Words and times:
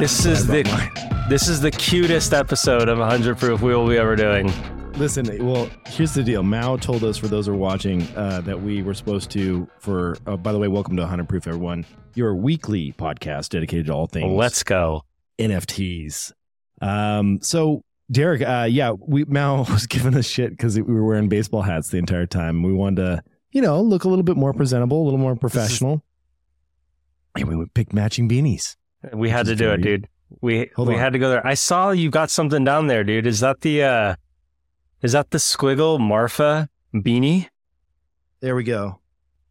This 0.00 0.24
is 0.24 0.46
the 0.46 0.62
this 1.28 1.46
is 1.46 1.60
the 1.60 1.70
cutest 1.70 2.32
episode 2.32 2.88
of 2.88 2.98
100 2.98 3.36
Proof 3.36 3.60
we 3.60 3.74
will 3.74 3.86
be 3.86 3.98
ever 3.98 4.16
doing. 4.16 4.50
Listen, 4.94 5.46
well, 5.46 5.68
here's 5.88 6.14
the 6.14 6.22
deal. 6.22 6.42
Mao 6.42 6.78
told 6.78 7.04
us, 7.04 7.18
for 7.18 7.28
those 7.28 7.48
who 7.48 7.52
are 7.52 7.56
watching, 7.56 8.08
uh, 8.16 8.40
that 8.46 8.62
we 8.62 8.82
were 8.82 8.94
supposed 8.94 9.30
to, 9.32 9.68
for, 9.78 10.16
uh, 10.26 10.38
by 10.38 10.52
the 10.52 10.58
way, 10.58 10.68
welcome 10.68 10.96
to 10.96 11.02
100 11.02 11.28
Proof, 11.28 11.46
everyone. 11.46 11.84
Your 12.14 12.34
weekly 12.34 12.92
podcast 12.92 13.50
dedicated 13.50 13.88
to 13.88 13.92
all 13.92 14.06
things 14.06 14.32
Let's 14.32 14.62
go. 14.62 15.04
NFTs. 15.38 16.32
Um, 16.80 17.40
so, 17.42 17.84
Derek, 18.10 18.40
uh, 18.40 18.68
yeah, 18.70 18.92
we 18.92 19.24
Mao 19.24 19.64
was 19.70 19.86
giving 19.86 20.16
us 20.16 20.24
shit 20.24 20.52
because 20.52 20.80
we 20.80 20.94
were 20.94 21.04
wearing 21.04 21.28
baseball 21.28 21.60
hats 21.60 21.90
the 21.90 21.98
entire 21.98 22.24
time. 22.24 22.62
We 22.62 22.72
wanted 22.72 23.02
to, 23.02 23.22
you 23.52 23.60
know, 23.60 23.82
look 23.82 24.04
a 24.04 24.08
little 24.08 24.24
bit 24.24 24.38
more 24.38 24.54
presentable, 24.54 25.02
a 25.02 25.04
little 25.04 25.18
more 25.18 25.36
professional. 25.36 26.02
And 27.36 27.48
we 27.48 27.54
would 27.54 27.74
pick 27.74 27.92
matching 27.92 28.30
beanies. 28.30 28.76
We 29.12 29.30
had 29.30 29.46
to 29.46 29.56
do 29.56 29.70
it, 29.70 29.78
dude. 29.78 30.08
We 30.40 30.70
Hold 30.76 30.88
we 30.88 30.94
on. 30.94 31.00
had 31.00 31.12
to 31.14 31.18
go 31.18 31.28
there. 31.30 31.46
I 31.46 31.54
saw 31.54 31.90
you 31.90 32.10
got 32.10 32.30
something 32.30 32.64
down 32.64 32.86
there, 32.86 33.02
dude. 33.04 33.26
Is 33.26 33.40
that 33.40 33.60
the 33.62 33.82
uh 33.82 34.14
is 35.02 35.12
that 35.12 35.30
the 35.30 35.38
squiggle 35.38 35.98
Marfa 35.98 36.68
beanie? 36.94 37.48
There 38.40 38.54
we 38.54 38.64
go. 38.64 39.00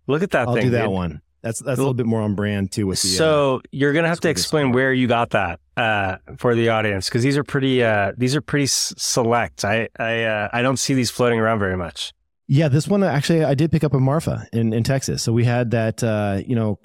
Look 0.07 0.23
at 0.23 0.31
that 0.31 0.47
I'll 0.47 0.53
thing. 0.55 0.65
do 0.65 0.69
that 0.71 0.83
dude. 0.85 0.91
one. 0.91 1.21
That's 1.41 1.59
that's 1.59 1.77
a 1.77 1.81
little 1.81 1.93
bit 1.93 2.05
more 2.05 2.21
on 2.21 2.35
brand 2.35 2.71
too. 2.71 2.85
With 2.87 3.01
the 3.01 3.09
uh, 3.09 3.17
So 3.17 3.61
you're 3.71 3.93
gonna 3.93 4.07
have 4.07 4.19
to 4.21 4.29
explain 4.29 4.65
sport. 4.65 4.75
where 4.75 4.93
you 4.93 5.07
got 5.07 5.29
that 5.31 5.59
uh, 5.77 6.17
for 6.37 6.53
the 6.55 6.69
audience 6.69 7.07
because 7.09 7.23
these 7.23 7.37
are 7.37 7.43
pretty 7.43 7.83
uh, 7.83 8.11
these 8.17 8.35
are 8.35 8.41
pretty 8.41 8.65
s- 8.65 8.93
select. 8.97 9.63
I 9.65 9.89
I 9.97 10.23
uh, 10.23 10.49
I 10.53 10.61
don't 10.61 10.77
see 10.77 10.93
these 10.93 11.09
floating 11.11 11.39
around 11.39 11.59
very 11.59 11.77
much. 11.77 12.13
Yeah, 12.47 12.67
this 12.67 12.87
one 12.87 13.03
actually 13.03 13.43
I 13.43 13.53
did 13.53 13.71
pick 13.71 13.83
up 13.83 13.93
in 13.93 14.01
Marfa 14.03 14.47
in, 14.51 14.73
in 14.73 14.83
Texas. 14.83 15.21
So 15.23 15.31
we 15.31 15.45
had 15.45 15.71
that 15.71 16.03
uh, 16.03 16.41
you 16.45 16.55
know, 16.55 16.79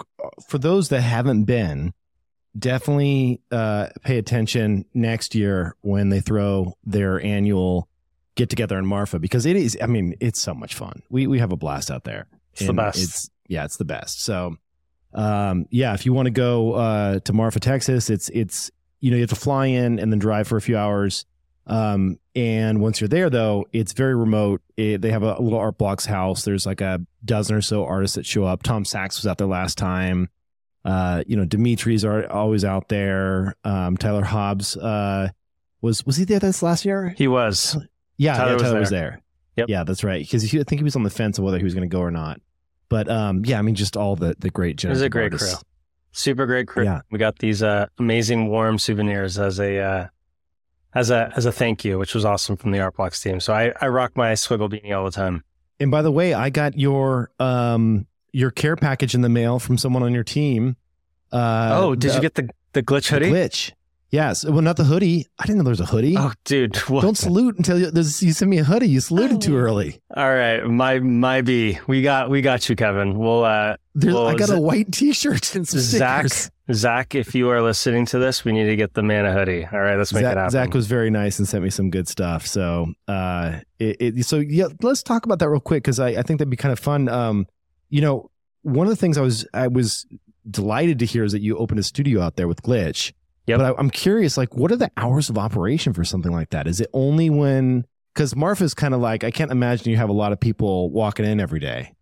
for 0.47 0.57
those 0.57 0.89
that 0.89 1.01
haven't 1.01 1.45
been, 1.45 1.91
definitely 2.57 3.41
uh 3.51 3.87
pay 4.03 4.17
attention 4.17 4.85
next 4.93 5.35
year 5.35 5.75
when 5.81 6.09
they 6.09 6.21
throw 6.21 6.73
their 6.85 7.21
annual 7.21 7.89
get 8.35 8.49
together 8.49 8.77
in 8.77 8.85
Marfa 8.85 9.19
because 9.19 9.45
it 9.45 9.55
is 9.55 9.77
I 9.81 9.87
mean, 9.87 10.15
it's 10.19 10.39
so 10.39 10.53
much 10.53 10.75
fun. 10.75 11.01
We 11.09 11.27
we 11.27 11.39
have 11.39 11.51
a 11.51 11.57
blast 11.57 11.91
out 11.91 12.03
there. 12.03 12.27
It's 12.53 12.67
the 12.67 12.73
best. 12.73 13.01
It's 13.01 13.29
yeah, 13.47 13.65
it's 13.65 13.77
the 13.77 13.85
best. 13.85 14.23
So 14.23 14.57
um 15.13 15.65
yeah, 15.69 15.93
if 15.93 16.05
you 16.05 16.13
want 16.13 16.27
to 16.27 16.31
go 16.31 16.73
uh 16.73 17.19
to 17.19 17.33
Marfa, 17.33 17.59
Texas, 17.59 18.09
it's 18.09 18.29
it's 18.29 18.71
you 18.99 19.11
know, 19.11 19.17
you 19.17 19.21
have 19.21 19.29
to 19.29 19.35
fly 19.35 19.67
in 19.67 19.99
and 19.99 20.11
then 20.11 20.19
drive 20.19 20.47
for 20.47 20.57
a 20.57 20.61
few 20.61 20.77
hours. 20.77 21.25
Um, 21.67 22.19
and 22.35 22.81
once 22.81 23.01
you're 23.01 23.07
there, 23.07 23.29
though, 23.29 23.65
it's 23.71 23.93
very 23.93 24.15
remote. 24.15 24.61
It, 24.77 25.01
they 25.01 25.11
have 25.11 25.23
a, 25.23 25.39
little 25.39 25.59
art 25.59 25.77
blocks 25.77 26.05
house. 26.05 26.43
There's 26.43 26.65
like 26.65 26.81
a 26.81 27.01
dozen 27.23 27.55
or 27.55 27.61
so 27.61 27.85
artists 27.85 28.15
that 28.15 28.25
show 28.25 28.45
up. 28.45 28.63
Tom 28.63 28.85
Sachs 28.85 29.17
was 29.17 29.27
out 29.27 29.37
there 29.37 29.47
last 29.47 29.77
time. 29.77 30.29
Uh, 30.85 31.23
you 31.27 31.35
know, 31.35 31.45
Dimitri's 31.45 32.05
are 32.05 32.31
always 32.31 32.63
out 32.63 32.87
there. 32.87 33.55
Um, 33.63 33.97
Tyler 33.97 34.23
Hobbs, 34.23 34.77
uh, 34.77 35.29
was, 35.81 36.05
was 36.05 36.15
he 36.15 36.23
there 36.23 36.39
this 36.39 36.61
last 36.61 36.85
year? 36.85 37.13
He 37.17 37.27
was. 37.27 37.75
Yeah, 38.17 38.37
Tyler 38.37 38.49
yeah, 38.49 38.53
was 38.53 38.61
Tyler 38.61 38.71
there. 38.73 38.79
was 38.79 38.89
there. 38.91 39.21
Yep. 39.57 39.69
Yeah, 39.69 39.83
that's 39.83 40.03
right. 40.03 40.23
Because 40.23 40.43
I 40.45 40.63
think 40.63 40.79
he 40.79 40.83
was 40.83 40.95
on 40.95 41.03
the 41.03 41.09
fence 41.09 41.37
of 41.37 41.43
whether 41.43 41.57
he 41.57 41.63
was 41.63 41.73
going 41.73 41.89
to 41.89 41.93
go 41.93 42.01
or 42.01 42.11
not. 42.11 42.39
But 42.89 43.09
um, 43.09 43.43
yeah, 43.45 43.57
I 43.59 43.61
mean, 43.61 43.75
just 43.75 43.97
all 43.97 44.15
the 44.15 44.35
the 44.37 44.49
great. 44.49 44.83
It 44.83 44.89
was 44.89 45.01
a 45.01 45.09
great 45.09 45.33
artists. 45.33 45.55
crew. 45.55 45.63
Super 46.11 46.45
great 46.45 46.67
crew. 46.67 46.83
Yeah. 46.83 47.01
We 47.09 47.17
got 47.19 47.39
these 47.39 47.63
uh, 47.63 47.87
amazing 47.97 48.49
warm 48.49 48.77
souvenirs 48.77 49.39
as 49.39 49.59
a 49.59 49.79
uh, 49.79 50.07
as 50.93 51.09
a 51.09 51.31
as 51.35 51.45
a 51.45 51.51
thank 51.51 51.83
you, 51.83 51.97
which 51.97 52.13
was 52.13 52.25
awesome 52.25 52.57
from 52.57 52.71
the 52.71 52.79
Art 52.79 52.95
Blocks 52.95 53.21
team. 53.21 53.39
So 53.39 53.53
I, 53.53 53.73
I 53.81 53.87
rock 53.87 54.15
my 54.15 54.33
squiggle 54.33 54.69
beanie 54.69 54.95
all 54.95 55.03
the 55.05 55.11
time. 55.11 55.43
And 55.79 55.91
by 55.91 56.01
the 56.01 56.11
way, 56.11 56.33
I 56.33 56.49
got 56.49 56.77
your 56.77 57.31
um 57.39 58.07
your 58.35 58.51
care 58.51 58.75
package 58.75 59.15
in 59.15 59.21
the 59.21 59.29
mail 59.29 59.59
from 59.59 59.77
someone 59.77 60.03
on 60.03 60.13
your 60.13 60.23
team. 60.23 60.75
Uh, 61.31 61.69
oh, 61.73 61.95
did 61.95 62.11
the- 62.11 62.15
you 62.15 62.21
get 62.21 62.35
the 62.35 62.49
the 62.73 62.83
glitch 62.83 63.09
the 63.09 63.15
hoodie? 63.15 63.31
glitch? 63.31 63.71
Yes. 64.11 64.45
Well, 64.45 64.61
not 64.61 64.77
the 64.77 64.83
hoodie. 64.85 65.25
I 65.39 65.45
didn't 65.45 65.57
know 65.57 65.63
there 65.65 65.71
was 65.71 65.81
a 65.81 65.85
hoodie. 65.85 66.15
Oh, 66.17 66.31
dude. 66.45 66.77
What? 66.89 67.01
Don't 67.01 67.17
salute 67.17 67.57
until 67.57 67.77
you, 67.79 67.87
you 67.93 68.03
send 68.31 68.49
me 68.49 68.59
a 68.59 68.63
hoodie. 68.63 68.87
You 68.87 69.01
saluted 69.01 69.41
too 69.41 69.57
early. 69.57 69.99
All 70.15 70.29
right, 70.33 70.63
my 70.65 70.99
my 70.99 71.41
B. 71.41 71.79
We 71.87 72.01
got 72.01 72.29
we 72.29 72.41
got 72.41 72.69
you, 72.69 72.75
Kevin. 72.77 73.17
We'll 73.17 73.43
uh, 73.43 73.75
Well, 73.95 74.27
I 74.27 74.35
got 74.35 74.51
a 74.51 74.59
white 74.59 74.91
T-shirt 74.93 75.55
and 75.55 75.67
some 75.67 75.79
Zach 75.79 76.27
stickers. 76.29 76.51
Zach. 76.71 77.13
If 77.15 77.35
you 77.35 77.49
are 77.49 77.61
listening 77.61 78.05
to 78.07 78.19
this, 78.19 78.45
we 78.45 78.53
need 78.53 78.65
to 78.65 78.75
get 78.77 78.93
the 78.93 79.03
man 79.03 79.25
a 79.25 79.33
hoodie. 79.33 79.65
All 79.65 79.79
right, 79.79 79.97
let's 79.97 80.13
make 80.13 80.21
it 80.21 80.27
Zach, 80.27 80.37
happen. 80.37 80.51
Zach 80.51 80.73
was 80.73 80.87
very 80.87 81.09
nice 81.09 81.39
and 81.39 81.47
sent 81.47 81.63
me 81.63 81.69
some 81.69 81.89
good 81.89 82.07
stuff. 82.07 82.47
So, 82.47 82.93
uh, 83.09 83.59
it, 83.79 83.97
it, 83.99 84.25
so 84.25 84.37
yeah, 84.37 84.67
let's 84.81 85.03
talk 85.03 85.25
about 85.25 85.39
that 85.39 85.49
real 85.49 85.59
quick 85.59 85.83
because 85.83 85.99
I, 85.99 86.09
I 86.09 86.21
think 86.21 86.39
that'd 86.39 86.49
be 86.49 86.57
kind 86.57 86.71
of 86.71 86.79
fun. 86.79 87.09
Um, 87.09 87.47
you 87.95 88.01
know, 88.01 88.29
one 88.63 88.85
of 88.87 88.91
the 88.91 89.01
things 89.03 89.17
I 89.17 89.21
was 89.21 89.47
I 89.53 89.67
was 89.67 90.05
delighted 90.49 90.99
to 90.99 91.05
hear 91.05 91.23
is 91.23 91.31
that 91.31 91.41
you 91.41 91.57
opened 91.57 91.79
a 91.79 91.83
studio 91.83 92.19
out 92.21 92.35
there 92.35 92.47
with 92.47 92.61
Glitch. 92.61 93.13
Yeah, 93.47 93.57
But 93.57 93.65
I, 93.67 93.79
I'm 93.79 93.89
curious, 93.91 94.37
like, 94.37 94.55
what 94.55 94.71
are 94.71 94.75
the 94.75 94.91
hours 94.97 95.29
of 95.29 95.37
operation 95.37 95.93
for 95.93 96.03
something 96.03 96.31
like 96.31 96.49
that? 96.49 96.67
Is 96.67 96.81
it 96.81 96.89
only 96.93 97.29
when? 97.29 97.85
Because 98.13 98.35
Marfa's 98.35 98.73
kind 98.73 98.93
of 98.93 98.99
like 98.99 99.23
I 99.23 99.31
can't 99.31 99.51
imagine 99.51 99.89
you 99.91 99.97
have 99.97 100.09
a 100.09 100.19
lot 100.23 100.31
of 100.33 100.39
people 100.39 100.89
walking 100.89 101.25
in 101.25 101.39
every 101.39 101.59
day. 101.59 101.93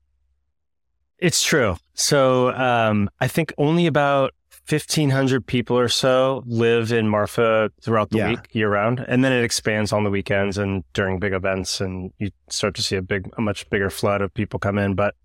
It's 1.20 1.44
true. 1.44 1.76
So 1.94 2.54
um, 2.54 3.10
I 3.22 3.28
think 3.28 3.54
only 3.58 3.86
about 3.86 4.34
fifteen 4.66 5.10
hundred 5.10 5.46
people 5.46 5.78
or 5.78 5.90
so 5.90 6.44
live 6.46 6.92
in 6.92 7.08
Marfa 7.10 7.70
throughout 7.84 8.10
the 8.10 8.18
Yeah. 8.18 8.30
week, 8.30 8.48
year 8.54 8.70
round, 8.70 9.04
and 9.08 9.24
then 9.24 9.32
it 9.32 9.44
expands 9.44 9.92
on 9.94 10.04
the 10.04 10.10
weekends 10.10 10.58
and 10.58 10.84
during 10.94 11.20
big 11.20 11.34
events, 11.34 11.82
and 11.82 12.12
you 12.20 12.30
start 12.50 12.74
to 12.76 12.82
see 12.82 12.96
a 12.96 13.02
big, 13.02 13.30
a 13.38 13.42
much 13.42 13.70
bigger 13.70 13.90
flood 13.90 14.22
of 14.22 14.34
people 14.34 14.60
come 14.60 14.78
in. 14.78 14.96
But 14.96 15.16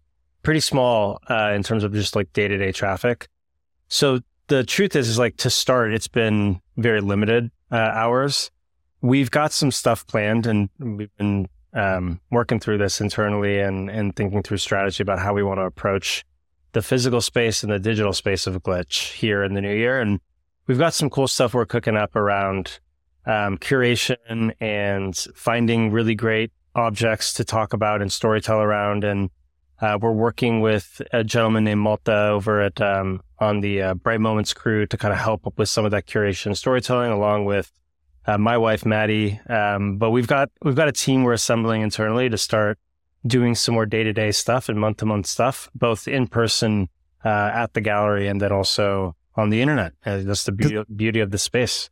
pretty 0.43 0.61
small 0.61 1.21
uh, 1.29 1.53
in 1.55 1.63
terms 1.63 1.85
of 1.85 1.93
just 1.93 2.17
like 2.17 2.33
day 2.33 2.49
to 2.49 2.57
day 2.57 2.73
traffic. 2.73 3.29
So 3.89 4.21
the 4.49 4.65
truth 4.65 4.97
is, 4.97 5.09
is 5.09 5.19
like 5.19 5.37
to 5.39 5.51
start, 5.51 5.93
it's 5.93 6.09
been 6.09 6.61
very 6.77 7.01
limited 7.01 7.51
uh, 7.71 7.77
hours. 7.77 8.51
We've 9.01 9.31
got 9.31 9.53
some 9.53 9.71
stuff 9.71 10.07
planned, 10.07 10.47
and 10.47 10.69
we've 10.79 11.15
been 11.17 11.49
um, 11.73 12.21
working 12.31 12.59
through 12.59 12.79
this 12.79 13.01
internally 13.01 13.61
and 13.61 13.91
and 13.91 14.17
thinking 14.17 14.43
through 14.43 14.57
strategy 14.59 15.03
about 15.03 15.19
how 15.19 15.35
we 15.35 15.43
want 15.43 15.59
to 15.59 15.65
approach 15.65 16.25
the 16.73 16.83
physical 16.83 17.21
space 17.21 17.63
and 17.63 17.73
the 17.73 17.79
digital 17.79 18.13
space 18.13 18.47
of 18.47 18.61
Glitch 18.63 19.13
here 19.13 19.43
in 19.43 19.55
the 19.55 19.61
new 19.61 19.75
year. 19.75 20.01
And 20.01 20.21
we've 20.67 20.79
got 20.79 20.95
some 20.95 21.11
cool 21.11 21.29
stuff 21.29 21.55
we're 21.55 21.67
cooking 21.67 21.97
up 21.97 22.15
around 22.17 22.81
um, 23.27 23.59
curation 23.59 24.53
and 24.61 25.17
finding 25.35 25.91
really 25.91 26.15
great 26.15 26.53
objects 26.75 27.33
to 27.35 27.45
talk 27.45 27.73
about 27.73 28.03
and 28.03 28.11
storytell 28.11 28.59
around. 28.59 29.05
And 29.05 29.31
uh, 29.81 29.99
we're 30.01 30.13
working 30.13 30.61
with 30.61 31.01
a 31.13 31.23
gentleman 31.23 31.65
named 31.65 31.81
Malta 31.81 32.29
over 32.29 32.61
at 32.61 32.81
um, 32.81 33.21
on 33.39 33.61
the 33.61 33.83
uh, 33.83 33.95
Bright 33.95 34.21
Moments 34.21 34.53
crew 34.53 34.87
to 34.87 34.97
kind 34.97 35.13
of 35.13 35.21
help 35.21 35.53
with 35.57 35.69
some 35.69 35.85
of 35.85 35.93
that 35.93 36.07
curation 36.07 36.57
storytelling, 36.57 37.13
along 37.13 37.45
with 37.45 37.71
uh, 38.27 38.39
my 38.39 38.59
wife 38.59 38.85
Maddie. 38.85 39.41
Um, 39.49 39.97
but 39.97 40.11
we've 40.11 40.27
got 40.27 40.51
we've 40.63 40.75
got 40.75 40.89
a 40.89 40.93
team 40.93 41.23
we're 41.23 41.33
assembling 41.33 41.83
internally 41.83 42.29
to 42.29 42.39
start 42.39 42.79
doing 43.27 43.55
some 43.55 43.75
more 43.75 43.87
day 43.87 44.03
to 44.03 44.13
day 44.13 44.33
stuff 44.33 44.69
and 44.69 44.81
month 44.81 44.99
to 44.99 45.07
month 45.07 45.27
stuff, 45.27 45.71
both 45.75 46.09
in 46.09 46.27
person 46.27 46.89
uh, 47.25 47.51
at 47.55 47.75
the 47.75 47.81
gallery 47.81 48.29
and 48.29 48.41
then 48.41 48.53
also 48.53 49.15
on 49.37 49.51
the 49.51 49.61
internet. 49.61 49.93
Uh, 50.05 50.19
that's 50.19 50.45
the 50.45 50.53
beauty 50.53 50.83
beauty 50.95 51.21
of 51.21 51.31
the 51.31 51.39
space. 51.39 51.89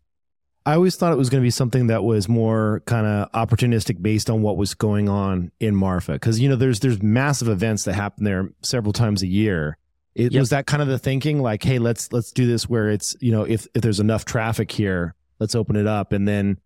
I 0.66 0.74
always 0.74 0.96
thought 0.96 1.12
it 1.12 1.16
was 1.16 1.30
going 1.30 1.40
to 1.40 1.46
be 1.46 1.50
something 1.50 1.86
that 1.86 2.02
was 2.02 2.28
more 2.28 2.82
kind 2.86 3.06
of 3.06 3.30
opportunistic 3.30 4.02
based 4.02 4.28
on 4.28 4.42
what 4.42 4.56
was 4.56 4.74
going 4.74 5.08
on 5.08 5.52
in 5.60 5.76
Marfa 5.76 6.14
because 6.14 6.40
you 6.40 6.48
know 6.48 6.56
there's 6.56 6.80
there's 6.80 7.00
massive 7.00 7.48
events 7.48 7.84
that 7.84 7.94
happen 7.94 8.24
there 8.24 8.50
several 8.62 8.92
times 8.92 9.22
a 9.22 9.28
year. 9.28 9.78
It 10.16 10.32
Yep. 10.32 10.40
was 10.40 10.50
that 10.50 10.66
kind 10.66 10.82
of 10.82 10.88
the 10.88 10.98
thinking 10.98 11.40
like 11.40 11.62
hey 11.62 11.78
let's 11.78 12.12
let's 12.12 12.32
do 12.32 12.46
this 12.48 12.68
where 12.68 12.90
it's 12.90 13.14
you 13.20 13.30
know 13.30 13.44
if 13.44 13.68
if 13.74 13.82
there's 13.82 14.00
enough 14.00 14.24
traffic 14.24 14.72
here 14.72 15.14
let's 15.38 15.54
open 15.54 15.76
it 15.76 15.86
up 15.86 16.12
and 16.12 16.26
then 16.26 16.58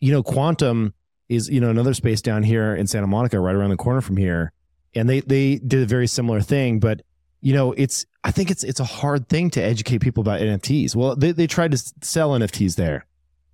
you 0.00 0.12
know 0.12 0.22
Quantum 0.22 0.92
is 1.30 1.48
you 1.48 1.60
know 1.60 1.70
another 1.70 1.94
space 1.94 2.20
down 2.20 2.42
here 2.42 2.74
in 2.74 2.86
Santa 2.86 3.06
Monica 3.06 3.40
right 3.40 3.54
around 3.54 3.70
the 3.70 3.76
corner 3.76 4.02
from 4.02 4.18
here 4.18 4.52
and 4.94 5.08
they 5.08 5.20
they 5.20 5.56
did 5.56 5.82
a 5.82 5.86
very 5.86 6.06
similar 6.08 6.42
thing 6.42 6.78
but 6.78 7.00
you 7.40 7.54
know 7.54 7.72
it's 7.72 8.04
I 8.22 8.32
think 8.32 8.50
it's 8.50 8.64
it's 8.64 8.80
a 8.80 8.84
hard 8.84 9.28
thing 9.30 9.48
to 9.50 9.62
educate 9.62 9.98
people 10.02 10.20
about 10.20 10.40
NFTs. 10.40 10.94
Well 10.94 11.16
they 11.16 11.32
they 11.32 11.46
tried 11.46 11.70
to 11.70 11.78
sell 12.02 12.32
NFTs 12.32 12.74
there. 12.74 13.06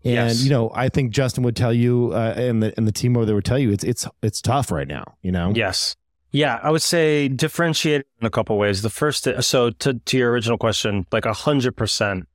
And 0.04 0.14
Yes. 0.14 0.42
you 0.42 0.50
know, 0.50 0.70
I 0.74 0.88
think 0.88 1.12
Justin 1.12 1.44
would 1.44 1.56
tell 1.56 1.72
you, 1.72 2.10
uh, 2.12 2.34
and 2.36 2.62
the 2.62 2.74
and 2.76 2.86
the 2.86 2.92
team 2.92 3.16
over 3.16 3.24
there 3.26 3.34
would 3.34 3.44
tell 3.44 3.58
you, 3.58 3.70
it's 3.70 3.84
it's 3.84 4.06
it's 4.22 4.40
tough 4.42 4.70
right 4.70 4.88
now. 4.88 5.14
You 5.22 5.32
know, 5.32 5.52
Yes. 5.54 5.96
Yeah, 6.34 6.58
I 6.62 6.70
would 6.70 6.80
say 6.82 7.28
differentiate 7.28 8.06
in 8.20 8.26
a 8.26 8.30
couple 8.30 8.56
ways. 8.56 8.80
The 8.80 8.88
first, 8.88 9.28
so 9.40 9.68
to, 9.68 9.94
to 9.94 10.16
your 10.16 10.30
original 10.30 10.56
question, 10.56 11.06
like 11.12 11.26
a 11.26 11.34
hundred 11.34 11.76
percent, 11.76 12.26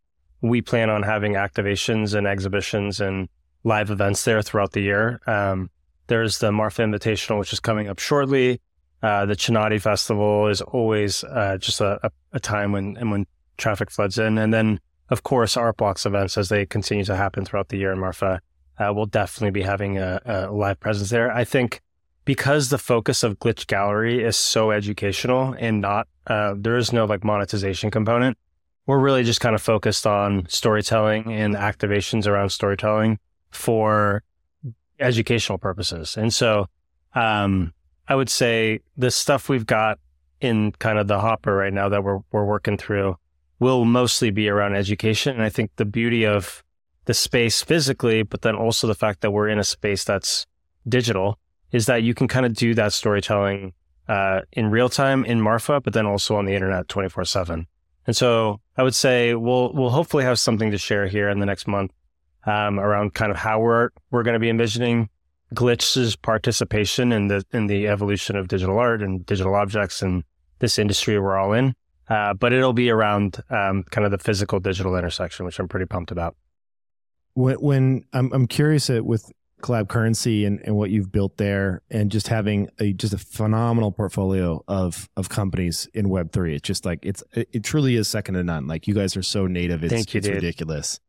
we 0.42 0.62
plan 0.62 0.92
on 0.92 1.02
having 1.02 1.34
activations 1.34 2.14
and 2.14 2.28
exhibitions 2.28 3.02
and 3.02 3.28
live 3.64 3.90
events 3.90 4.24
there 4.24 4.44
throughout 4.44 4.74
the 4.74 4.82
year. 4.82 5.20
Um, 5.26 5.72
there's 6.06 6.38
the 6.38 6.52
Marfa 6.52 6.84
Invitational, 6.84 7.40
which 7.40 7.52
is 7.52 7.60
coming 7.60 7.88
up 7.88 7.98
shortly. 7.98 8.62
Uh, 9.02 9.26
the 9.26 9.36
Chinati 9.36 9.82
Festival 9.82 10.48
is 10.48 10.62
always 10.62 11.24
uh, 11.24 11.58
just 11.58 11.82
a, 11.82 12.00
a, 12.04 12.12
a 12.34 12.40
time 12.40 12.72
when 12.72 12.98
and 12.98 13.10
when 13.10 13.26
traffic 13.58 13.90
floods 13.90 14.20
in, 14.20 14.38
and 14.38 14.54
then 14.54 14.80
of 15.10 15.24
course 15.24 15.56
Art 15.58 15.78
Blocks 15.78 16.06
events 16.06 16.38
as 16.38 16.50
they 16.50 16.66
continue 16.66 17.04
to 17.06 17.16
happen 17.16 17.46
throughout 17.46 17.70
the 17.70 17.78
year 17.78 17.92
in 17.92 18.00
Marfa. 18.00 18.42
Uh, 18.78 18.92
we'll 18.94 19.06
definitely 19.06 19.52
be 19.52 19.64
having 19.64 19.98
a, 19.98 20.22
a 20.26 20.52
live 20.52 20.80
presence 20.80 21.10
there. 21.10 21.32
I 21.32 21.44
think 21.44 21.82
because 22.26 22.70
the 22.70 22.78
focus 22.78 23.24
of 23.24 23.40
Glitch 23.40 23.68
Gallery 23.68 24.24
is 24.24 24.36
so 24.36 24.72
educational 24.72 25.56
and 25.58 25.82
not 25.82 26.08
uh, 26.28 26.54
there 26.58 26.78
is 26.78 26.92
no 26.92 27.06
like 27.06 27.24
monetization 27.24 27.90
component. 27.90 28.38
we're 28.88 29.00
really 29.00 29.24
just 29.24 29.42
kind 29.42 29.54
of 29.54 29.62
focused 29.62 30.08
on 30.08 30.48
storytelling 30.50 31.32
and 31.32 31.56
activations 31.56 32.26
around 32.26 32.50
storytelling 32.50 33.20
for 33.52 34.24
educational 35.00 35.58
purposes. 35.58 36.18
And 36.18 36.34
so, 36.34 36.68
um, 37.14 37.74
I 38.08 38.16
would 38.16 38.30
say 38.30 38.80
the 38.96 39.12
stuff 39.12 39.50
we've 39.50 39.66
got 39.66 40.00
in 40.40 40.72
kind 40.74 40.98
of 40.98 41.08
the 41.08 41.20
hopper 41.20 41.54
right 41.54 41.74
now 41.74 41.90
that 41.90 42.04
we're, 42.04 42.20
we're 42.32 42.46
working 42.46 42.78
through 42.78 43.18
will 43.60 43.86
mostly 43.86 44.30
be 44.30 44.50
around 44.50 44.76
education. 44.76 45.34
And 45.34 45.44
I 45.44 45.50
think 45.50 45.72
the 45.76 45.86
beauty 45.86 46.26
of 46.26 46.64
the 47.06 47.14
space 47.14 47.64
physically, 47.64 48.24
but 48.24 48.42
then 48.42 48.56
also 48.56 48.88
the 48.88 48.96
fact 48.96 49.22
that 49.22 49.32
we're 49.32 49.48
in 49.48 49.60
a 49.60 49.64
space 49.64 50.04
that's 50.04 50.46
digital 50.88 51.40
is 51.72 51.86
that 51.86 52.04
you 52.04 52.14
can 52.14 52.28
kind 52.28 52.46
of 52.46 52.54
do 52.54 52.74
that 52.76 52.94
storytelling 52.94 53.74
uh, 54.08 54.42
in 54.54 54.70
real 54.70 54.90
time 54.90 55.26
in 55.26 55.42
Marfa, 55.42 55.82
but 55.82 55.94
then 55.94 56.06
also 56.06 56.36
on 56.36 56.46
the 56.46 56.54
internet 56.54 56.88
24 56.88 57.26
seven. 57.26 57.68
And 58.06 58.16
so 58.16 58.62
I 58.78 58.84
would 58.84 58.96
say 58.96 59.36
we'll, 59.36 59.74
we'll 59.74 59.90
hopefully 59.90 60.24
have 60.24 60.40
something 60.40 60.72
to 60.72 60.78
share 60.78 61.08
here 61.08 61.30
in 61.30 61.40
the 61.40 61.46
next 61.46 61.68
month 61.68 61.92
um, 62.46 62.80
around 62.80 63.14
kind 63.14 63.32
of 63.32 63.38
how 63.38 63.60
we're, 63.60 63.90
we're 64.12 64.24
going 64.24 64.34
to 64.34 64.40
be 64.40 64.50
envisioning 64.50 65.10
Glitch's 65.54 66.16
participation 66.16 67.12
in 67.12 67.28
the, 67.28 67.46
in 67.52 67.68
the 67.68 67.88
evolution 67.88 68.38
of 68.38 68.48
digital 68.48 68.80
art 68.80 69.02
and 69.02 69.26
digital 69.26 69.56
objects 69.56 70.02
and 70.02 70.24
this 70.60 70.80
industry 70.80 71.20
we're 71.20 71.38
all 71.38 71.54
in. 71.54 71.74
Uh, 72.10 72.34
but 72.34 72.54
it'll 72.54 72.74
be 72.74 72.90
around 72.90 73.42
um, 73.50 73.84
kind 73.84 74.06
of 74.06 74.12
the 74.12 74.18
physical 74.18 74.60
digital 74.60 74.96
intersection, 74.96 75.46
which 75.46 75.60
I'm 75.60 75.68
pretty 75.68 75.86
pumped 75.86 76.12
about. 76.12 76.36
When, 77.34 77.56
when 77.56 78.06
I'm, 78.14 78.32
I'm 78.34 78.48
curious 78.48 78.90
at, 78.90 79.06
with 79.06 79.30
collab 79.62 79.88
currency 79.90 80.46
and, 80.46 80.60
and 80.62 80.76
what 80.76 80.92
you've 80.92 81.12
built 81.12 81.38
there 81.38 81.82
and 81.90 82.12
just 82.12 82.28
having 82.28 82.70
a 82.80 82.94
just 82.94 83.14
a 83.14 83.18
phenomenal 83.18 83.92
portfolio 83.92 84.64
of 84.68 85.10
of 85.18 85.30
companies 85.30 85.88
in 85.96 86.10
web 86.10 86.32
3 86.32 86.54
it's 86.54 86.68
just 86.68 86.86
like 86.86 87.00
it's 87.04 87.24
it, 87.34 87.50
it 87.52 87.64
truly 87.64 87.96
is 87.96 88.08
second 88.08 88.36
to 88.36 88.44
none 88.44 88.68
like 88.68 88.88
you 88.88 88.94
guys 88.94 89.18
are 89.18 89.24
so 89.24 89.48
native 89.48 89.84
it's, 89.84 89.92
Thank 89.92 90.14
you, 90.14 90.20
it's 90.20 90.28
dude. 90.28 90.36
ridiculous 90.36 91.00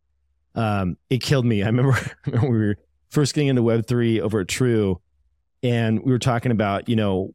um 0.55 0.97
it 1.11 1.19
killed 1.19 1.45
me 1.45 1.63
i 1.63 1.67
remember, 1.67 1.93
I 2.27 2.31
remember 2.31 2.51
we 2.51 2.59
were 2.59 2.77
first 3.11 3.35
getting 3.35 3.49
into 3.49 3.63
web 3.63 3.87
3 3.87 4.23
over 4.23 4.41
at 4.41 4.49
true 4.49 4.99
and 5.63 6.03
we 6.03 6.11
were 6.11 6.19
talking 6.19 6.51
about 6.51 6.89
you 6.89 6.97
know 6.97 7.35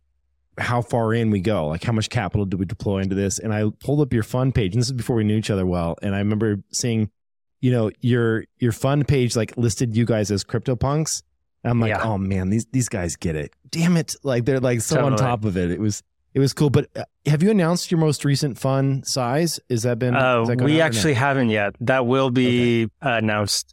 how 0.57 0.81
far 0.81 1.13
in 1.13 1.31
we 1.31 1.39
go 1.39 1.67
like 1.67 1.83
how 1.83 1.91
much 1.91 2.09
capital 2.09 2.45
do 2.45 2.57
we 2.57 2.65
deploy 2.65 3.00
into 3.00 3.15
this? 3.15 3.39
And 3.39 3.53
i 3.53 3.65
pulled 3.83 4.01
up 4.01 4.13
your 4.13 4.23
fund 4.23 4.53
page 4.53 4.73
and 4.73 4.81
this 4.81 4.88
is 4.88 4.94
before 4.94 5.15
we 5.15 5.23
knew 5.23 5.38
each 5.38 5.50
other 5.50 5.65
well 5.65 5.95
and 6.01 6.13
i 6.15 6.19
remember 6.19 6.57
seeing 6.71 7.09
you 7.61 7.71
know 7.71 7.89
your 8.01 8.44
your 8.59 8.71
fund 8.71 9.07
page 9.07 9.35
like 9.35 9.55
listed 9.57 9.95
you 9.95 10.05
guys 10.05 10.29
as 10.31 10.44
crypto 10.44 10.75
punks. 10.75 11.23
I'm 11.63 11.79
like 11.79 11.89
Yeah. 11.91 12.03
oh 12.03 12.17
man 12.17 12.50
these 12.50 12.65
these 12.73 12.89
guys 12.89 13.15
get 13.15 13.35
it. 13.38 13.53
Damn 13.69 13.95
it. 13.95 14.15
Like 14.21 14.44
they're 14.45 14.59
like 14.59 14.81
so 14.81 15.05
on 15.05 15.15
top 15.15 15.45
of 15.45 15.55
it. 15.55 15.71
It 15.71 15.79
was 15.79 16.03
it 16.33 16.39
was 16.39 16.51
cool. 16.51 16.69
But 16.69 16.89
uh, 16.95 17.03
have 17.25 17.41
you 17.41 17.51
announced 17.51 17.89
your 17.89 17.99
most 18.01 18.25
recent 18.25 18.57
fund 18.59 19.07
size? 19.07 19.61
Is 19.69 19.83
that 19.83 19.97
been 19.97 20.13
Uh, 20.13 20.44
that 20.45 20.59
we 20.61 20.75
or 20.75 20.77
no? 20.79 20.83
actually 20.83 21.13
haven't 21.13 21.49
yet. 21.51 21.75
That 21.79 22.06
will 22.06 22.31
be 22.31 22.85
uh, 23.01 23.11
announced 23.11 23.72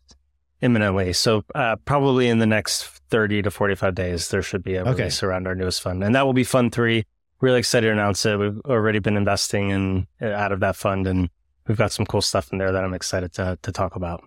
imminently. 0.60 1.12
So 1.12 1.44
uh, 1.54 1.76
probably 1.84 2.28
in 2.28 2.38
the 2.38 2.46
next 2.46 2.84
30 3.10 3.42
to 3.42 3.50
45 3.50 3.94
days, 3.94 4.28
there 4.28 4.42
should 4.42 4.62
be 4.62 4.74
a 4.76 4.82
Okay. 4.82 4.90
release 5.02 5.22
around 5.22 5.46
our 5.46 5.54
newest 5.54 5.82
fund. 5.82 6.02
And 6.04 6.14
that 6.14 6.24
will 6.26 6.32
be 6.32 6.44
Fund 6.44 6.72
3. 6.72 7.04
Really 7.40 7.58
excited 7.58 7.86
to 7.86 7.92
announce 7.92 8.24
it. 8.26 8.38
We've 8.38 8.60
already 8.66 8.98
been 8.98 9.16
investing 9.16 9.70
in 9.70 10.06
uh, 10.20 10.26
out 10.26 10.52
of 10.52 10.60
that 10.60 10.76
fund 10.76 11.06
and 11.06 11.30
we've 11.66 11.78
got 11.78 11.92
some 11.92 12.04
cool 12.06 12.20
stuff 12.22 12.52
in 12.52 12.58
there 12.58 12.72
that 12.72 12.84
I'm 12.84 12.94
excited 12.94 13.32
to, 13.34 13.58
to 13.62 13.72
talk 13.72 13.96
about. 13.96 14.22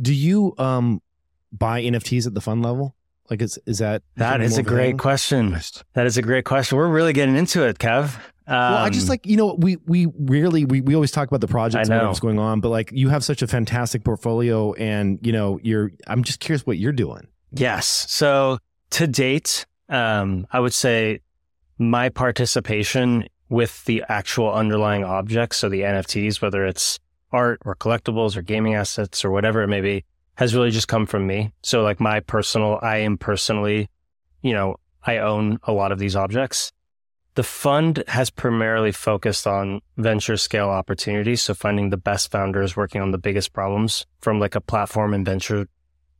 do 0.00 0.12
you 0.12 0.54
um 0.58 1.00
buy 1.52 1.80
nfts 1.82 2.26
at 2.26 2.34
the 2.34 2.40
fund 2.40 2.62
level 2.62 2.94
like 3.30 3.40
is 3.40 3.58
is 3.64 3.78
that 3.78 4.02
That 4.16 4.40
is 4.40 4.58
a 4.58 4.62
great 4.62 4.90
thing? 4.90 4.98
question. 4.98 5.56
That 5.94 6.04
is 6.06 6.16
a 6.18 6.22
great 6.22 6.44
question. 6.44 6.76
We're 6.76 6.88
really 6.88 7.12
getting 7.12 7.36
into 7.36 7.62
it, 7.64 7.78
Kev. 7.78 8.18
Well, 8.46 8.76
I 8.76 8.90
just 8.90 9.06
Um, 9.06 9.10
like 9.10 9.26
you 9.26 9.36
know 9.36 9.54
we 9.58 9.76
we 9.86 10.06
rarely 10.18 10.64
we, 10.64 10.80
we 10.80 10.94
always 10.94 11.10
talk 11.10 11.28
about 11.28 11.40
the 11.40 11.48
projects 11.48 11.88
and 11.88 12.06
what's 12.06 12.20
going 12.20 12.38
on, 12.38 12.60
but 12.60 12.68
like 12.68 12.90
you 12.92 13.08
have 13.08 13.24
such 13.24 13.42
a 13.42 13.46
fantastic 13.46 14.04
portfolio, 14.04 14.72
and 14.74 15.18
you 15.22 15.32
know 15.32 15.58
you're. 15.62 15.92
I'm 16.06 16.22
just 16.24 16.40
curious 16.40 16.66
what 16.66 16.78
you're 16.78 16.92
doing. 16.92 17.26
Yes. 17.52 18.06
So 18.08 18.58
to 18.90 19.06
date, 19.06 19.66
um, 19.88 20.46
I 20.52 20.60
would 20.60 20.74
say 20.74 21.20
my 21.78 22.08
participation 22.08 23.28
with 23.48 23.84
the 23.84 24.04
actual 24.08 24.52
underlying 24.52 25.04
objects, 25.04 25.58
so 25.58 25.68
the 25.68 25.82
NFTs, 25.82 26.42
whether 26.42 26.64
it's 26.66 26.98
art 27.32 27.60
or 27.64 27.74
collectibles 27.74 28.36
or 28.36 28.42
gaming 28.42 28.74
assets 28.74 29.24
or 29.24 29.30
whatever 29.30 29.62
it 29.62 29.68
may 29.68 29.80
be, 29.80 30.04
has 30.36 30.54
really 30.54 30.70
just 30.70 30.88
come 30.88 31.06
from 31.06 31.26
me. 31.26 31.52
So 31.62 31.82
like 31.82 32.00
my 32.00 32.20
personal, 32.20 32.78
I 32.82 32.98
am 32.98 33.18
personally, 33.18 33.88
you 34.42 34.52
know, 34.52 34.76
I 35.02 35.18
own 35.18 35.58
a 35.64 35.72
lot 35.72 35.92
of 35.92 35.98
these 35.98 36.16
objects. 36.16 36.72
The 37.34 37.42
fund 37.42 38.04
has 38.06 38.30
primarily 38.30 38.92
focused 38.92 39.46
on 39.46 39.80
venture 39.96 40.36
scale 40.36 40.68
opportunities. 40.68 41.42
So 41.42 41.54
finding 41.54 41.90
the 41.90 41.96
best 41.96 42.30
founders 42.30 42.76
working 42.76 43.00
on 43.00 43.10
the 43.10 43.18
biggest 43.18 43.52
problems 43.52 44.06
from 44.20 44.38
like 44.38 44.54
a 44.54 44.60
platform 44.60 45.12
and 45.14 45.24
venture 45.26 45.66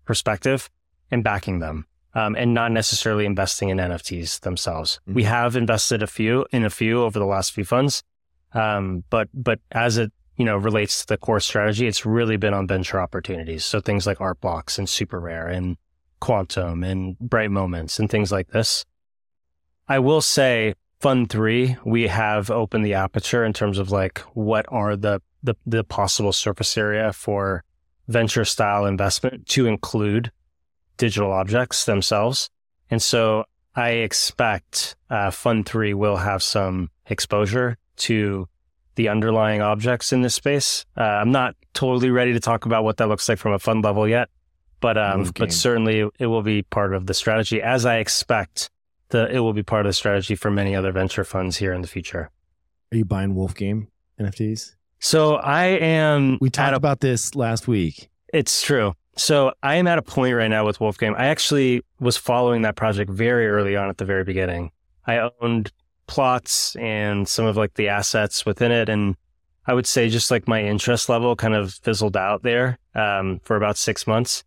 perspective 0.05 0.71
and 1.11 1.23
backing 1.23 1.61
them. 1.61 1.87
Um, 2.17 2.37
and 2.37 2.55
not 2.55 2.71
necessarily 2.71 3.27
investing 3.27 3.71
in 3.71 3.79
NFTs 3.79 4.41
themselves. 4.41 5.01
Mhm. 5.09 5.15
We 5.15 5.25
have 5.25 5.57
invested 5.57 6.01
a 6.01 6.07
few 6.07 6.47
in 6.53 6.65
a 6.65 6.71
few 6.71 7.03
over 7.03 7.19
the 7.19 7.27
last 7.27 7.51
few 7.53 7.65
funds, 7.65 8.05
um, 8.53 9.03
but 9.11 9.29
but 9.35 9.59
as 9.73 9.99
it 9.99 10.13
you 10.37 10.45
know 10.45 10.57
relates 10.57 11.01
to 11.01 11.07
the 11.09 11.17
core 11.17 11.41
strategy, 11.41 11.89
it's 11.89 12.07
really 12.07 12.37
been 12.37 12.55
on 12.55 12.69
venture 12.69 13.01
opportunities. 13.01 13.65
So 13.65 13.81
things 13.81 14.07
like 14.07 14.21
Art 14.21 14.41
Blocks 14.41 14.79
and 14.79 14.89
Super 14.89 15.19
Rare 15.19 15.49
and 15.49 15.77
Quantum 16.21 16.85
and 16.85 17.19
Bright 17.19 17.51
Moments 17.51 17.99
and 17.99 18.09
things 18.09 18.31
like 18.31 18.49
this. 18.49 18.85
I 19.89 19.99
will 19.99 20.21
say, 20.23 20.75
Fund 21.05 21.29
Three, 21.29 21.77
we 21.85 22.06
have 22.06 22.51
opened 22.51 22.83
the 22.83 22.95
aperture 22.95 23.45
in 23.45 23.53
terms 23.53 23.77
of 23.77 23.91
like 23.91 24.21
what 24.33 24.65
are 24.71 24.97
the 24.97 25.21
the, 25.43 25.55
the 25.67 25.85
possible 25.85 26.33
surface 26.33 26.79
area 26.79 27.12
for 27.12 27.62
venture 28.09 28.47
style 28.47 28.87
investment 28.87 29.47
to 29.49 29.67
include 29.67 30.33
digital 30.97 31.31
objects 31.31 31.85
themselves. 31.85 32.49
And 32.91 33.03
so 33.03 33.45
I 33.77 33.91
expect 33.91 34.97
uh, 35.11 35.31
Fund 35.31 35.67
3 35.67 35.93
will 35.93 36.17
have 36.17 36.43
some 36.43 36.89
exposure 37.05 37.77
to 37.97 38.49
the 38.95 39.11
underlying 39.11 39.61
objects 39.61 40.11
in 40.11 40.23
this 40.23 40.35
space. 40.35 40.87
Uh, 40.97 41.03
I'm 41.03 41.33
not 41.33 41.55
totally 41.75 42.09
ready 42.09 42.33
to 42.33 42.41
talk 42.41 42.65
about 42.65 42.83
what 42.83 42.97
that 42.97 43.11
looks 43.11 43.29
like 43.29 43.37
from 43.37 43.53
a 43.53 43.59
fund 43.59 43.85
level 43.85 44.09
yet, 44.09 44.31
but 44.81 44.97
um, 44.97 45.31
but 45.39 45.53
certainly 45.53 46.09
it 46.19 46.27
will 46.29 46.43
be 46.43 46.62
part 46.62 46.95
of 46.95 47.05
the 47.05 47.12
strategy, 47.12 47.61
as 47.61 47.85
I 47.85 47.99
expect 47.99 48.71
the 49.15 49.35
it 49.35 49.39
will 49.39 49.53
be 49.53 49.63
part 49.63 49.87
of 49.87 49.91
the 49.91 49.95
strategy 49.95 50.35
for 50.35 50.51
many 50.51 50.75
other 50.75 50.93
venture 50.93 51.25
funds 51.25 51.56
here 51.56 51.73
in 51.73 51.81
the 51.81 51.89
future. 51.89 52.31
Are 52.93 52.97
you 52.97 53.05
buying 53.05 53.35
Wolf 53.35 53.55
Game 53.55 53.89
NFTs? 54.21 54.75
So 54.99 55.37
I 55.37 55.67
am 55.67 56.39
We 56.41 56.51
talked 56.51 56.73
a 56.73 56.77
about 56.77 57.01
this 57.01 57.35
last 57.35 57.69
week. 57.69 58.11
It's 58.33 58.61
true. 58.61 58.94
So 59.17 59.53
I 59.63 59.77
am 59.77 59.87
at 59.87 59.99
a 59.99 60.03
point 60.03 60.35
right 60.35 60.49
now 60.49 60.67
with 60.67 60.81
Wolf 60.81 60.99
Game. 60.99 61.15
I 61.17 61.27
actually 61.27 61.83
was 62.01 62.17
following 62.17 62.63
that 62.63 62.75
project 62.75 63.11
very 63.11 63.47
early 63.47 63.77
on 63.77 63.89
at 63.89 63.99
the 63.99 64.05
very 64.05 64.25
beginning. 64.25 64.73
I 65.06 65.31
owned 65.41 65.71
plots 66.09 66.75
and 66.77 67.29
some 67.29 67.47
of 67.47 67.56
like 67.56 67.75
the 67.75 67.89
assets 67.89 68.44
within 68.44 68.73
it. 68.73 68.89
And 68.89 69.15
I 69.67 69.75
would 69.75 69.87
say 69.87 70.09
just 70.09 70.31
like 70.33 70.49
my 70.49 70.63
interest 70.65 71.09
level 71.09 71.37
kind 71.37 71.55
of 71.55 71.75
fizzled 71.75 72.17
out 72.17 72.43
there 72.43 72.79
um, 72.97 73.41
for 73.44 73.55
about 73.56 73.79
six 73.79 74.09
months. 74.09 74.43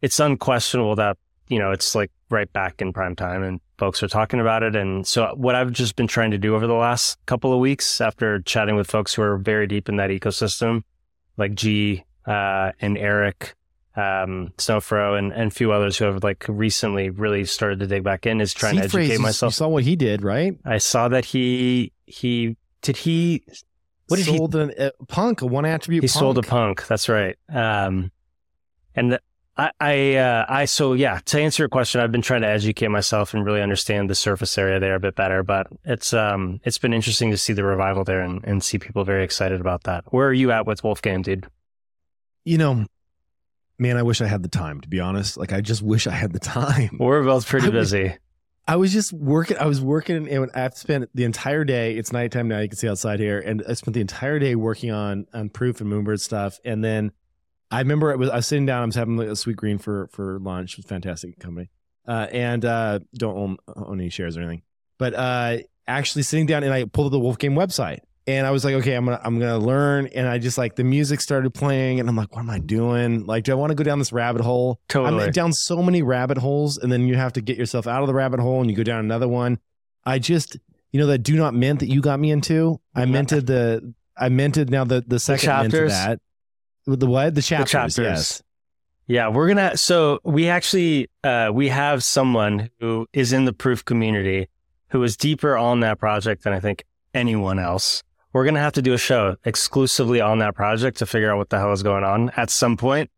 It's 0.00 0.18
unquestionable 0.18 0.96
that, 0.96 1.16
you 1.46 1.60
know, 1.60 1.70
it's 1.70 1.94
like 1.94 2.10
right 2.28 2.52
back 2.52 2.82
in 2.82 2.92
prime 2.92 3.14
time 3.14 3.44
and 3.44 3.60
folks 3.82 4.00
are 4.00 4.06
talking 4.06 4.38
about 4.38 4.62
it. 4.62 4.76
And 4.76 5.04
so 5.04 5.34
what 5.34 5.56
I've 5.56 5.72
just 5.72 5.96
been 5.96 6.06
trying 6.06 6.30
to 6.30 6.38
do 6.38 6.54
over 6.54 6.68
the 6.68 6.72
last 6.72 7.18
couple 7.26 7.52
of 7.52 7.58
weeks 7.58 8.00
after 8.00 8.40
chatting 8.42 8.76
with 8.76 8.88
folks 8.88 9.12
who 9.12 9.22
are 9.22 9.36
very 9.36 9.66
deep 9.66 9.88
in 9.88 9.96
that 9.96 10.10
ecosystem, 10.10 10.84
like 11.36 11.56
G 11.56 12.04
uh, 12.24 12.70
and 12.78 12.96
Eric, 12.96 13.56
um, 13.96 14.52
Snowfro, 14.56 15.18
and, 15.18 15.32
and 15.32 15.48
a 15.48 15.50
few 15.50 15.72
others 15.72 15.98
who 15.98 16.04
have 16.04 16.22
like 16.22 16.46
recently 16.48 17.10
really 17.10 17.44
started 17.44 17.80
to 17.80 17.88
dig 17.88 18.04
back 18.04 18.24
in 18.24 18.40
is 18.40 18.54
trying 18.54 18.76
to 18.76 18.82
Seed 18.82 18.92
phrase, 18.92 19.08
educate 19.08 19.20
myself. 19.20 19.50
You 19.50 19.56
saw 19.56 19.68
what 19.68 19.82
he 19.82 19.96
did, 19.96 20.22
right? 20.22 20.56
I 20.64 20.78
saw 20.78 21.08
that 21.08 21.24
he 21.24 21.90
he 22.06 22.56
did 22.82 22.96
he 22.98 23.42
what 24.06 24.18
did 24.18 24.26
he 24.26 24.36
sold 24.36 24.54
a 24.54 24.92
punk, 25.08 25.42
a 25.42 25.46
one 25.46 25.64
attribute. 25.64 26.04
he 26.04 26.08
punk. 26.08 26.20
sold 26.20 26.38
a 26.38 26.42
punk. 26.42 26.86
That's 26.86 27.08
right. 27.08 27.36
Um, 27.52 28.12
and 28.94 29.18
I, 29.56 29.70
I, 29.80 30.14
uh, 30.14 30.46
I, 30.48 30.64
so 30.64 30.94
yeah, 30.94 31.20
to 31.26 31.40
answer 31.40 31.62
your 31.62 31.68
question, 31.68 32.00
I've 32.00 32.10
been 32.12 32.22
trying 32.22 32.40
to 32.40 32.48
educate 32.48 32.88
myself 32.88 33.34
and 33.34 33.44
really 33.44 33.60
understand 33.60 34.08
the 34.08 34.14
surface 34.14 34.56
area 34.56 34.80
there 34.80 34.94
a 34.94 35.00
bit 35.00 35.14
better, 35.14 35.42
but 35.42 35.66
it's, 35.84 36.14
um, 36.14 36.60
it's 36.64 36.78
been 36.78 36.94
interesting 36.94 37.30
to 37.32 37.36
see 37.36 37.52
the 37.52 37.62
revival 37.62 38.02
there 38.02 38.22
and, 38.22 38.42
and 38.44 38.64
see 38.64 38.78
people 38.78 39.04
very 39.04 39.24
excited 39.24 39.60
about 39.60 39.82
that. 39.84 40.04
Where 40.10 40.26
are 40.28 40.32
you 40.32 40.52
at 40.52 40.66
with 40.66 40.82
Wolf 40.82 41.02
Game, 41.02 41.20
dude? 41.20 41.46
You 42.44 42.56
know, 42.58 42.86
man, 43.78 43.98
I 43.98 44.02
wish 44.02 44.20
I 44.22 44.26
had 44.26 44.42
the 44.42 44.48
time. 44.48 44.80
To 44.80 44.88
be 44.88 45.00
honest, 45.00 45.36
like 45.36 45.52
I 45.52 45.60
just 45.60 45.82
wish 45.82 46.06
I 46.06 46.12
had 46.12 46.32
the 46.32 46.40
time. 46.40 46.96
We're 46.98 47.22
both 47.22 47.46
pretty 47.46 47.66
I 47.66 47.70
was- 47.70 47.92
busy. 47.92 48.16
I 48.66 48.76
was 48.76 48.92
just 48.92 49.12
working. 49.12 49.58
I 49.58 49.66
was 49.66 49.80
working, 49.80 50.28
and 50.28 50.48
I've 50.54 50.76
spent 50.76 51.10
the 51.14 51.24
entire 51.24 51.64
day. 51.64 51.96
It's 51.96 52.12
nighttime 52.12 52.46
now. 52.46 52.60
You 52.60 52.68
can 52.68 52.78
see 52.78 52.88
outside 52.88 53.18
here, 53.18 53.40
and 53.40 53.60
I 53.68 53.72
spent 53.72 53.94
the 53.94 54.00
entire 54.00 54.38
day 54.38 54.54
working 54.54 54.92
on 54.92 55.26
on 55.34 55.48
proof 55.48 55.80
and 55.80 55.92
Moonbird 55.92 56.20
stuff. 56.20 56.60
And 56.64 56.82
then 56.82 57.10
I 57.72 57.78
remember 57.78 58.12
I 58.12 58.16
was 58.16 58.28
I 58.28 58.36
was 58.36 58.46
sitting 58.46 58.66
down. 58.66 58.82
I 58.82 58.86
was 58.86 58.94
having 58.94 59.18
a 59.18 59.24
Sweetgreen 59.24 59.80
for 59.80 60.08
for 60.12 60.38
lunch. 60.38 60.74
It 60.74 60.78
was 60.78 60.84
a 60.84 60.88
fantastic 60.88 61.38
company, 61.38 61.70
uh, 62.06 62.26
and 62.30 62.64
uh, 62.64 63.00
don't 63.14 63.36
own, 63.36 63.56
own 63.74 64.00
any 64.00 64.10
shares 64.10 64.36
or 64.36 64.40
anything. 64.40 64.62
But 64.98 65.14
uh, 65.14 65.58
actually 65.88 66.22
sitting 66.22 66.46
down, 66.46 66.64
and 66.64 66.72
I 66.72 66.84
pulled 66.84 67.06
up 67.06 67.12
the 67.12 67.18
Wolf 67.18 67.38
Game 67.38 67.54
website, 67.54 68.00
and 68.26 68.46
I 68.46 68.50
was 68.50 68.64
like, 68.64 68.74
okay, 68.74 68.94
I'm 68.94 69.06
gonna 69.06 69.20
I'm 69.24 69.38
gonna 69.38 69.58
learn. 69.58 70.06
And 70.08 70.28
I 70.28 70.38
just 70.38 70.58
like 70.58 70.76
the 70.76 70.84
music 70.84 71.22
started 71.22 71.54
playing, 71.54 71.98
and 71.98 72.08
I'm 72.08 72.16
like, 72.16 72.34
what 72.34 72.42
am 72.42 72.50
I 72.50 72.58
doing? 72.58 73.24
Like, 73.24 73.44
do 73.44 73.52
I 73.52 73.54
want 73.54 73.70
to 73.70 73.74
go 73.74 73.84
down 73.84 73.98
this 73.98 74.12
rabbit 74.12 74.42
hole? 74.42 74.78
Totally. 74.88 75.24
I'm 75.24 75.30
down 75.32 75.54
so 75.54 75.82
many 75.82 76.02
rabbit 76.02 76.38
holes, 76.38 76.76
and 76.76 76.92
then 76.92 77.06
you 77.06 77.16
have 77.16 77.32
to 77.34 77.40
get 77.40 77.56
yourself 77.56 77.86
out 77.86 78.02
of 78.02 78.06
the 78.06 78.14
rabbit 78.14 78.40
hole, 78.40 78.60
and 78.60 78.70
you 78.70 78.76
go 78.76 78.82
down 78.82 79.00
another 79.00 79.28
one. 79.28 79.58
I 80.04 80.18
just, 80.18 80.58
you 80.90 81.00
know, 81.00 81.06
that 81.06 81.18
do 81.18 81.36
not 81.36 81.54
mint 81.54 81.80
that 81.80 81.88
you 81.88 82.02
got 82.02 82.20
me 82.20 82.30
into. 82.30 82.80
I 82.94 83.04
minted 83.06 83.46
the 83.46 83.94
I 84.16 84.28
minted 84.28 84.70
now 84.70 84.84
the 84.84 85.02
the 85.06 85.18
second 85.18 85.48
of 85.48 85.62
chapters? 85.62 85.92
that. 85.92 86.20
With 86.86 87.00
the 87.00 87.06
what? 87.06 87.34
The 87.34 87.42
chapters. 87.42 87.70
the 87.70 87.72
chapters. 87.72 87.98
Yes. 87.98 88.42
Yeah, 89.06 89.28
we're 89.28 89.48
gonna. 89.48 89.76
So 89.76 90.20
we 90.24 90.48
actually 90.48 91.08
uh, 91.24 91.50
we 91.52 91.68
have 91.68 92.02
someone 92.04 92.70
who 92.80 93.06
is 93.12 93.32
in 93.32 93.44
the 93.44 93.52
proof 93.52 93.84
community 93.84 94.48
who 94.88 95.02
is 95.02 95.16
deeper 95.16 95.56
on 95.56 95.80
that 95.80 95.98
project 95.98 96.44
than 96.44 96.52
I 96.52 96.60
think 96.60 96.84
anyone 97.14 97.58
else. 97.58 98.02
We're 98.32 98.44
gonna 98.44 98.60
have 98.60 98.72
to 98.74 98.82
do 98.82 98.92
a 98.94 98.98
show 98.98 99.36
exclusively 99.44 100.20
on 100.20 100.38
that 100.38 100.54
project 100.54 100.98
to 100.98 101.06
figure 101.06 101.30
out 101.30 101.38
what 101.38 101.50
the 101.50 101.58
hell 101.58 101.72
is 101.72 101.82
going 101.82 102.04
on 102.04 102.30
at 102.36 102.50
some 102.50 102.76
point. 102.76 103.10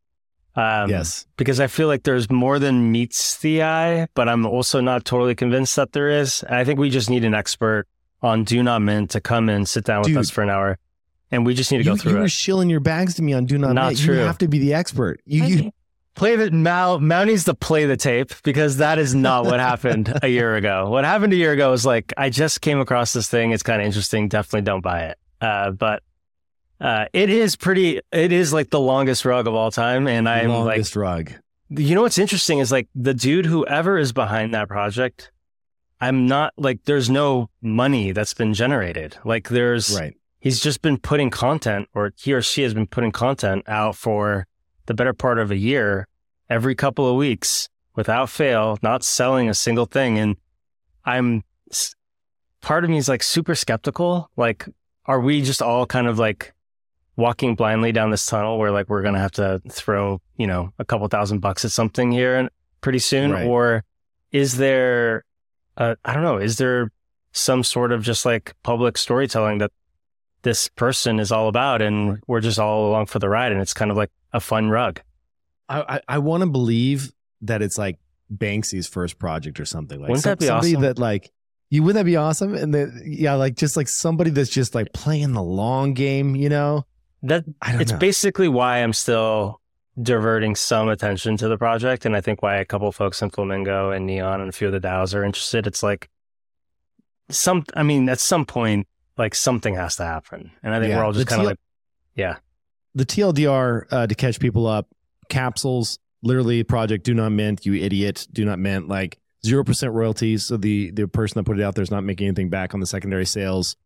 Um, 0.56 0.88
yes. 0.88 1.26
because 1.36 1.58
I 1.58 1.66
feel 1.66 1.88
like 1.88 2.04
there's 2.04 2.30
more 2.30 2.60
than 2.60 2.92
meets 2.92 3.38
the 3.38 3.64
eye, 3.64 4.06
but 4.14 4.28
I'm 4.28 4.46
also 4.46 4.80
not 4.80 5.04
totally 5.04 5.34
convinced 5.34 5.74
that 5.74 5.92
there 5.92 6.08
is. 6.08 6.44
I 6.48 6.62
think 6.62 6.78
we 6.78 6.90
just 6.90 7.10
need 7.10 7.24
an 7.24 7.34
expert 7.34 7.88
on 8.22 8.44
Do 8.44 8.62
Not 8.62 8.80
Mint 8.80 9.10
to 9.10 9.20
come 9.20 9.48
in, 9.48 9.66
sit 9.66 9.84
down 9.84 10.02
with 10.02 10.08
Dude. 10.08 10.18
us 10.18 10.30
for 10.30 10.42
an 10.42 10.50
hour, 10.50 10.78
and 11.30 11.44
we 11.46 11.54
just 11.54 11.70
need 11.72 11.78
to 11.78 11.84
You, 11.84 11.90
go 11.90 11.96
through 11.96 12.12
you 12.12 12.18
it. 12.18 12.20
were 12.20 12.28
shilling 12.28 12.70
your 12.70 12.80
bags 12.80 13.14
to 13.14 13.22
me 13.22 13.32
on 13.32 13.44
Do 13.46 13.58
Not, 13.58 13.72
Not 13.72 13.88
Mint. 13.88 13.98
true. 14.00 14.16
You 14.16 14.20
have 14.22 14.38
to 14.38 14.48
be 14.48 14.58
the 14.58 14.74
expert. 14.74 15.20
You, 15.24 15.44
you 15.44 15.72
play 16.14 16.36
the 16.36 16.50
Mal 16.50 17.00
Mal 17.00 17.24
needs 17.26 17.44
to 17.44 17.54
play 17.54 17.86
the 17.86 17.96
tape 17.96 18.30
because 18.44 18.76
that 18.78 18.98
is 18.98 19.14
not 19.14 19.44
what 19.46 19.58
happened 19.60 20.12
a 20.22 20.28
year 20.28 20.54
ago. 20.56 20.88
What 20.90 21.04
happened 21.04 21.32
a 21.32 21.36
year 21.36 21.52
ago 21.52 21.70
was 21.70 21.84
like 21.84 22.12
I 22.16 22.30
just 22.30 22.60
came 22.60 22.78
across 22.80 23.12
this 23.12 23.28
thing. 23.28 23.50
It's 23.52 23.62
kind 23.62 23.80
of 23.80 23.86
interesting. 23.86 24.28
Definitely 24.28 24.62
don't 24.62 24.80
buy 24.82 25.04
it. 25.06 25.18
Uh, 25.40 25.70
but 25.72 26.02
uh, 26.80 27.06
it 27.12 27.30
is 27.30 27.56
pretty. 27.56 28.00
It 28.12 28.32
is 28.32 28.52
like 28.52 28.70
the 28.70 28.80
longest 28.80 29.24
rug 29.24 29.46
of 29.46 29.54
all 29.54 29.70
time, 29.70 30.06
and 30.08 30.28
I'm 30.28 30.48
like, 30.50 30.66
longest 30.66 30.96
rug. 30.96 31.32
you 31.70 31.94
know 31.94 32.02
what's 32.02 32.18
interesting 32.18 32.58
is 32.58 32.70
like 32.70 32.88
the 32.94 33.14
dude 33.14 33.46
whoever 33.46 33.96
is 33.98 34.12
behind 34.12 34.54
that 34.54 34.68
project. 34.68 35.30
I'm 36.00 36.26
not 36.26 36.52
like 36.58 36.84
there's 36.84 37.08
no 37.08 37.48
money 37.62 38.12
that's 38.12 38.34
been 38.34 38.52
generated. 38.54 39.16
Like 39.24 39.48
there's 39.48 39.96
Right. 39.98 40.14
He's 40.44 40.60
just 40.60 40.82
been 40.82 40.98
putting 40.98 41.30
content 41.30 41.88
or 41.94 42.12
he 42.16 42.34
or 42.34 42.42
she 42.42 42.62
has 42.62 42.74
been 42.74 42.86
putting 42.86 43.10
content 43.10 43.64
out 43.66 43.96
for 43.96 44.46
the 44.84 44.92
better 44.92 45.14
part 45.14 45.38
of 45.38 45.50
a 45.50 45.56
year 45.56 46.06
every 46.50 46.74
couple 46.74 47.08
of 47.08 47.16
weeks 47.16 47.70
without 47.96 48.28
fail 48.28 48.78
not 48.82 49.02
selling 49.02 49.48
a 49.48 49.54
single 49.54 49.86
thing. 49.86 50.18
And 50.18 50.36
i'm 51.06 51.42
part 52.60 52.84
of 52.84 52.90
me 52.90 52.98
is 52.98 53.08
like 53.08 53.22
super 53.22 53.54
skeptical. 53.54 54.30
Like 54.36 54.66
are 55.06 55.20
we 55.20 55.40
just 55.40 55.62
all 55.62 55.86
kind 55.86 56.06
of 56.06 56.18
like 56.18 56.52
walking 57.16 57.54
blindly 57.54 57.92
down 57.92 58.10
this 58.10 58.26
tunnel 58.26 58.58
where 58.58 58.70
like 58.70 58.90
we're 58.90 59.02
gonna 59.02 59.18
have 59.18 59.32
to 59.32 59.62
throw 59.70 60.20
you 60.36 60.46
know 60.46 60.74
a 60.78 60.84
couple 60.84 61.08
thousand 61.08 61.38
bucks 61.38 61.64
at 61.64 61.70
something 61.70 62.12
here 62.12 62.36
and 62.36 62.50
pretty 62.82 62.98
soon? 62.98 63.32
Right. 63.32 63.46
or 63.46 63.82
is 64.30 64.58
there 64.58 65.24
uh, 65.78 65.94
i 66.04 66.12
don't 66.12 66.22
know 66.22 66.36
is 66.36 66.58
there 66.58 66.90
some 67.32 67.62
sort 67.62 67.92
of 67.92 68.02
just 68.02 68.26
like 68.26 68.52
public 68.62 68.98
storytelling 68.98 69.58
that 69.58 69.70
this 70.44 70.68
person 70.68 71.18
is 71.18 71.32
all 71.32 71.48
about 71.48 71.82
and 71.82 72.22
we're 72.28 72.40
just 72.40 72.58
all 72.58 72.88
along 72.88 73.06
for 73.06 73.18
the 73.18 73.28
ride 73.28 73.50
and 73.50 73.60
it's 73.60 73.74
kind 73.74 73.90
of 73.90 73.96
like 73.96 74.10
a 74.32 74.40
fun 74.40 74.70
rug 74.70 75.00
I 75.68 75.96
I, 75.96 76.00
I 76.08 76.18
want 76.18 76.42
to 76.42 76.48
believe 76.48 77.12
that 77.42 77.60
it's 77.60 77.76
like 77.76 77.98
Banksy's 78.32 78.86
first 78.86 79.18
project 79.18 79.58
or 79.58 79.64
something 79.64 80.00
like 80.00 80.08
Wouldn't 80.10 80.24
that 80.24 80.38
be 80.38 80.46
somebody 80.46 80.74
awesome? 80.76 80.82
that 80.82 80.98
like 80.98 81.32
you 81.70 81.82
wouldn't 81.82 82.00
that 82.00 82.06
be 82.08 82.16
awesome? 82.16 82.54
And 82.54 82.72
that 82.72 83.02
yeah, 83.04 83.34
like 83.34 83.56
just 83.56 83.76
like 83.76 83.88
somebody 83.88 84.30
that's 84.30 84.50
just 84.50 84.74
like 84.76 84.92
playing 84.92 85.32
the 85.32 85.42
long 85.42 85.92
game, 85.92 86.36
you 86.36 86.48
know? 86.48 86.86
that 87.24 87.44
I 87.62 87.72
don't 87.72 87.80
it's 87.80 87.92
know. 87.92 87.98
basically 87.98 88.48
why 88.48 88.78
i'm 88.78 88.92
still 88.92 89.60
diverting 90.00 90.54
some 90.54 90.88
attention 90.88 91.36
to 91.38 91.48
the 91.48 91.56
project 91.56 92.04
and 92.04 92.16
i 92.16 92.20
think 92.20 92.42
why 92.42 92.56
a 92.56 92.64
couple 92.64 92.88
of 92.88 92.94
folks 92.94 93.22
in 93.22 93.30
flamingo 93.30 93.90
and 93.90 94.06
neon 94.06 94.40
and 94.40 94.48
a 94.48 94.52
few 94.52 94.66
of 94.66 94.72
the 94.72 94.80
DAOs 94.80 95.14
are 95.14 95.24
interested 95.24 95.66
it's 95.66 95.82
like 95.82 96.10
some 97.30 97.64
i 97.74 97.82
mean 97.82 98.08
at 98.08 98.20
some 98.20 98.44
point 98.44 98.86
like 99.16 99.34
something 99.34 99.74
has 99.74 99.96
to 99.96 100.04
happen. 100.04 100.50
And 100.62 100.74
i 100.74 100.80
think 100.80 100.90
Yeah, 100.90 100.98
we're 100.98 101.04
all 101.04 101.12
just 101.12 101.26
kind 101.26 101.42
of 101.42 101.46
TL 101.46 101.50
like 101.50 101.58
yeah. 102.14 102.36
The 102.94 103.04
TLDR 103.04 103.86
uh, 103.90 104.06
to 104.06 104.14
catch 104.14 104.38
people 104.38 104.66
up, 104.66 104.88
capsules, 105.28 105.98
literally 106.22 106.62
project 106.62 107.04
do 107.04 107.12
not 107.12 107.30
mint, 107.30 107.66
you 107.66 107.74
idiot, 107.74 108.28
do 108.32 108.44
not 108.44 108.58
mint, 108.58 108.88
like 108.88 109.18
zero 109.44 109.64
percent 109.64 109.92
royalties. 109.92 110.46
So 110.46 110.56
the 110.56 110.90
the 110.90 111.08
person 111.08 111.38
that 111.38 111.44
put 111.44 111.58
it 111.58 111.62
out 111.62 111.74
there 111.74 111.82
is 111.82 111.90
not 111.90 112.04
making 112.04 112.28
anything 112.28 112.50
back 112.50 112.74
on 112.74 112.80
the 112.80 112.86
secondary 112.86 113.26
sales. 113.26 113.76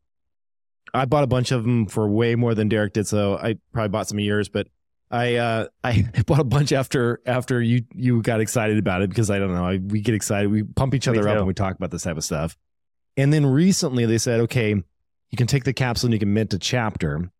I 0.94 1.04
bought 1.04 1.24
a 1.24 1.28
bunch 1.28 1.52
of 1.52 1.64
them 1.64 1.86
for 1.86 2.08
way 2.08 2.34
more 2.34 2.54
than 2.54 2.68
Derek 2.68 2.94
did, 2.94 3.06
so 3.06 3.36
I 3.36 3.56
probably 3.72 3.90
bought 3.90 4.08
some 4.08 4.18
of 4.18 4.24
yours, 4.24 4.48
but 4.48 4.68
I 5.10 5.36
uh, 5.36 5.66
I 5.84 6.06
bought 6.26 6.40
a 6.40 6.44
bunch 6.44 6.72
after 6.72 7.20
after 7.26 7.60
you 7.60 7.84
you 7.94 8.22
got 8.22 8.40
excited 8.40 8.78
about 8.78 9.02
it 9.02 9.10
because 9.10 9.30
I 9.30 9.38
don't 9.38 9.54
know 9.54 9.66
I, 9.66 9.76
we 9.78 10.00
get 10.00 10.14
excited 10.14 10.50
we 10.50 10.62
pump 10.62 10.94
each 10.94 11.08
other 11.08 11.28
up 11.28 11.36
when 11.36 11.46
we 11.46 11.54
talk 11.54 11.76
about 11.76 11.90
this 11.90 12.02
type 12.02 12.16
of 12.16 12.24
stuff, 12.24 12.56
and 13.16 13.32
then 13.32 13.46
recently 13.46 14.06
they 14.06 14.18
said 14.18 14.40
okay 14.40 14.82
you 15.30 15.36
can 15.36 15.46
take 15.46 15.64
the 15.64 15.72
capsule 15.72 16.06
and 16.08 16.14
you 16.14 16.18
can 16.20 16.32
mint 16.32 16.54
a 16.54 16.58
chapter. 16.58 17.30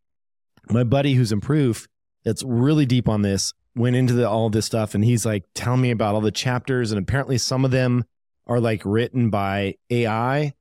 My 0.69 0.83
buddy 0.83 1.13
who's 1.13 1.31
in 1.31 1.41
proof 1.41 1.87
that's 2.23 2.43
really 2.43 2.85
deep 2.85 3.07
on 3.09 3.21
this 3.21 3.53
went 3.75 3.95
into 3.95 4.13
the, 4.13 4.27
all 4.29 4.49
this 4.49 4.65
stuff 4.65 4.93
and 4.95 5.03
he's 5.05 5.25
like 5.25 5.45
telling 5.55 5.81
me 5.81 5.91
about 5.91 6.13
all 6.15 6.21
the 6.21 6.31
chapters 6.31 6.91
and 6.91 7.01
apparently 7.01 7.37
some 7.37 7.63
of 7.65 7.71
them 7.71 8.03
are 8.45 8.59
like 8.59 8.81
written 8.83 9.29
by 9.29 9.75
AI 9.89 10.53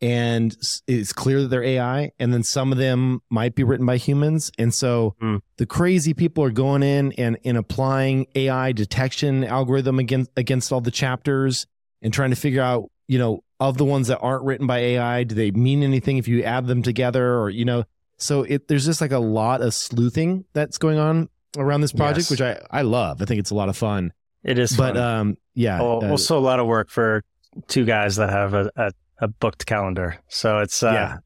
and 0.00 0.54
it's 0.88 1.12
clear 1.12 1.42
that 1.42 1.48
they're 1.48 1.62
AI 1.62 2.10
and 2.18 2.32
then 2.34 2.42
some 2.42 2.72
of 2.72 2.78
them 2.78 3.22
might 3.30 3.54
be 3.54 3.62
written 3.62 3.86
by 3.86 3.96
humans 3.96 4.50
and 4.58 4.74
so 4.74 5.14
Hmm. 5.20 5.36
the 5.56 5.66
crazy 5.66 6.12
people 6.14 6.42
are 6.42 6.50
going 6.50 6.82
in 6.82 7.12
and, 7.12 7.38
and 7.44 7.56
applying 7.56 8.26
AI 8.34 8.72
detection 8.72 9.44
algorithm 9.44 9.98
against 9.98 10.30
against 10.36 10.72
all 10.72 10.80
the 10.80 10.90
chapters 10.90 11.66
and 12.02 12.12
trying 12.12 12.30
to 12.30 12.36
figure 12.36 12.60
out 12.62 12.90
you 13.06 13.18
know 13.18 13.43
of 13.60 13.78
the 13.78 13.84
ones 13.84 14.08
that 14.08 14.18
aren't 14.18 14.44
written 14.44 14.66
by 14.66 14.78
AI 14.78 15.24
do 15.24 15.34
they 15.34 15.50
mean 15.52 15.82
anything 15.82 16.16
if 16.16 16.26
you 16.28 16.42
add 16.42 16.66
them 16.66 16.82
together 16.82 17.38
or 17.38 17.50
you 17.50 17.64
know 17.64 17.84
so 18.16 18.42
it 18.42 18.68
there's 18.68 18.84
just 18.84 19.00
like 19.00 19.12
a 19.12 19.18
lot 19.18 19.60
of 19.62 19.72
sleuthing 19.74 20.44
that's 20.52 20.78
going 20.78 20.98
on 20.98 21.28
around 21.56 21.80
this 21.82 21.92
project, 21.92 22.18
Yes. 22.18 22.30
which 22.30 22.40
I 22.40 22.60
I 22.70 22.82
love. 22.82 23.22
I 23.22 23.26
think 23.26 23.38
it's 23.40 23.50
a 23.50 23.54
lot 23.54 23.68
of 23.68 23.76
fun. 23.76 24.12
it 24.42 24.58
is 24.58 24.74
fun. 24.74 24.94
But 24.94 25.00
fun. 25.00 25.18
um, 25.20 25.36
yeah, 25.54 25.78
Al- 25.78 26.04
uh, 26.04 26.08
also 26.10 26.36
a 26.38 26.40
lot 26.40 26.58
of 26.60 26.66
work 26.66 26.90
for 26.90 27.22
two 27.68 27.84
guys 27.84 28.16
that 28.16 28.30
have 28.30 28.54
a, 28.54 28.70
a, 28.76 28.92
a 29.18 29.28
booked 29.28 29.64
calendar 29.66 30.16
so 30.28 30.58
it's 30.58 30.82
uh, 30.82 30.90
yeah, 30.92 31.16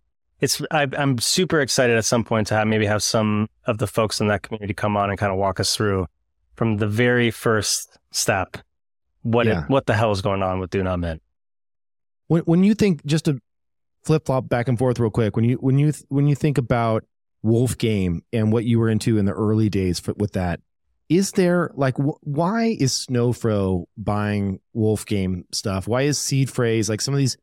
it's 0.41 0.61
I, 0.71 0.87
I'm 0.99 1.17
super 1.19 1.61
excited 1.61 1.97
at 1.97 2.05
some 2.05 2.25
point 2.25 2.47
to 2.49 2.55
have 2.55 2.67
maybe 2.67 2.85
have 2.85 3.03
some 3.03 3.49
of 3.67 3.79
the 3.79 3.87
folks 3.87 4.21
in 4.21 4.27
that 4.29 4.43
community 4.43 4.75
come 4.75 4.97
on 4.99 5.09
and 5.09 5.19
kind 5.19 5.33
of 5.33 5.39
walk 5.39 5.61
us 5.61 5.75
through 5.75 6.07
from 6.57 6.77
the 6.77 6.87
very 6.87 7.31
first 7.31 7.99
step 8.11 8.59
what 9.23 9.47
Yeah. 9.47 9.65
it, 9.65 9.71
what 9.71 9.87
the 9.87 9.95
hell 9.95 10.13
is 10.13 10.21
going 10.21 10.43
on 10.43 10.59
with 10.61 10.69
Do 10.71 10.83
Not 10.83 10.99
Mint. 11.01 11.23
When 12.29 12.43
when 12.43 12.65
you 12.65 12.75
think 12.75 13.05
just 13.05 13.25
to 13.27 13.41
flip 14.05 14.25
flop 14.27 14.49
back 14.49 14.69
and 14.69 14.79
forth 14.79 14.99
real 14.99 15.11
quick, 15.11 15.37
when 15.37 15.45
you 15.45 15.57
when 15.57 15.79
you 15.79 15.93
when 16.09 16.27
you 16.29 16.35
think 16.35 16.57
about 16.59 17.05
Wolf 17.43 17.77
Game 17.77 18.23
and 18.33 18.53
what 18.53 18.65
you 18.65 18.79
were 18.79 18.89
into 18.89 19.19
in 19.19 19.25
the 19.25 19.33
early 19.33 19.69
days 19.69 19.99
for, 20.01 20.15
with 20.15 20.33
that, 20.33 20.61
is 21.09 21.33
there 21.33 21.71
like 21.75 21.97
wh- 21.97 22.23
why 22.27 22.77
is 22.79 22.93
Snowfro 23.09 23.85
buying 23.97 24.61
Wolf 24.73 25.05
Game 25.07 25.45
stuff? 25.53 25.87
Why 25.89 26.03
is 26.03 26.19
Seed 26.19 26.51
Phrase 26.51 26.89
like 26.89 27.01
some 27.01 27.15
of 27.15 27.19
these 27.19 27.37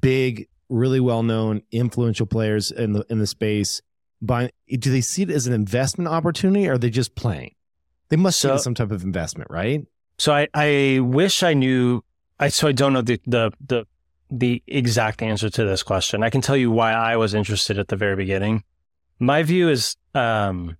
big, 0.00 0.48
really 0.68 1.00
well 1.00 1.22
known, 1.22 1.62
influential 1.72 2.26
players 2.26 2.70
in 2.70 2.92
the 2.92 3.04
in 3.08 3.18
the 3.18 3.26
space 3.26 3.80
buying? 4.20 4.50
Do 4.68 4.90
they 4.90 5.00
see 5.00 5.22
it 5.22 5.30
as 5.30 5.46
an 5.46 5.52
investment 5.52 6.08
opportunity, 6.08 6.68
or 6.68 6.74
are 6.74 6.78
they 6.78 6.90
just 6.90 7.14
playing? 7.14 7.54
They 8.10 8.16
must 8.16 8.38
So- 8.38 8.56
some 8.56 8.74
type 8.74 8.90
of 8.90 9.02
investment, 9.02 9.50
right? 9.50 9.84
So 10.20 10.32
I, 10.34 10.48
I 10.52 10.98
wish 11.00 11.42
I 11.44 11.54
knew 11.54 12.02
I 12.40 12.48
so 12.48 12.66
I 12.68 12.72
don't 12.72 12.92
know 12.92 13.02
the, 13.02 13.20
the 13.26 13.52
the 13.66 13.86
the 14.30 14.62
exact 14.66 15.22
answer 15.22 15.48
to 15.50 15.64
this 15.64 15.82
question. 15.82 16.22
I 16.22 16.30
can 16.30 16.40
tell 16.40 16.56
you 16.56 16.70
why 16.70 16.92
I 16.92 17.16
was 17.16 17.34
interested 17.34 17.78
at 17.78 17.88
the 17.88 17.96
very 17.96 18.16
beginning. 18.16 18.64
My 19.18 19.42
view 19.42 19.68
is 19.68 19.96
um 20.14 20.76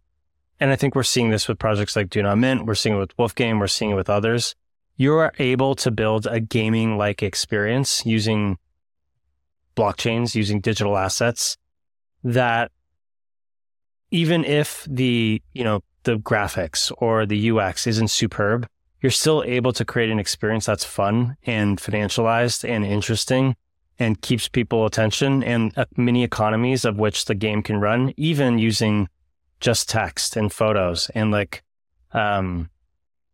and 0.60 0.70
I 0.70 0.76
think 0.76 0.94
we're 0.94 1.04
seeing 1.04 1.30
this 1.30 1.46
with 1.46 1.58
projects 1.58 1.94
like 1.94 2.10
Do 2.10 2.22
Not 2.22 2.38
Mint, 2.38 2.66
we're 2.66 2.74
seeing 2.74 2.96
it 2.96 2.98
with 2.98 3.16
Wolf 3.16 3.34
Game, 3.34 3.58
we're 3.58 3.68
seeing 3.68 3.92
it 3.92 3.94
with 3.94 4.10
others. 4.10 4.54
You 4.96 5.14
are 5.14 5.32
able 5.38 5.76
to 5.76 5.90
build 5.90 6.26
a 6.26 6.40
gaming 6.40 6.98
like 6.98 7.22
experience 7.22 8.04
using 8.04 8.58
blockchains, 9.76 10.34
using 10.34 10.60
digital 10.60 10.96
assets 10.96 11.56
that 12.24 12.72
even 14.10 14.44
if 14.44 14.84
the, 14.90 15.40
you 15.52 15.62
know, 15.62 15.82
the 16.02 16.16
graphics 16.16 16.90
or 16.98 17.26
the 17.26 17.50
UX 17.50 17.86
isn't 17.86 18.08
superb, 18.08 18.68
you're 19.00 19.10
still 19.10 19.44
able 19.44 19.72
to 19.72 19.84
create 19.84 20.10
an 20.10 20.18
experience 20.18 20.66
that's 20.66 20.84
fun 20.84 21.36
and 21.44 21.78
financialized 21.78 22.68
and 22.68 22.84
interesting 22.84 23.56
and 23.98 24.20
keeps 24.20 24.48
people 24.48 24.86
attention 24.86 25.42
and 25.42 25.76
uh, 25.76 25.84
mini 25.96 26.22
economies 26.22 26.84
of 26.84 26.98
which 26.98 27.24
the 27.24 27.34
game 27.34 27.62
can 27.62 27.78
run, 27.78 28.12
even 28.16 28.58
using 28.58 29.08
just 29.60 29.88
text 29.88 30.36
and 30.36 30.52
photos 30.52 31.10
and 31.14 31.30
like, 31.30 31.62
um, 32.12 32.70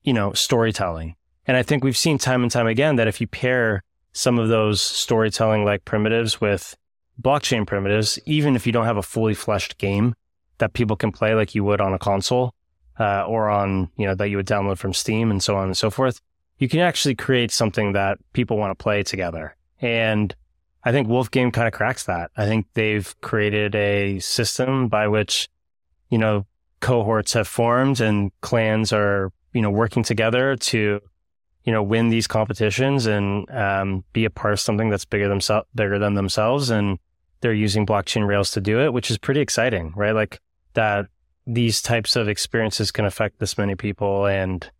you 0.02 0.12
know, 0.12 0.32
storytelling. 0.32 1.16
And 1.46 1.56
I 1.56 1.62
think 1.62 1.84
we've 1.84 1.96
seen 1.96 2.16
time 2.16 2.42
and 2.42 2.50
time 2.50 2.66
again 2.66 2.96
that 2.96 3.08
if 3.08 3.20
you 3.20 3.26
pair 3.26 3.82
some 4.12 4.38
of 4.38 4.48
those 4.48 4.80
storytelling 4.80 5.64
like 5.64 5.84
primitives 5.84 6.40
with 6.40 6.76
blockchain 7.20 7.66
primitives, 7.66 8.18
even 8.24 8.56
if 8.56 8.66
you 8.66 8.72
don't 8.72 8.86
have 8.86 8.96
a 8.96 9.02
fully 9.02 9.34
fleshed 9.34 9.76
game 9.76 10.14
that 10.58 10.72
people 10.72 10.96
can 10.96 11.12
play 11.12 11.34
like 11.34 11.54
you 11.54 11.64
would 11.64 11.80
on 11.80 11.92
a 11.92 11.98
console 11.98 12.54
uh, 12.98 13.24
or 13.26 13.48
on, 13.48 13.90
you 13.96 14.06
know, 14.06 14.14
that 14.14 14.28
you 14.28 14.36
would 14.36 14.46
download 14.46 14.78
from 14.78 14.92
Steam 14.92 15.30
and 15.30 15.42
so 15.42 15.56
on 15.56 15.66
and 15.66 15.76
so 15.76 15.90
forth, 15.90 16.20
you 16.58 16.68
can 16.68 16.80
actually 16.80 17.14
create 17.14 17.50
something 17.50 17.92
that 17.92 18.18
people 18.32 18.56
want 18.56 18.76
to 18.76 18.82
play 18.82 19.02
together. 19.02 19.56
And 19.80 20.34
I 20.84 20.92
think 20.92 21.08
Wolf 21.08 21.30
Game 21.30 21.50
kind 21.50 21.66
of 21.66 21.72
cracks 21.72 22.04
that. 22.04 22.30
I 22.36 22.46
think 22.46 22.66
they've 22.74 23.14
created 23.20 23.74
a 23.74 24.18
system 24.20 24.88
by 24.88 25.08
which, 25.08 25.48
you 26.10 26.18
know, 26.18 26.46
cohorts 26.80 27.32
have 27.32 27.48
formed 27.48 28.00
and 28.00 28.30
clans 28.42 28.92
are, 28.92 29.32
you 29.52 29.62
know, 29.62 29.70
working 29.70 30.02
together 30.02 30.56
to, 30.56 31.00
you 31.64 31.72
know, 31.72 31.82
win 31.82 32.10
these 32.10 32.26
competitions 32.26 33.06
and 33.06 33.50
um, 33.50 34.04
be 34.12 34.26
a 34.26 34.30
part 34.30 34.52
of 34.52 34.60
something 34.60 34.90
that's 34.90 35.06
bigger 35.06 35.28
themselves, 35.28 35.66
bigger 35.74 35.98
than 35.98 36.14
themselves. 36.14 36.70
And 36.70 36.98
they're 37.40 37.54
using 37.54 37.86
blockchain 37.86 38.26
rails 38.26 38.50
to 38.52 38.60
do 38.60 38.80
it, 38.80 38.92
which 38.92 39.10
is 39.10 39.18
pretty 39.18 39.40
exciting, 39.40 39.92
right? 39.96 40.14
Like 40.14 40.40
that 40.74 41.06
these 41.46 41.82
types 41.82 42.16
of 42.16 42.28
experiences 42.28 42.90
can 42.90 43.04
affect 43.04 43.38
this 43.38 43.58
many 43.58 43.74
people 43.74 44.26
and, 44.26 44.70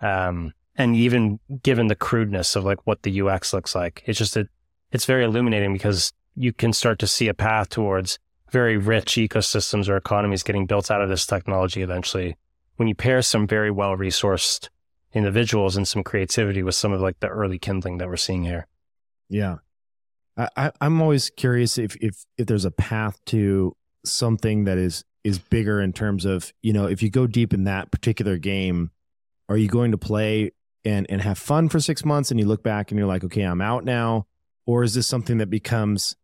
um, 0.00 0.52
and 0.76 0.96
even 0.96 1.38
given 1.62 1.88
the 1.88 1.94
crudeness 1.94 2.56
of 2.56 2.64
like 2.64 2.86
what 2.86 3.02
the 3.02 3.20
UX 3.20 3.52
looks 3.52 3.74
like, 3.74 4.02
it's 4.06 4.18
just 4.18 4.36
a, 4.36 4.46
it's 4.90 5.04
very 5.04 5.24
illuminating 5.24 5.72
because 5.72 6.12
you 6.34 6.52
can 6.52 6.72
start 6.72 6.98
to 7.00 7.06
see 7.06 7.28
a 7.28 7.34
path 7.34 7.68
towards 7.68 8.18
very 8.50 8.76
rich 8.76 9.14
ecosystems 9.14 9.88
or 9.88 9.96
economies 9.96 10.42
getting 10.42 10.66
built 10.66 10.90
out 10.90 11.02
of 11.02 11.08
this 11.08 11.26
technology 11.26 11.82
eventually. 11.82 12.36
When 12.76 12.88
you 12.88 12.94
pair 12.94 13.22
some 13.22 13.46
very 13.46 13.70
well 13.70 13.96
resourced 13.96 14.68
individuals 15.12 15.76
and 15.76 15.86
some 15.86 16.02
creativity 16.02 16.62
with 16.62 16.74
some 16.74 16.92
of 16.92 17.00
like 17.00 17.20
the 17.20 17.28
early 17.28 17.58
kindling 17.58 17.98
that 17.98 18.08
we're 18.08 18.16
seeing 18.16 18.44
here. 18.44 18.66
Yeah. 19.28 19.56
I, 20.36 20.72
I'm 20.80 21.02
always 21.02 21.28
curious 21.30 21.76
if, 21.76 21.96
if 21.96 22.24
if 22.38 22.46
there's 22.46 22.64
a 22.64 22.70
path 22.70 23.18
to 23.26 23.76
something 24.04 24.64
that 24.64 24.78
is 24.78 25.04
is 25.24 25.38
bigger 25.38 25.80
in 25.80 25.92
terms 25.92 26.24
of, 26.24 26.52
you 26.62 26.72
know, 26.72 26.86
if 26.86 27.02
you 27.02 27.10
go 27.10 27.26
deep 27.26 27.54
in 27.54 27.64
that 27.64 27.90
particular 27.90 28.38
game, 28.38 28.90
are 29.48 29.56
you 29.56 29.68
going 29.68 29.92
to 29.92 29.98
play 29.98 30.52
and 30.84 31.06
and 31.08 31.20
have 31.20 31.38
fun 31.38 31.68
for 31.68 31.78
six 31.78 32.04
months 32.04 32.30
and 32.30 32.40
you 32.40 32.46
look 32.46 32.62
back 32.62 32.90
and 32.90 32.98
you're 32.98 33.06
like, 33.06 33.24
okay, 33.24 33.42
I'm 33.42 33.60
out 33.60 33.84
now? 33.84 34.26
Or 34.66 34.82
is 34.82 34.94
this 34.94 35.06
something 35.06 35.38
that 35.38 35.50
becomes 35.50 36.16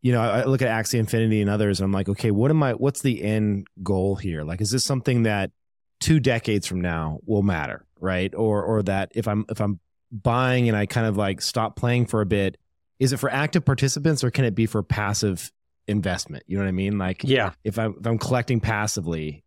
you 0.00 0.12
know, 0.12 0.20
I 0.20 0.44
look 0.44 0.62
at 0.62 0.68
Axie 0.68 0.98
Infinity 0.98 1.40
and 1.40 1.50
others, 1.50 1.80
and 1.80 1.84
I'm 1.84 1.92
like, 1.92 2.08
okay, 2.08 2.30
what 2.30 2.50
am 2.50 2.62
I? 2.62 2.74
What's 2.74 3.02
the 3.02 3.22
end 3.22 3.66
goal 3.82 4.14
here? 4.14 4.44
Like, 4.44 4.60
is 4.60 4.70
this 4.70 4.84
something 4.84 5.24
that 5.24 5.50
two 6.00 6.20
decades 6.20 6.66
from 6.66 6.80
now 6.80 7.18
will 7.26 7.42
matter, 7.42 7.84
right? 8.00 8.32
Or, 8.34 8.62
or 8.62 8.82
that 8.84 9.10
if 9.14 9.26
I'm 9.26 9.44
if 9.50 9.60
I'm 9.60 9.80
buying 10.12 10.68
and 10.68 10.76
I 10.76 10.86
kind 10.86 11.06
of 11.06 11.16
like 11.16 11.40
stop 11.40 11.74
playing 11.74 12.06
for 12.06 12.20
a 12.20 12.26
bit, 12.26 12.58
is 13.00 13.12
it 13.12 13.16
for 13.16 13.30
active 13.30 13.64
participants 13.64 14.22
or 14.22 14.30
can 14.30 14.44
it 14.44 14.54
be 14.54 14.66
for 14.66 14.82
passive 14.82 15.50
investment? 15.88 16.44
You 16.46 16.58
know 16.58 16.64
what 16.64 16.68
I 16.68 16.72
mean? 16.72 16.98
Like, 16.98 17.24
yeah, 17.24 17.52
if 17.64 17.78
I'm 17.78 17.96
if 17.98 18.06
I'm 18.06 18.18
collecting 18.18 18.60
passively, 18.60 19.42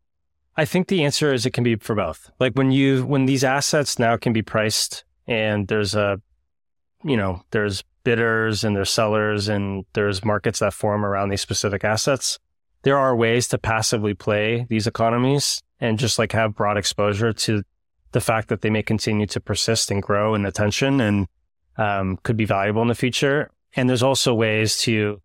I 0.57 0.65
think 0.65 0.87
the 0.87 1.03
answer 1.03 1.33
is 1.33 1.45
it 1.45 1.51
can 1.51 1.63
be 1.63 1.75
for 1.75 1.95
both. 1.95 2.29
Like 2.39 2.53
when 2.53 2.71
you 2.71 3.05
when 3.05 3.25
these 3.25 3.43
assets 3.43 3.99
now 3.99 4.17
can 4.17 4.33
be 4.33 4.41
priced 4.41 5.05
and 5.27 5.67
there's 5.67 5.95
a, 5.95 6.21
you 7.03 7.15
know, 7.15 7.43
there's 7.51 7.83
bidders 8.03 8.63
and 8.63 8.75
there's 8.75 8.89
sellers 8.89 9.47
and 9.47 9.85
there's 9.93 10.25
markets 10.25 10.59
that 10.59 10.73
form 10.73 11.05
around 11.05 11.29
these 11.29 11.41
specific 11.41 11.83
assets. 11.83 12.39
There 12.83 12.97
are 12.97 13.15
ways 13.15 13.47
to 13.49 13.57
passively 13.57 14.13
play 14.13 14.65
these 14.69 14.87
economies 14.87 15.61
and 15.79 15.99
just 15.99 16.17
like 16.17 16.31
have 16.31 16.55
broad 16.55 16.77
exposure 16.77 17.31
to 17.31 17.63
the 18.11 18.21
fact 18.21 18.49
that 18.49 18.61
they 18.61 18.69
may 18.69 18.83
continue 18.83 19.27
to 19.27 19.39
persist 19.39 19.91
and 19.91 20.01
grow 20.01 20.35
in 20.35 20.45
attention 20.45 20.99
and 20.99 21.27
um, 21.77 22.17
could 22.23 22.35
be 22.35 22.45
valuable 22.45 22.81
in 22.81 22.87
the 22.87 22.95
future. 22.95 23.49
And 23.75 23.89
there's 23.89 24.03
also 24.03 24.33
ways 24.33 24.77
to 24.79 25.21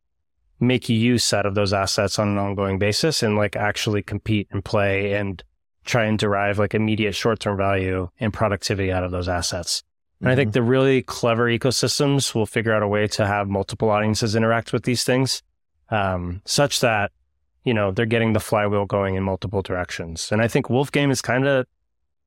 make 0.60 0.88
use 0.88 1.32
out 1.32 1.46
of 1.46 1.54
those 1.54 1.72
assets 1.72 2.18
on 2.18 2.28
an 2.28 2.38
ongoing 2.38 2.78
basis 2.78 3.22
and 3.22 3.36
like 3.36 3.56
actually 3.56 4.02
compete 4.02 4.48
and 4.50 4.64
play 4.64 5.12
and 5.12 5.42
try 5.84 6.04
and 6.04 6.18
derive 6.18 6.58
like 6.58 6.74
immediate 6.74 7.14
short 7.14 7.40
term 7.40 7.56
value 7.56 8.08
and 8.18 8.32
productivity 8.32 8.90
out 8.90 9.04
of 9.04 9.10
those 9.10 9.28
assets. 9.28 9.82
And 10.20 10.26
mm-hmm. 10.26 10.32
I 10.32 10.36
think 10.36 10.48
mm-hmm. 10.48 10.54
the 10.54 10.62
really 10.62 11.02
clever 11.02 11.46
ecosystems 11.46 12.34
will 12.34 12.46
figure 12.46 12.72
out 12.72 12.82
a 12.82 12.88
way 12.88 13.06
to 13.08 13.26
have 13.26 13.48
multiple 13.48 13.90
audiences 13.90 14.34
interact 14.34 14.72
with 14.72 14.84
these 14.84 15.04
things, 15.04 15.42
um, 15.90 16.42
such 16.44 16.80
that 16.80 17.12
you 17.64 17.74
know 17.74 17.90
they're 17.90 18.06
getting 18.06 18.32
the 18.32 18.40
flywheel 18.40 18.86
going 18.86 19.14
in 19.14 19.22
multiple 19.22 19.62
directions. 19.62 20.30
And 20.32 20.40
I 20.40 20.48
think 20.48 20.70
Wolf 20.70 20.90
Game 20.90 21.10
is 21.10 21.20
kind 21.20 21.46
of 21.46 21.66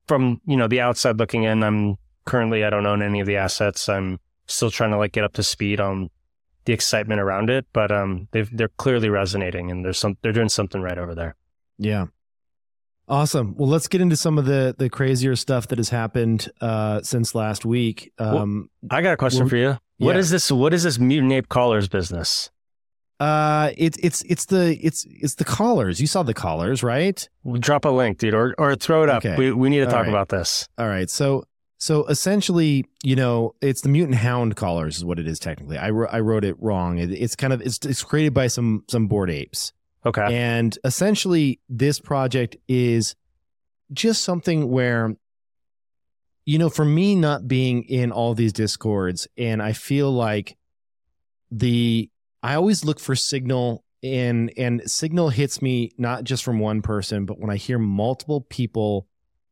from 0.07 0.39
you 0.45 0.55
know 0.55 0.67
the 0.67 0.81
outside 0.81 1.17
looking 1.17 1.43
in. 1.43 1.63
I'm 1.63 1.97
currently 2.25 2.63
I 2.63 2.69
don't 2.69 2.85
own 2.85 3.01
any 3.01 3.21
of 3.21 3.27
the 3.27 3.37
assets. 3.37 3.89
I'm 3.89 4.19
still 4.47 4.71
trying 4.71 4.91
to 4.91 4.97
like 4.97 5.11
get 5.11 5.23
up 5.23 5.33
to 5.33 5.43
speed 5.43 5.79
on 5.79 6.09
the 6.65 6.73
excitement 6.73 7.19
around 7.21 7.49
it, 7.49 7.65
but 7.73 7.91
um, 7.91 8.27
they've, 8.31 8.49
they're 8.55 8.69
clearly 8.77 9.09
resonating, 9.09 9.71
and 9.71 9.83
there's 9.83 9.97
some 9.97 10.17
they're 10.21 10.31
doing 10.31 10.49
something 10.49 10.81
right 10.81 10.97
over 10.97 11.15
there. 11.15 11.35
Yeah, 11.77 12.07
Awesome. 13.09 13.55
Well, 13.57 13.67
let's 13.67 13.87
get 13.87 14.01
into 14.01 14.15
some 14.15 14.37
of 14.37 14.45
the 14.45 14.75
the 14.77 14.87
crazier 14.87 15.35
stuff 15.35 15.67
that 15.69 15.79
has 15.79 15.89
happened 15.89 16.47
uh, 16.61 17.01
since 17.01 17.33
last 17.33 17.65
week. 17.65 18.13
Um, 18.19 18.69
well, 18.83 18.99
I 18.99 19.01
got 19.01 19.13
a 19.13 19.17
question 19.17 19.41
well, 19.41 19.49
for 19.49 19.57
you. 19.57 19.77
What 19.97 20.13
yeah. 20.13 20.19
is 20.19 20.29
this? 20.29 20.51
What 20.51 20.75
is 20.75 20.83
this 20.83 20.99
mutant 20.99 21.33
ape 21.33 21.49
collars 21.49 21.87
business? 21.87 22.51
Uh, 23.19 23.71
it's 23.77 23.97
it's 23.97 24.21
it's 24.23 24.45
the 24.45 24.77
it's 24.79 25.07
it's 25.09 25.35
the 25.35 25.43
collars. 25.43 25.99
You 25.99 26.05
saw 26.05 26.21
the 26.21 26.35
collars, 26.35 26.83
right? 26.83 27.27
We'll 27.43 27.59
drop 27.59 27.83
a 27.85 27.89
link, 27.89 28.19
dude, 28.19 28.35
or 28.35 28.53
or 28.59 28.75
throw 28.75 29.01
it 29.01 29.09
up. 29.09 29.25
Okay. 29.25 29.35
We 29.35 29.51
we 29.53 29.69
need 29.69 29.79
to 29.79 29.85
All 29.85 29.91
talk 29.91 30.03
right. 30.03 30.09
about 30.09 30.29
this. 30.29 30.69
All 30.77 30.87
right. 30.87 31.09
So 31.09 31.45
so 31.79 32.05
essentially, 32.07 32.85
you 33.03 33.15
know, 33.15 33.55
it's 33.61 33.81
the 33.81 33.89
mutant 33.89 34.17
hound 34.17 34.57
collars 34.57 34.97
is 34.97 35.05
what 35.05 35.17
it 35.17 35.27
is 35.27 35.39
technically. 35.39 35.77
I 35.77 35.87
I 35.87 36.19
wrote 36.19 36.43
it 36.43 36.61
wrong. 36.61 36.97
It, 36.97 37.09
it's 37.09 37.37
kind 37.37 37.53
of 37.53 37.61
it's 37.61 37.79
it's 37.85 38.03
created 38.03 38.33
by 38.33 38.47
some 38.47 38.83
some 38.89 39.07
bored 39.07 39.29
apes. 39.29 39.71
Okay. 40.05 40.27
And 40.33 40.77
essentially, 40.83 41.59
this 41.69 41.99
project 41.99 42.57
is 42.67 43.15
just 43.93 44.23
something 44.23 44.69
where, 44.69 45.15
you 46.45 46.57
know, 46.59 46.69
for 46.69 46.85
me 46.85 47.15
not 47.15 47.47
being 47.47 47.83
in 47.83 48.11
all 48.11 48.33
these 48.33 48.53
discords, 48.53 49.27
and 49.37 49.61
I 49.61 49.73
feel 49.73 50.11
like 50.11 50.57
the, 51.51 52.09
I 52.43 52.55
always 52.55 52.85
look 52.85 52.99
for 52.99 53.15
signal 53.15 53.83
and 54.01 54.51
and 54.55 54.89
signal 54.89 55.29
hits 55.29 55.61
me 55.61 55.91
not 55.97 56.23
just 56.23 56.41
from 56.41 56.57
one 56.57 56.81
person 56.81 57.25
but 57.25 57.37
when 57.37 57.49
i 57.49 57.57
hear 57.57 57.77
multiple 57.77 58.39
people 58.39 59.07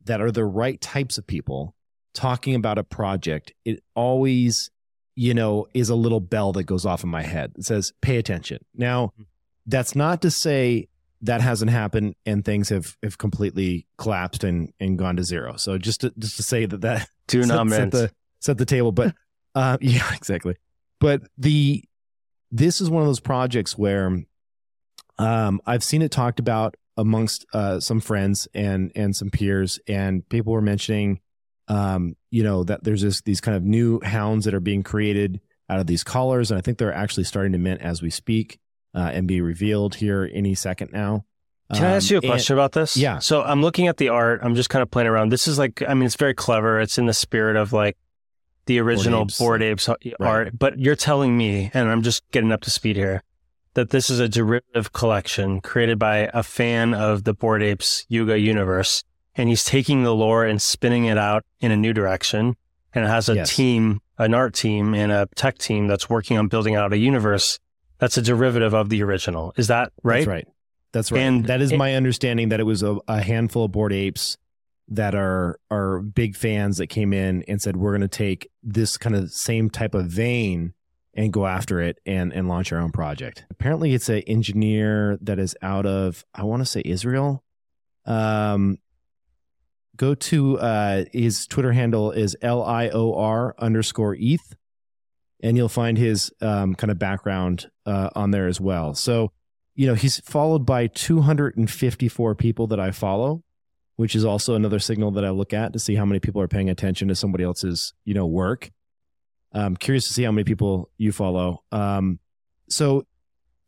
that 0.06 0.22
are 0.22 0.32
the 0.32 0.46
right 0.46 0.80
types 0.80 1.18
of 1.18 1.28
people 1.28 1.76
talking 2.14 2.56
about 2.56 2.78
a 2.78 2.84
project 2.84 3.54
it 3.66 3.84
always 3.96 4.72
you 5.16 5.34
know 5.34 5.68
is 5.74 5.90
a 5.90 5.96
little 5.96 6.20
bell 6.20 6.52
that 6.52 6.64
goes 6.64 6.86
off 6.86 7.04
in 7.04 7.10
my 7.10 7.22
head 7.22 7.52
it 7.58 7.64
says 7.64 7.94
pay 8.02 8.18
attention 8.18 8.60
now 8.74 9.08
mm-hmm. 9.08 9.24
That's 9.68 9.96
not 9.96 10.22
to 10.22 10.32
say 10.32 10.88
that 11.22 11.42
hasn't 11.42 11.72
happened 11.72 12.16
and 12.26 12.44
things 12.44 12.70
have, 12.70 12.96
have 13.04 13.18
completely 13.18 13.86
collapsed 13.98 14.44
and, 14.44 14.74
and 14.80 14.98
gone 14.98 15.18
to 15.18 15.24
zero. 15.24 15.58
So 15.58 15.78
just 15.78 16.02
to, 16.02 16.14
just 16.18 16.38
to 16.38 16.44
say 16.44 16.66
that 16.66 16.82
that 16.82 17.10
not 17.34 17.70
set, 17.70 17.78
set 17.78 17.92
the 17.92 18.12
set 18.40 18.58
the 18.58 18.66
table, 18.66 18.94
but 18.94 19.14
uh, 19.56 19.78
yeah, 19.82 20.10
exactly. 20.16 20.56
But 21.00 21.24
the 21.38 21.84
this 22.50 22.80
is 22.80 22.90
one 22.90 23.04
of 23.04 23.08
those 23.08 23.20
projects 23.20 23.78
where 23.78 24.24
um, 25.20 25.62
I've 25.66 25.84
seen 25.84 26.02
it 26.02 26.12
talked 26.12 26.40
about 26.40 26.76
amongst 26.96 27.46
uh, 27.54 27.82
some 27.82 28.00
friends 28.00 28.48
and 28.54 28.92
and 28.96 29.16
some 29.16 29.30
peers, 29.30 29.80
and 29.88 30.28
people 30.30 30.54
were 30.54 30.62
mentioning, 30.62 31.20
um, 31.68 32.16
you 32.32 32.44
know, 32.44 32.64
that 32.64 32.84
there's 32.84 33.02
this 33.02 33.22
these 33.22 33.42
kind 33.42 33.58
of 33.58 33.64
new 33.64 34.00
hounds 34.02 34.46
that 34.46 34.54
are 34.54 34.60
being 34.60 34.84
created 34.84 35.42
out 35.70 35.80
of 35.80 35.88
these 35.88 36.04
collars, 36.04 36.52
and 36.52 36.58
I 36.58 36.62
think 36.62 36.78
they're 36.78 36.94
actually 36.94 37.26
starting 37.26 37.52
to 37.52 37.58
mint 37.58 37.82
as 37.82 38.02
we 38.02 38.10
speak 38.10 38.60
uh, 38.96 39.12
and 39.14 39.28
be 39.28 39.42
revealed 39.42 39.96
here 39.96 40.30
any 40.34 40.56
second 40.56 40.92
now. 40.92 41.26
Can 41.74 41.84
um, 41.84 41.92
I 41.92 41.96
ask 41.96 42.10
you 42.10 42.18
a 42.18 42.22
um, 42.22 42.30
question 42.30 42.54
and, 42.54 42.60
about 42.60 42.72
this? 42.72 42.96
Yeah. 42.96 43.20
So 43.20 43.44
I'm 43.44 43.62
looking 43.62 43.88
at 43.88 43.98
the 43.98 44.10
art. 44.10 44.40
I'm 44.42 44.56
just 44.56 44.70
kind 44.70 44.82
of 44.82 44.90
playing 44.90 45.08
around. 45.08 45.32
This 45.32 45.48
is 45.48 45.60
like, 45.60 45.84
I 45.88 45.94
mean, 45.94 46.06
it's 46.06 46.16
very 46.16 46.34
clever. 46.34 46.80
It's 46.80 46.98
in 46.98 47.06
the 47.06 47.14
spirit 47.14 47.58
of 47.58 47.74
like 47.74 47.98
the 48.68 48.80
original 48.80 49.28
Bored 49.38 49.62
Apes, 49.62 49.88
Bored 49.88 50.00
Apes 50.02 50.16
right. 50.20 50.28
art. 50.28 50.58
But 50.58 50.80
you're 50.80 50.96
telling 50.96 51.38
me, 51.38 51.70
and 51.74 51.90
I'm 51.90 52.04
just 52.04 52.24
getting 52.32 52.52
up 52.52 52.62
to 52.62 52.70
speed 52.70 52.96
here, 52.96 53.22
that 53.74 53.90
this 53.90 54.10
is 54.10 54.20
a 54.20 54.30
derivative 54.30 54.94
collection 54.94 55.62
created 55.62 56.00
by 56.00 56.30
a 56.34 56.42
fan 56.42 56.94
of 56.94 57.26
the 57.26 57.34
Bored 57.34 57.62
Apes 57.62 58.06
Yuga 58.08 58.40
universe. 58.40 59.04
And 59.38 59.48
he's 59.48 59.64
taking 59.64 60.04
the 60.04 60.14
lore 60.14 60.46
and 60.46 60.62
spinning 60.62 61.06
it 61.06 61.18
out 61.18 61.46
in 61.60 61.72
a 61.72 61.78
new 61.78 61.94
direction. 61.94 62.56
And 62.94 63.06
it 63.06 63.08
has 63.08 63.30
a 63.30 63.36
yes. 63.36 63.56
team, 63.56 64.02
an 64.18 64.34
art 64.34 64.54
team 64.54 64.94
and 64.94 65.12
a 65.12 65.30
tech 65.36 65.60
team 65.60 65.88
that's 65.88 66.10
working 66.10 66.38
on 66.38 66.48
building 66.48 66.76
out 66.76 66.92
a 66.92 66.98
universe 66.98 67.60
that's 68.00 68.18
a 68.18 68.22
derivative 68.22 68.74
of 68.74 68.90
the 68.90 69.04
original. 69.04 69.54
Is 69.58 69.68
that 69.68 69.92
right? 70.04 70.18
That's 70.20 70.28
right. 70.28 70.48
That's 70.92 71.12
right. 71.12 71.22
And 71.22 71.46
that 71.46 71.62
is 71.62 71.72
it, 71.72 71.78
my 71.78 71.96
understanding 71.96 72.50
that 72.50 72.60
it 72.60 72.64
was 72.64 72.84
a, 72.84 72.98
a, 73.08 73.22
handful 73.22 73.66
of 73.66 73.72
bored 73.72 73.94
apes 73.94 74.38
that 74.90 75.16
are 75.16 75.60
are 75.70 76.00
big 76.00 76.36
fans 76.36 76.78
that 76.78 76.88
came 76.88 77.14
in 77.14 77.44
and 77.48 77.62
said 77.62 77.76
we're 77.76 77.92
going 77.92 78.02
to 78.02 78.08
take 78.08 78.50
this 78.64 78.98
kind 78.98 79.16
of 79.16 79.32
same 79.32 79.70
type 79.70 79.94
of 79.94 80.06
vein 80.06 80.74
and 81.14 81.34
go 81.34 81.46
after 81.46 81.82
it 81.82 82.00
and 82.06 82.32
and 82.32 82.48
launch 82.48 82.72
our 82.72 82.80
own 82.80 82.92
project. 82.92 83.46
Apparently, 83.50 83.94
it's 83.94 84.10
an 84.10 84.20
engineer 84.20 85.18
that 85.22 85.40
is 85.40 85.56
out 85.62 85.86
of 85.86 86.24
I 86.34 86.44
want 86.44 86.62
to 86.62 86.66
say 86.66 86.82
Israel. 86.86 87.44
Um, 88.06 88.78
go 89.98 90.16
to 90.16 90.60
uh, 90.60 91.06
his 91.12 91.48
Twitter 91.48 91.72
handle 91.74 92.12
is 92.12 92.38
l 92.42 92.64
i 92.64 92.90
o 92.90 93.14
r 93.14 93.56
underscore 93.60 94.16
eth 94.16 94.56
and 95.42 95.56
you'll 95.56 95.70
find 95.70 95.98
his 95.98 96.32
um, 96.42 96.76
kind 96.76 96.92
of 96.92 96.98
background 96.98 97.70
uh, 97.86 98.10
on 98.16 98.32
there 98.32 98.48
as 98.48 98.60
well. 98.60 98.96
So, 98.96 99.32
you 99.76 99.86
know, 99.88 99.94
he's 99.94 100.20
followed 100.22 100.66
by 100.66 100.88
254 100.88 102.36
people 102.36 102.68
that 102.68 102.80
I 102.80 102.92
follow, 102.92 103.44
which 103.96 104.16
is 104.16 104.26
also 104.26 104.56
another 104.56 104.80
signal 104.80 105.12
that 105.12 105.26
I 105.26 105.30
look 105.30 105.54
at 105.54 105.74
to 105.74 105.80
see 105.80 105.96
how 105.96 106.06
many 106.06 106.20
people 106.20 106.42
are 106.42 106.48
paying 106.48 106.70
attention 106.70 107.08
to 107.10 107.16
somebody 107.16 107.44
else's, 107.44 107.94
you 108.04 108.14
know, 108.14 108.26
work. 108.26 108.72
I'm 109.54 109.78
curious 109.78 110.08
to 110.08 110.14
see 110.14 110.24
how 110.24 110.32
many 110.32 110.44
people 110.44 110.90
you 110.98 111.12
follow. 111.12 111.64
Um, 111.72 112.20
so, 112.70 113.06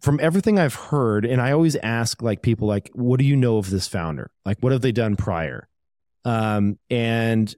from 0.02 0.20
everything 0.22 0.58
I've 0.58 0.76
heard, 0.76 1.26
and 1.26 1.42
I 1.42 1.52
always 1.52 1.76
ask 1.76 2.22
like 2.22 2.42
people 2.42 2.68
like, 2.68 2.90
what 2.94 3.20
do 3.20 3.26
you 3.26 3.36
know 3.36 3.58
of 3.58 3.70
this 3.70 3.86
founder? 3.88 4.32
Like, 4.46 4.58
what 4.60 4.72
have 4.72 4.82
they 4.82 4.94
done 4.94 5.18
prior? 5.18 5.68
Um, 6.26 6.78
and 6.90 7.54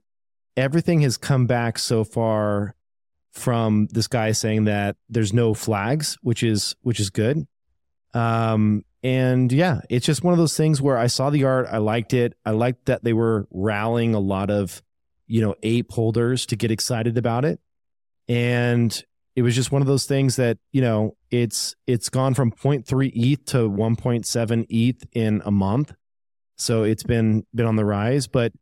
everything 0.56 1.00
has 1.02 1.16
come 1.16 1.46
back 1.46 1.78
so 1.78 2.04
far 2.04 2.74
from 3.32 3.88
this 3.90 4.08
guy 4.08 4.32
saying 4.32 4.64
that 4.64 4.96
there's 5.08 5.32
no 5.32 5.54
flags, 5.54 6.18
which 6.22 6.42
is 6.42 6.76
which 6.82 7.00
is 7.00 7.10
good. 7.10 7.46
Um, 8.14 8.84
and 9.02 9.50
yeah, 9.50 9.80
it's 9.88 10.06
just 10.06 10.22
one 10.22 10.32
of 10.32 10.38
those 10.38 10.56
things 10.56 10.80
where 10.80 10.96
I 10.96 11.06
saw 11.06 11.30
the 11.30 11.44
art, 11.44 11.66
I 11.70 11.78
liked 11.78 12.14
it. 12.14 12.34
I 12.44 12.50
liked 12.50 12.86
that 12.86 13.02
they 13.02 13.12
were 13.12 13.48
rallying 13.50 14.14
a 14.14 14.20
lot 14.20 14.50
of, 14.50 14.82
you 15.26 15.40
know, 15.40 15.54
ape 15.62 15.90
holders 15.90 16.46
to 16.46 16.56
get 16.56 16.70
excited 16.70 17.18
about 17.18 17.44
it. 17.44 17.58
And 18.28 19.04
it 19.34 19.42
was 19.42 19.56
just 19.56 19.72
one 19.72 19.82
of 19.82 19.88
those 19.88 20.06
things 20.06 20.36
that, 20.36 20.58
you 20.70 20.82
know, 20.82 21.16
it's 21.30 21.74
it's 21.86 22.10
gone 22.10 22.34
from 22.34 22.52
0.3 22.52 23.10
ETH 23.14 23.44
to 23.46 23.68
1.7 23.68 24.66
ETH 24.68 25.04
in 25.12 25.42
a 25.44 25.50
month. 25.50 25.94
So 26.56 26.82
it's 26.84 27.02
been 27.02 27.44
been 27.54 27.66
on 27.66 27.76
the 27.76 27.84
rise, 27.84 28.26
but 28.26 28.52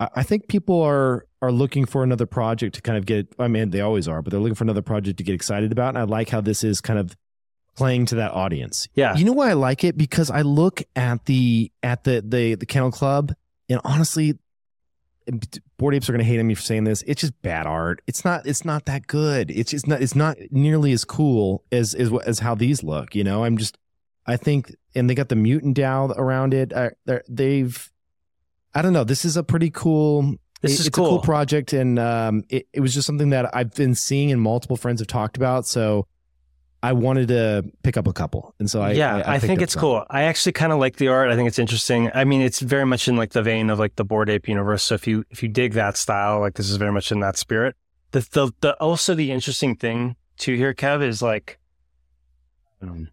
I 0.00 0.22
think 0.22 0.48
people 0.48 0.80
are 0.82 1.26
are 1.42 1.52
looking 1.52 1.84
for 1.84 2.02
another 2.02 2.26
project 2.26 2.74
to 2.76 2.82
kind 2.82 2.96
of 2.96 3.06
get. 3.06 3.34
I 3.38 3.48
mean, 3.48 3.70
they 3.70 3.80
always 3.80 4.08
are, 4.08 4.22
but 4.22 4.30
they're 4.30 4.40
looking 4.40 4.54
for 4.54 4.64
another 4.64 4.82
project 4.82 5.18
to 5.18 5.24
get 5.24 5.34
excited 5.34 5.72
about. 5.72 5.90
And 5.90 5.98
I 5.98 6.02
like 6.04 6.30
how 6.30 6.40
this 6.40 6.64
is 6.64 6.80
kind 6.80 6.98
of 6.98 7.16
playing 7.76 8.06
to 8.06 8.14
that 8.16 8.32
audience. 8.32 8.88
Yeah, 8.94 9.16
you 9.16 9.24
know 9.24 9.32
why 9.32 9.50
I 9.50 9.54
like 9.54 9.84
it 9.84 9.96
because 9.96 10.30
I 10.30 10.42
look 10.42 10.82
at 10.96 11.26
the 11.26 11.70
at 11.82 12.04
the 12.04 12.22
the 12.26 12.54
the 12.54 12.66
Kennel 12.66 12.90
Club, 12.90 13.34
and 13.68 13.80
honestly, 13.84 14.38
bored 15.78 15.94
apes 15.94 16.08
are 16.08 16.12
going 16.12 16.24
to 16.24 16.30
hate 16.30 16.42
me 16.42 16.54
for 16.54 16.62
saying 16.62 16.84
this. 16.84 17.02
It's 17.02 17.20
just 17.20 17.40
bad 17.42 17.66
art. 17.66 18.02
It's 18.06 18.24
not. 18.24 18.46
It's 18.46 18.64
not 18.64 18.86
that 18.86 19.06
good. 19.06 19.50
It's 19.50 19.70
just 19.70 19.86
not. 19.86 20.02
It's 20.02 20.14
not 20.14 20.38
nearly 20.50 20.92
as 20.92 21.04
cool 21.04 21.64
as 21.70 21.94
as 21.94 22.10
as 22.24 22.38
how 22.38 22.54
these 22.54 22.82
look. 22.82 23.14
You 23.14 23.24
know, 23.24 23.44
I'm 23.44 23.56
just. 23.56 23.76
I 24.30 24.36
think, 24.36 24.74
and 24.94 25.08
they 25.08 25.14
got 25.14 25.28
the 25.28 25.36
mutant 25.36 25.76
DAO 25.76 26.16
around 26.16 26.54
it. 26.54 26.72
They've 27.28 27.90
I 28.74 28.82
don't 28.82 28.92
know. 28.92 29.04
This 29.04 29.24
is 29.24 29.36
a 29.36 29.42
pretty 29.42 29.70
cool. 29.70 30.36
This 30.62 30.72
it, 30.72 30.80
is 30.80 30.86
it's 30.86 30.94
cool. 30.94 31.06
a 31.06 31.08
cool 31.10 31.20
project, 31.20 31.72
and 31.72 31.98
um, 31.98 32.44
it, 32.48 32.68
it 32.72 32.80
was 32.80 32.94
just 32.94 33.06
something 33.06 33.30
that 33.30 33.54
I've 33.54 33.74
been 33.74 33.94
seeing 33.94 34.30
and 34.30 34.40
multiple 34.40 34.76
friends 34.76 35.00
have 35.00 35.08
talked 35.08 35.36
about. 35.36 35.66
So 35.66 36.06
I 36.82 36.92
wanted 36.92 37.28
to 37.28 37.64
pick 37.82 37.96
up 37.96 38.06
a 38.06 38.12
couple, 38.12 38.54
and 38.58 38.70
so 38.70 38.80
I 38.80 38.92
yeah, 38.92 39.16
I, 39.16 39.20
I, 39.20 39.34
I 39.34 39.38
think 39.38 39.60
it's 39.62 39.72
some. 39.72 39.80
cool. 39.80 40.06
I 40.08 40.22
actually 40.22 40.52
kind 40.52 40.72
of 40.72 40.78
like 40.78 40.96
the 40.96 41.08
art. 41.08 41.30
I 41.30 41.36
think 41.36 41.48
it's 41.48 41.58
interesting. 41.58 42.10
I 42.14 42.24
mean, 42.24 42.42
it's 42.42 42.60
very 42.60 42.86
much 42.86 43.08
in 43.08 43.16
like 43.16 43.32
the 43.32 43.42
vein 43.42 43.70
of 43.70 43.78
like 43.78 43.96
the 43.96 44.04
Bored 44.04 44.30
Ape 44.30 44.48
universe. 44.48 44.84
So 44.84 44.94
if 44.94 45.06
you 45.06 45.24
if 45.30 45.42
you 45.42 45.48
dig 45.48 45.72
that 45.72 45.96
style, 45.96 46.40
like 46.40 46.54
this 46.54 46.70
is 46.70 46.76
very 46.76 46.92
much 46.92 47.10
in 47.10 47.20
that 47.20 47.36
spirit. 47.36 47.74
The 48.12 48.20
the, 48.20 48.52
the 48.60 48.74
also 48.74 49.14
the 49.14 49.32
interesting 49.32 49.76
thing 49.76 50.16
to 50.38 50.56
here, 50.56 50.74
Kev, 50.74 51.02
is 51.02 51.22
like, 51.22 51.58
um, 52.82 53.08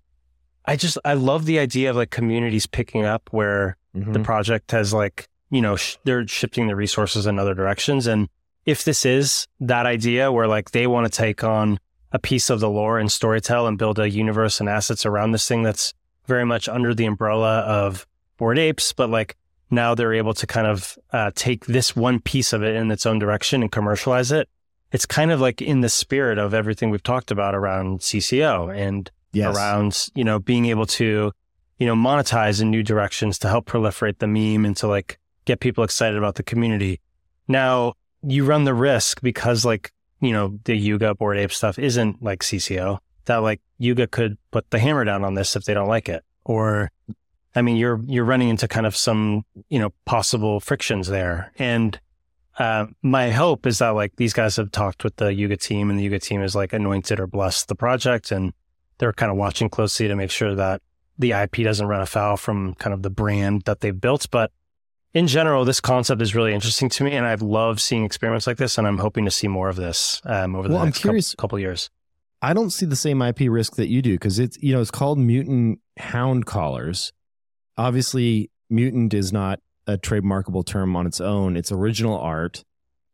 I 0.67 0.75
just 0.75 0.97
I 1.05 1.13
love 1.13 1.45
the 1.45 1.59
idea 1.59 1.89
of 1.89 1.95
like 1.95 2.11
communities 2.11 2.67
picking 2.67 3.05
up 3.05 3.29
where 3.31 3.77
mm-hmm. 3.95 4.11
the 4.11 4.19
project 4.19 4.71
has 4.71 4.93
like 4.93 5.27
you 5.49 5.61
know, 5.61 5.75
sh- 5.75 5.97
they're 6.03 6.27
shifting 6.27 6.67
the 6.67 6.75
resources 6.75 7.25
in 7.25 7.39
other 7.39 7.53
directions. 7.53 8.07
And 8.07 8.27
if 8.65 8.83
this 8.83 9.05
is 9.05 9.47
that 9.59 9.85
idea 9.85 10.31
where 10.31 10.47
like 10.47 10.71
they 10.71 10.87
want 10.87 11.11
to 11.11 11.17
take 11.17 11.43
on 11.43 11.79
a 12.11 12.19
piece 12.19 12.49
of 12.49 12.59
the 12.59 12.69
lore 12.69 12.99
and 12.99 13.09
storytell 13.09 13.67
and 13.67 13.77
build 13.77 13.99
a 13.99 14.09
universe 14.09 14.59
and 14.59 14.69
assets 14.69 15.05
around 15.05 15.31
this 15.31 15.47
thing 15.47 15.63
that's 15.63 15.93
very 16.25 16.45
much 16.45 16.67
under 16.67 16.93
the 16.93 17.05
umbrella 17.05 17.59
of 17.59 18.05
Bored 18.37 18.59
Apes, 18.59 18.93
but 18.93 19.09
like 19.09 19.35
now 19.71 19.95
they're 19.95 20.13
able 20.13 20.33
to 20.33 20.47
kind 20.47 20.67
of 20.67 20.97
uh, 21.11 21.31
take 21.35 21.65
this 21.65 21.95
one 21.95 22.19
piece 22.19 22.53
of 22.53 22.63
it 22.63 22.75
in 22.75 22.91
its 22.91 23.05
own 23.05 23.19
direction 23.19 23.61
and 23.61 23.71
commercialize 23.71 24.31
it. 24.31 24.47
It's 24.91 25.05
kind 25.05 25.31
of 25.31 25.41
like 25.41 25.61
in 25.61 25.81
the 25.81 25.89
spirit 25.89 26.37
of 26.37 26.53
everything 26.53 26.89
we've 26.89 27.03
talked 27.03 27.31
about 27.31 27.55
around 27.55 27.99
CC0 27.99 28.75
and 28.75 29.11
yes. 29.31 29.55
around, 29.55 30.07
you 30.15 30.23
know, 30.23 30.39
being 30.39 30.65
able 30.65 30.85
to, 30.85 31.31
you 31.77 31.87
know, 31.87 31.95
monetize 31.95 32.61
in 32.61 32.71
new 32.71 32.83
directions 32.83 33.37
to 33.39 33.47
help 33.47 33.65
proliferate 33.65 34.19
the 34.19 34.27
meme 34.27 34.65
into 34.65 34.87
like 34.87 35.19
get 35.45 35.59
people 35.59 35.83
excited 35.83 36.17
about 36.17 36.35
the 36.35 36.43
community. 36.43 36.99
Now 37.47 37.93
you 38.23 38.45
run 38.45 38.63
the 38.63 38.73
risk 38.73 39.21
because 39.21 39.65
like, 39.65 39.91
you 40.19 40.31
know, 40.31 40.59
the 40.63 40.75
Yuga 40.75 41.15
bored 41.15 41.37
ape 41.37 41.51
stuff 41.51 41.77
isn't 41.77 42.21
like 42.21 42.39
CC0 42.39 42.99
that 43.25 43.37
like 43.37 43.61
Yuga 43.77 44.07
could 44.07 44.37
put 44.51 44.69
the 44.71 44.79
hammer 44.79 45.05
down 45.05 45.23
on 45.23 45.35
this 45.35 45.55
if 45.55 45.65
they 45.65 45.73
don't 45.73 45.87
like 45.87 46.09
it. 46.09 46.23
Or, 46.45 46.91
I 47.55 47.61
mean, 47.61 47.77
you're, 47.77 48.01
you're 48.05 48.25
running 48.25 48.49
into 48.49 48.67
kind 48.67 48.85
of 48.85 48.95
some, 48.95 49.43
you 49.69 49.79
know, 49.79 49.93
possible 50.05 50.59
frictions 50.59 51.07
there. 51.07 51.51
And, 51.59 51.99
uh, 52.57 52.87
my 53.03 53.29
hope 53.29 53.67
is 53.67 53.79
that 53.79 53.89
like 53.89 54.15
these 54.15 54.33
guys 54.33 54.55
have 54.55 54.71
talked 54.71 55.03
with 55.03 55.15
the 55.17 55.31
Yuga 55.33 55.57
team 55.57 55.89
and 55.89 55.99
the 55.99 56.03
Yuga 56.03 56.19
team 56.19 56.41
is 56.41 56.55
like 56.55 56.73
anointed 56.73 57.19
or 57.19 57.27
blessed 57.27 57.67
the 57.67 57.75
project 57.75 58.31
and 58.31 58.51
they're 58.97 59.13
kind 59.13 59.31
of 59.31 59.37
watching 59.37 59.69
closely 59.69 60.07
to 60.07 60.15
make 60.15 60.31
sure 60.31 60.55
that 60.55 60.81
the 61.17 61.31
IP 61.31 61.57
doesn't 61.57 61.87
run 61.87 62.01
afoul 62.01 62.37
from 62.37 62.75
kind 62.75 62.93
of 62.93 63.03
the 63.03 63.09
brand 63.09 63.63
that 63.63 63.81
they've 63.81 63.99
built. 63.99 64.29
But 64.31 64.51
in 65.13 65.27
general, 65.27 65.65
this 65.65 65.81
concept 65.81 66.21
is 66.21 66.35
really 66.35 66.53
interesting 66.53 66.89
to 66.89 67.03
me, 67.03 67.13
and 67.13 67.25
I've 67.25 67.41
loved 67.41 67.79
seeing 67.79 68.05
experiments 68.05 68.45
like 68.45 68.57
this, 68.57 68.77
and 68.77 68.85
I'm 68.85 68.99
hoping 68.99 69.25
to 69.25 69.31
see 69.31 69.47
more 69.47 69.69
of 69.69 69.75
this 69.75 70.21
um, 70.25 70.55
over 70.55 70.67
the 70.67 70.75
well, 70.75 70.85
next 70.85 70.99
I'm 70.99 71.01
curious, 71.01 71.31
couple, 71.31 71.41
couple 71.43 71.59
years. 71.59 71.89
I 72.41 72.53
don't 72.53 72.69
see 72.69 72.85
the 72.85 72.95
same 72.95 73.21
IP 73.21 73.41
risk 73.49 73.75
that 73.77 73.87
you 73.87 74.01
do 74.01 74.13
because 74.13 74.37
it's 74.37 74.57
you 74.61 74.73
know 74.73 74.81
it's 74.81 74.91
called 74.91 75.17
mutant 75.17 75.79
hound 75.97 76.45
collars. 76.45 77.13
Obviously, 77.77 78.51
mutant 78.69 79.13
is 79.13 79.33
not 79.33 79.59
a 79.87 79.97
trademarkable 79.97 80.65
term 80.65 80.95
on 80.95 81.07
its 81.07 81.21
own. 81.21 81.57
It's 81.57 81.71
original 81.71 82.19
art. 82.19 82.63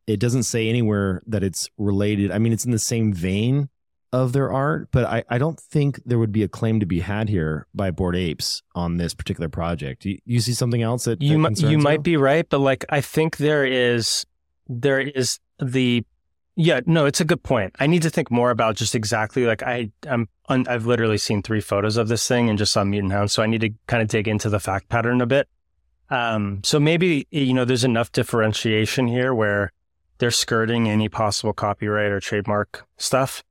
It 0.07 0.19
doesn't 0.19 0.43
say 0.43 0.67
anywhere 0.67 1.21
that 1.27 1.43
it's 1.43 1.69
related. 1.77 2.31
I 2.31 2.39
mean, 2.39 2.51
it's 2.51 2.65
in 2.65 2.71
the 2.71 2.79
same 2.79 3.13
vein 3.13 3.69
of 4.13 4.31
their 4.31 4.53
art, 4.53 4.89
but 4.91 5.05
I, 5.05 5.23
I 5.27 5.39
don't 5.39 5.59
think 5.59 5.99
there 6.05 6.19
would 6.19 6.31
be 6.31 6.43
a 6.43 6.47
claim 6.47 6.79
to 6.79 6.85
be 6.85 6.99
had 6.99 7.29
here 7.29 7.65
by 7.73 7.89
Bored 7.89 8.15
Apes 8.15 8.61
on 8.75 8.97
this 8.97 9.15
particular 9.15 9.49
project. 9.49 10.05
You, 10.05 10.19
you 10.23 10.39
see 10.39 10.53
something 10.53 10.83
else 10.83 11.05
that 11.05 11.19
you 11.19 11.39
might 11.39 11.59
you 11.59 11.79
might 11.79 12.03
be 12.03 12.15
right, 12.15 12.47
but 12.47 12.59
like 12.59 12.85
I 12.89 13.01
think 13.01 13.37
there 13.37 13.65
is 13.65 14.23
there 14.69 14.99
is 14.99 15.39
the 15.59 16.05
yeah 16.55 16.81
no 16.85 17.07
it's 17.07 17.21
a 17.21 17.25
good 17.25 17.41
point. 17.41 17.75
I 17.79 17.87
need 17.87 18.03
to 18.03 18.11
think 18.11 18.29
more 18.29 18.51
about 18.51 18.75
just 18.75 18.93
exactly 18.93 19.47
like 19.47 19.63
I 19.63 19.91
I'm 20.07 20.29
I've 20.47 20.85
literally 20.85 21.17
seen 21.17 21.41
three 21.41 21.61
photos 21.61 21.97
of 21.97 22.07
this 22.07 22.27
thing 22.27 22.49
and 22.49 22.57
just 22.57 22.71
saw 22.71 22.83
mutant 22.83 23.13
hound, 23.13 23.31
so 23.31 23.41
I 23.41 23.47
need 23.47 23.61
to 23.61 23.71
kind 23.87 24.03
of 24.03 24.09
dig 24.09 24.27
into 24.27 24.47
the 24.47 24.59
fact 24.59 24.89
pattern 24.89 25.21
a 25.21 25.25
bit. 25.25 25.49
Um, 26.11 26.61
so 26.63 26.79
maybe 26.79 27.25
you 27.31 27.55
know 27.55 27.65
there's 27.65 27.83
enough 27.83 28.11
differentiation 28.11 29.07
here 29.07 29.33
where 29.33 29.71
they're 30.19 30.29
skirting 30.29 30.87
any 30.87 31.09
possible 31.09 31.51
copyright 31.51 32.11
or 32.11 32.19
trademark 32.19 32.85
stuff 32.97 33.43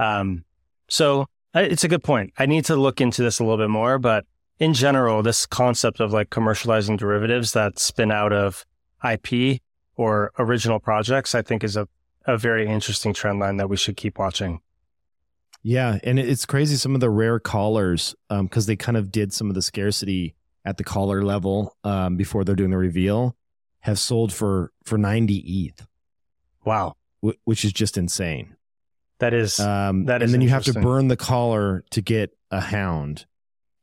um, 0.00 0.44
so 0.88 1.26
it's 1.54 1.84
a 1.84 1.88
good 1.88 2.02
point. 2.02 2.32
I 2.38 2.46
need 2.46 2.64
to 2.66 2.76
look 2.76 3.00
into 3.00 3.22
this 3.22 3.38
a 3.38 3.44
little 3.44 3.58
bit 3.58 3.70
more, 3.70 3.98
but 3.98 4.24
in 4.58 4.74
general, 4.74 5.22
this 5.22 5.46
concept 5.46 6.00
of 6.00 6.12
like 6.12 6.30
commercializing 6.30 6.98
derivatives 6.98 7.52
that 7.52 7.78
spin 7.78 8.10
out 8.10 8.32
of 8.32 8.64
IP 9.08 9.60
or 9.96 10.32
original 10.38 10.80
projects, 10.80 11.34
I 11.34 11.42
think 11.42 11.64
is 11.64 11.76
a, 11.76 11.88
a 12.26 12.38
very 12.38 12.66
interesting 12.66 13.12
trend 13.12 13.40
line 13.40 13.58
that 13.58 13.68
we 13.68 13.76
should 13.76 13.96
keep 13.96 14.18
watching. 14.18 14.60
Yeah. 15.62 15.98
And 16.04 16.18
it's 16.18 16.46
crazy. 16.46 16.76
Some 16.76 16.94
of 16.94 17.00
the 17.00 17.10
rare 17.10 17.38
collars, 17.38 18.14
because 18.28 18.64
um, 18.64 18.66
they 18.66 18.76
kind 18.76 18.96
of 18.96 19.12
did 19.12 19.32
some 19.32 19.48
of 19.48 19.54
the 19.54 19.62
scarcity 19.62 20.34
at 20.64 20.78
the 20.78 20.84
collar 20.84 21.22
level 21.22 21.76
um, 21.84 22.16
before 22.16 22.44
they're 22.44 22.54
doing 22.54 22.70
the 22.70 22.78
reveal, 22.78 23.36
have 23.80 23.98
sold 23.98 24.32
for, 24.32 24.72
for 24.84 24.96
90 24.96 25.36
ETH. 25.36 25.86
Wow. 26.64 26.96
W- 27.22 27.38
which 27.44 27.64
is 27.64 27.72
just 27.72 27.98
insane. 27.98 28.56
That 29.20 29.34
is 29.34 29.60
um, 29.60 30.06
that 30.06 30.22
is, 30.22 30.26
and 30.28 30.34
then 30.34 30.40
you 30.40 30.48
have 30.50 30.64
to 30.64 30.72
burn 30.72 31.08
the 31.08 31.16
collar 31.16 31.84
to 31.90 32.00
get 32.02 32.36
a 32.50 32.60
hound, 32.60 33.26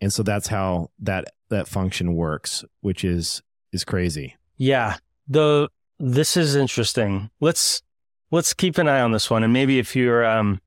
and 0.02 0.12
so 0.12 0.23
that's 0.23 0.47
how 0.47 0.89
that 1.00 1.26
that 1.50 1.67
function 1.67 2.15
works, 2.15 2.65
which 2.82 3.04
is 3.04 3.41
is 3.71 3.84
crazy. 3.84 4.36
Yeah, 4.58 4.97
the 5.28 5.69
this 6.00 6.38
is 6.38 6.56
interesting. 6.56 7.30
Let's 7.39 7.82
let's 8.32 8.54
keep 8.54 8.78
an 8.78 8.88
eye 8.88 9.02
on 9.02 9.12
this 9.12 9.30
one, 9.30 9.43
and 9.43 9.54
maybe 9.54 9.80
if 9.80 9.95
you're 9.95 10.26
um 10.26 10.60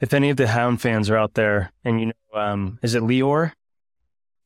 if 0.00 0.14
any 0.14 0.30
of 0.30 0.36
the 0.36 0.46
hound 0.46 0.80
fans 0.80 1.10
are 1.10 1.16
out 1.16 1.34
there, 1.34 1.72
and 1.84 2.00
you 2.00 2.06
know 2.06 2.40
um 2.40 2.78
is 2.82 2.94
it 2.94 3.02
Lior? 3.02 3.52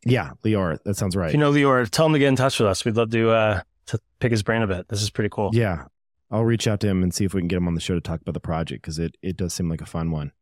Yeah, 0.04 0.30
Lior. 0.44 0.78
That 0.84 0.96
sounds 0.96 1.16
right. 1.16 1.28
If 1.28 1.34
you 1.34 1.40
know 1.40 1.52
Lior, 1.52 1.88
tell 1.88 2.06
him 2.06 2.12
to 2.12 2.18
get 2.18 2.28
in 2.28 2.36
touch 2.36 2.58
with 2.58 2.68
us. 2.68 2.84
We'd 2.84 2.96
love 2.96 3.10
to 3.10 3.30
uh 3.30 3.60
to 3.86 3.98
pick 4.20 4.30
his 4.30 4.42
brain 4.42 4.62
a 4.62 4.66
bit. 4.66 4.88
This 4.88 5.02
is 5.02 5.10
pretty 5.10 5.30
cool. 5.30 5.50
Yeah, 5.52 5.86
I'll 6.32 6.44
reach 6.44 6.66
out 6.66 6.80
to 6.80 6.88
him 6.88 7.02
and 7.02 7.14
see 7.14 7.26
if 7.26 7.34
we 7.34 7.42
can 7.42 7.48
get 7.48 7.56
him 7.56 7.68
on 7.68 7.74
the 7.74 7.80
show 7.80 7.94
to 7.94 8.00
talk 8.00 8.22
about 8.22 8.32
the 8.32 8.40
project 8.40 8.82
because 8.82 8.98
it 8.98 9.16
it 9.22 9.36
does 9.36 9.52
seem 9.52 9.68
like 9.68 9.82
a 9.82 9.86
fun 9.86 10.10
one. 10.10 10.32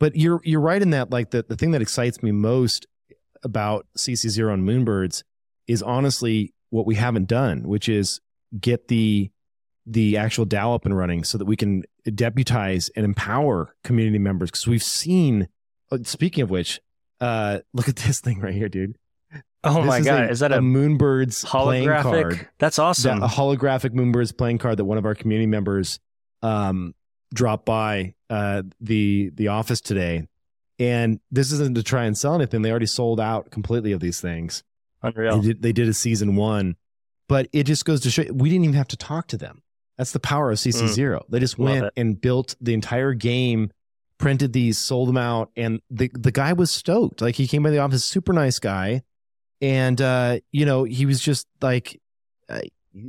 But 0.00 0.16
you're 0.16 0.40
you're 0.44 0.60
right 0.60 0.82
in 0.82 0.90
that 0.90 1.10
like 1.10 1.30
the, 1.30 1.44
the 1.48 1.56
thing 1.56 1.70
that 1.70 1.80
excites 1.80 2.22
me 2.22 2.32
most 2.32 2.86
about 3.44 3.86
CC 3.96 4.28
Zero 4.28 4.52
and 4.52 4.68
Moonbirds 4.68 5.22
is 5.68 5.82
honestly 5.82 6.52
what 6.70 6.84
we 6.84 6.96
haven't 6.96 7.28
done, 7.28 7.62
which 7.68 7.88
is 7.88 8.20
get 8.60 8.88
the 8.88 9.30
the 9.86 10.16
actual 10.16 10.44
DAO 10.44 10.74
up 10.74 10.84
and 10.84 10.96
running 10.96 11.22
so 11.22 11.38
that 11.38 11.44
we 11.44 11.56
can 11.56 11.84
deputize 12.12 12.90
and 12.96 13.04
empower 13.04 13.74
community 13.84 14.18
members. 14.18 14.50
Because 14.50 14.66
we've 14.66 14.82
seen, 14.82 15.46
uh, 15.92 15.98
speaking 16.02 16.42
of 16.42 16.50
which, 16.50 16.80
uh, 17.20 17.60
look 17.72 17.88
at 17.88 17.96
this 17.96 18.20
thing 18.26 18.40
right 18.40 18.54
here, 18.54 18.68
dude. 18.68 18.96
Oh 19.68 19.82
This 19.82 19.86
my 19.86 20.00
god, 20.00 20.24
a, 20.24 20.30
is 20.30 20.40
that 20.40 20.52
a, 20.52 20.58
Moonbirds 20.58 21.44
playing 21.44 21.88
holographic? 21.88 22.02
card? 22.22 22.48
That's 22.58 22.78
awesome. 22.78 23.20
That- 23.20 23.26
a 23.26 23.28
holographic 23.28 23.90
Moonbirds 23.90 24.36
playing 24.36 24.58
card 24.58 24.78
that 24.78 24.84
one 24.84 24.98
of 24.98 25.04
our 25.04 25.14
community 25.14 25.46
members 25.46 25.98
um, 26.42 26.94
dropped 27.34 27.66
by 27.66 28.14
uh, 28.30 28.62
the 28.80 29.30
the 29.34 29.48
office 29.48 29.80
today. 29.80 30.26
And 30.78 31.20
this 31.30 31.52
isn't 31.52 31.74
to 31.76 31.82
try 31.82 32.04
and 32.04 32.16
sell 32.16 32.34
anything. 32.34 32.60
They 32.62 32.70
already 32.70 32.86
sold 32.86 33.18
out 33.18 33.50
completely 33.50 33.92
of 33.92 34.00
these 34.00 34.20
things. 34.20 34.62
Unreal. 35.02 35.40
They 35.40 35.48
did, 35.48 35.62
they 35.62 35.72
did 35.72 35.88
a 35.88 35.94
season 35.94 36.36
one, 36.36 36.76
but 37.28 37.48
it 37.52 37.64
just 37.64 37.84
goes 37.86 38.00
to 38.02 38.10
show 38.10 38.24
we 38.32 38.50
didn't 38.50 38.64
even 38.64 38.76
have 38.76 38.88
to 38.88 38.96
talk 38.96 39.26
to 39.28 39.36
them. 39.38 39.62
That's 39.96 40.12
the 40.12 40.20
power 40.20 40.50
of 40.50 40.58
CC 40.58 40.82
Mm. 40.82 40.88
Zero. 40.88 41.24
They 41.30 41.38
just 41.40 41.58
went 41.58 41.90
and 41.96 42.20
built 42.20 42.54
the 42.60 42.74
entire 42.74 43.14
game, 43.14 43.70
printed 44.18 44.52
these, 44.52 44.76
sold 44.76 45.08
them 45.08 45.16
out, 45.16 45.50
and 45.56 45.80
the 45.90 46.10
the 46.12 46.30
guy 46.32 46.52
was 46.52 46.70
stoked. 46.70 47.22
Like 47.22 47.36
he 47.36 47.46
came 47.48 47.62
by 47.62 47.70
the 47.70 47.78
office, 47.78 48.04
super 48.04 48.34
nice 48.34 48.58
guy, 48.58 49.02
and 49.60 50.00
uh, 50.00 50.38
you 50.52 50.66
know 50.66 50.84
he 50.84 51.06
was 51.06 51.20
just 51.20 51.46
like. 51.60 52.00
Uh, 52.48 52.60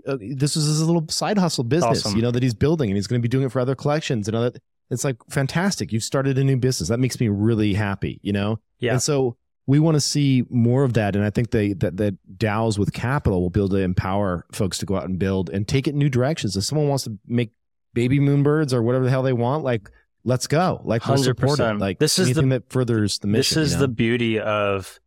uh, 0.05 0.17
this 0.19 0.57
was 0.57 0.65
his 0.65 0.83
little 0.83 1.07
side 1.07 1.37
hustle 1.37 1.63
business, 1.63 2.05
Awesome. 2.05 2.17
you 2.17 2.21
know, 2.21 2.31
that 2.31 2.43
he's 2.43 2.53
building, 2.53 2.89
and 2.89 2.97
he's 2.97 3.07
going 3.07 3.21
to 3.21 3.23
be 3.23 3.29
doing 3.29 3.45
it 3.45 3.53
for 3.53 3.61
other 3.61 3.73
collections 3.75 4.27
and 4.27 4.35
other 4.35 4.49
that. 4.49 4.61
It's 4.89 5.03
like 5.05 5.15
fantastic. 5.29 5.93
You've 5.93 6.03
started 6.03 6.37
a 6.37 6.43
new 6.43 6.57
business. 6.57 6.89
That 6.89 6.97
makes 6.99 7.19
me 7.21 7.29
really 7.29 7.73
happy, 7.73 8.19
you 8.21 8.33
know. 8.33 8.59
Yeah. 8.79 8.93
And 8.93 9.01
so 9.03 9.37
we 9.65 9.79
want 9.79 9.95
to 9.95 10.01
see 10.01 10.43
more 10.49 10.83
of 10.83 10.93
that. 10.93 11.15
And 11.15 11.25
I 11.25 11.29
think 11.29 11.51
they, 11.51 11.73
that, 11.73 11.97
that 11.97 12.15
DAOs 12.37 12.77
with 12.77 12.93
capital 12.93 13.41
will 13.41 13.49
be 13.49 13.59
able 13.59 13.69
to 13.69 13.77
empower 13.77 14.45
folks 14.53 14.77
to 14.79 14.85
go 14.85 14.95
out 14.95 15.03
and 15.05 15.19
build 15.19 15.49
and 15.49 15.67
take 15.67 15.87
it 15.87 15.91
in 15.91 15.97
new 15.99 16.09
directions. 16.09 16.55
If 16.55 16.63
someone 16.63 16.87
wants 16.87 17.03
to 17.05 17.17
make 17.27 17.51
baby 17.93 18.19
moonbirds 18.19 18.71
or 18.73 18.81
whatever 18.81 19.03
the 19.05 19.09
hell 19.09 19.23
they 19.23 19.33
want, 19.33 19.63
like, 19.65 19.89
let's 20.23 20.47
go. 20.47 20.81
Like, 20.85 21.05
we'll 21.05 21.17
support 21.17 21.59
it. 21.59 21.77
Like, 21.79 21.99
This 21.99 22.17
is 22.19 22.33
the- 22.33 22.41
that 22.43 22.69
furthers 22.69 23.19
the 23.19 23.27
mission. 23.27 23.61
this 23.61 23.69
is 23.69 23.73
you 23.75 23.79
the 23.79 23.87
beauty 23.89 24.39
of 24.39 24.99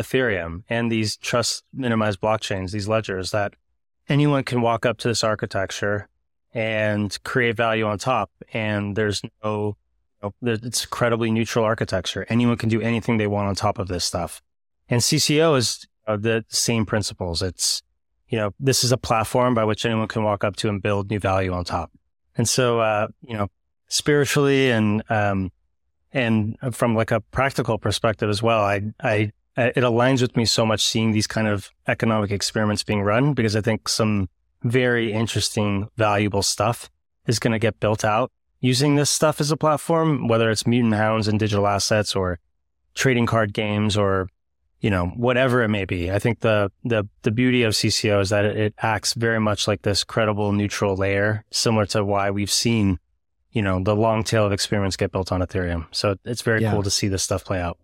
Ethereum 0.00 0.62
and 0.68 0.90
these 0.90 1.16
trust 1.16 1.64
minimized 1.72 2.20
blockchains, 2.20 2.72
these 2.72 2.88
ledgers 2.88 3.30
that 3.30 3.54
anyone 4.08 4.44
can 4.44 4.60
walk 4.60 4.84
up 4.84 4.98
to 4.98 5.08
this 5.08 5.22
architecture 5.22 6.08
and 6.52 7.16
create 7.22 7.56
value 7.56 7.86
on 7.86 7.98
top. 7.98 8.30
And 8.52 8.96
there's 8.96 9.22
no, 9.44 9.76
you 10.22 10.32
know, 10.42 10.56
it's 10.62 10.84
incredibly 10.84 11.30
neutral 11.30 11.64
architecture. 11.64 12.26
Anyone 12.28 12.56
can 12.56 12.68
do 12.68 12.80
anything 12.80 13.16
they 13.16 13.26
want 13.26 13.48
on 13.48 13.54
top 13.54 13.78
of 13.78 13.88
this 13.88 14.04
stuff. 14.04 14.42
And 14.88 15.00
CC0 15.00 15.56
is 15.56 15.86
uh, 16.06 16.16
the 16.16 16.44
same 16.48 16.84
principles. 16.84 17.42
It's, 17.42 17.82
you 18.28 18.38
know, 18.38 18.52
this 18.58 18.82
is 18.82 18.92
a 18.92 18.96
platform 18.96 19.54
by 19.54 19.64
which 19.64 19.84
anyone 19.86 20.08
can 20.08 20.24
walk 20.24 20.44
up 20.44 20.56
to 20.56 20.68
and 20.68 20.82
build 20.82 21.10
new 21.10 21.20
value 21.20 21.52
on 21.52 21.64
top. 21.64 21.90
And 22.36 22.48
so, 22.48 22.80
uh, 22.80 23.08
you 23.22 23.36
know, 23.36 23.48
spiritually 23.88 24.70
and, 24.70 25.02
um, 25.08 25.52
and 26.12 26.56
from 26.72 26.96
like 26.96 27.12
a 27.12 27.20
practical 27.20 27.78
perspective 27.78 28.28
as 28.28 28.42
well, 28.42 28.60
I, 28.60 28.82
I, 29.00 29.32
Uh, 29.60 29.70
it 29.76 29.82
aligns 29.84 30.22
with 30.22 30.36
me 30.38 30.46
so 30.46 30.64
much 30.64 30.82
seeing 30.82 31.12
these 31.12 31.26
kind 31.26 31.46
of 31.46 31.70
economic 31.86 32.30
experiments 32.30 32.82
being 32.82 33.02
run 33.02 33.34
because 33.34 33.54
I 33.54 33.60
think 33.60 33.90
some 33.90 34.30
very 34.62 35.12
interesting, 35.12 35.90
valuable 35.98 36.42
stuff 36.42 36.88
is 37.26 37.38
going 37.38 37.52
to 37.52 37.58
get 37.58 37.78
built 37.78 38.02
out 38.02 38.32
using 38.60 38.94
this 38.94 39.10
stuff 39.10 39.38
as 39.38 39.50
a 39.50 39.58
platform, 39.58 40.28
whether 40.28 40.50
it's 40.50 40.66
mutant 40.66 40.94
hounds 40.94 41.28
and 41.28 41.38
digital 41.38 41.66
assets 41.66 42.16
or 42.16 42.38
trading 42.94 43.26
card 43.26 43.52
games 43.52 43.98
or, 43.98 44.28
you 44.80 44.88
know, 44.88 45.08
whatever 45.08 45.62
it 45.62 45.68
may 45.68 45.84
be. 45.84 46.10
I 46.10 46.18
think 46.18 46.40
the, 46.40 46.72
the, 46.82 47.06
the 47.20 47.30
beauty 47.30 47.62
of 47.62 47.74
CC0 47.74 48.22
is 48.22 48.30
that 48.30 48.46
it, 48.46 48.56
it 48.56 48.74
acts 48.78 49.12
very 49.12 49.40
much 49.40 49.68
like 49.68 49.82
this 49.82 50.04
credible 50.04 50.52
neutral 50.52 50.96
layer, 50.96 51.44
similar 51.50 51.84
to 51.86 52.02
why 52.02 52.30
we've 52.30 52.50
seen, 52.50 52.98
you 53.52 53.60
know, 53.60 53.82
the 53.82 53.94
long 53.94 54.24
tail 54.24 54.46
of 54.46 54.52
experiments 54.52 54.96
get 54.96 55.12
built 55.12 55.30
on 55.30 55.42
Ethereum. 55.42 55.86
So 55.90 56.16
it's 56.24 56.40
very 56.40 56.62
Yeah. 56.62 56.70
cool 56.72 56.82
to 56.82 56.90
see 56.90 57.08
this 57.08 57.22
stuff 57.22 57.44
play 57.44 57.60
out. 57.60 57.78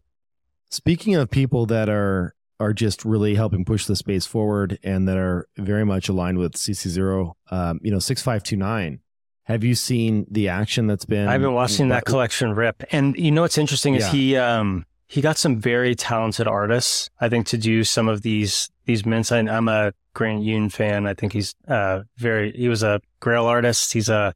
Speaking 0.71 1.15
of 1.15 1.31
people 1.31 1.67
that 1.67 1.89
are 1.89 2.35
are 2.59 2.73
just 2.73 3.05
really 3.05 3.35
helping 3.35 3.65
push 3.65 3.85
the 3.87 3.95
space 3.97 4.25
forward 4.25 4.79
and 4.83 5.07
that 5.09 5.19
are 5.19 5.47
very 5.59 5.85
much 5.85 6.09
aligned 6.09 6.39
with 6.39 6.55
CC0, 6.55 7.35
um, 7.51 7.79
you 7.83 7.91
know, 7.91 7.99
six 7.99 8.23
five 8.23 8.43
two 8.43 8.57
nine. 8.57 9.01
Have 9.45 9.63
you 9.63 9.75
seen 9.75 10.27
the 10.31 10.49
action 10.49 10.87
that's 10.87 11.05
been? 11.05 11.29
I've 11.29 11.41
been 11.41 11.55
watching 11.55 11.89
that 11.89 12.05
collection 12.05 12.53
rip, 12.55 12.83
and 12.91 13.17
you 13.17 13.31
know 13.31 13.43
what's 13.43 13.59
interesting 13.59 13.95
is 13.95 14.03
Yeah. 14.05 14.11
he 14.13 14.37
um 14.37 14.87
he 15.07 15.21
got 15.21 15.39
some 15.39 15.61
very 15.61 15.95
talented 15.95 16.49
artists. 16.49 17.11
I 17.21 17.29
think 17.29 17.47
to 17.49 17.59
do 17.59 17.85
some 17.85 18.09
of 18.09 18.23
these 18.23 18.69
these 18.87 19.07
mints. 19.07 19.31
I, 19.31 19.39
I'm 19.39 19.69
a 19.69 19.93
Grant 20.15 20.43
Yoon 20.43 20.73
fan. 20.73 21.07
I 21.07 21.15
think 21.15 21.33
he's 21.33 21.55
uh 21.69 22.01
very. 22.17 22.51
He 22.53 22.69
was 22.69 22.83
a 22.83 23.01
Grail 23.21 23.47
artist. 23.47 23.93
He's 23.93 24.09
a 24.09 24.35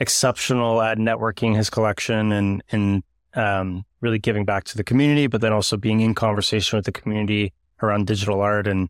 exceptional 0.00 0.80
at 0.82 0.98
networking 0.98 1.54
his 1.56 1.70
collection 1.70 2.32
and 2.32 2.62
and 2.72 3.02
um 3.34 3.84
really 4.00 4.18
giving 4.18 4.44
back 4.44 4.64
to 4.64 4.76
the 4.76 4.84
community, 4.84 5.26
but 5.26 5.40
then 5.40 5.52
also 5.52 5.76
being 5.76 6.00
in 6.00 6.14
conversation 6.14 6.76
with 6.76 6.84
the 6.84 6.92
community 6.92 7.52
around 7.82 8.06
digital 8.06 8.40
art. 8.40 8.66
And 8.66 8.88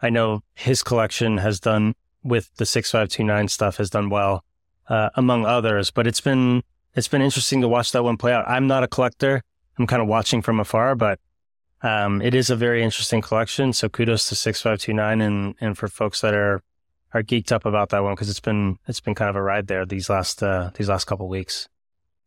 I 0.00 0.10
know 0.10 0.42
his 0.54 0.82
collection 0.82 1.38
has 1.38 1.60
done 1.60 1.94
with 2.22 2.54
the 2.56 2.66
six 2.66 2.90
five 2.90 3.08
two 3.08 3.24
nine 3.24 3.48
stuff 3.48 3.76
has 3.76 3.90
done 3.90 4.10
well 4.10 4.44
uh, 4.88 5.10
among 5.14 5.46
others. 5.46 5.90
But 5.90 6.06
it's 6.06 6.20
been 6.20 6.62
it's 6.94 7.08
been 7.08 7.22
interesting 7.22 7.60
to 7.60 7.68
watch 7.68 7.92
that 7.92 8.04
one 8.04 8.16
play 8.16 8.32
out. 8.32 8.48
I'm 8.48 8.66
not 8.66 8.82
a 8.82 8.88
collector. 8.88 9.42
I'm 9.78 9.86
kind 9.86 10.02
of 10.02 10.08
watching 10.08 10.42
from 10.42 10.58
afar, 10.58 10.96
but 10.96 11.20
um, 11.82 12.20
it 12.20 12.34
is 12.34 12.50
a 12.50 12.56
very 12.56 12.82
interesting 12.82 13.22
collection. 13.22 13.72
So 13.72 13.88
kudos 13.88 14.28
to 14.28 14.34
six 14.34 14.60
five 14.62 14.80
two 14.80 14.92
nine 14.94 15.20
and 15.20 15.54
and 15.60 15.76
for 15.78 15.88
folks 15.88 16.20
that 16.22 16.34
are 16.34 16.62
are 17.14 17.22
geeked 17.22 17.52
up 17.52 17.64
about 17.64 17.90
that 17.90 18.02
one 18.02 18.14
because 18.14 18.28
it's 18.28 18.40
been 18.40 18.78
it's 18.86 19.00
been 19.00 19.14
kind 19.14 19.30
of 19.30 19.36
a 19.36 19.42
ride 19.42 19.66
there 19.66 19.86
these 19.86 20.10
last 20.10 20.42
uh, 20.42 20.70
these 20.74 20.88
last 20.88 21.04
couple 21.04 21.28
weeks. 21.28 21.68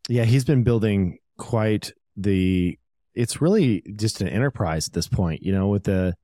Yeah, 0.07 0.23
he's 0.23 0.45
been 0.45 0.63
building 0.63 1.19
quite 1.41 1.91
the. 2.15 2.77
It's 3.13 3.41
really 3.41 3.81
just 3.97 4.21
an 4.21 4.29
enterprise 4.29 4.87
at 4.87 4.93
this 4.93 5.07
point, 5.07 5.43
you 5.43 5.51
know, 5.51 5.67
with 5.67 5.83
the 5.83 6.15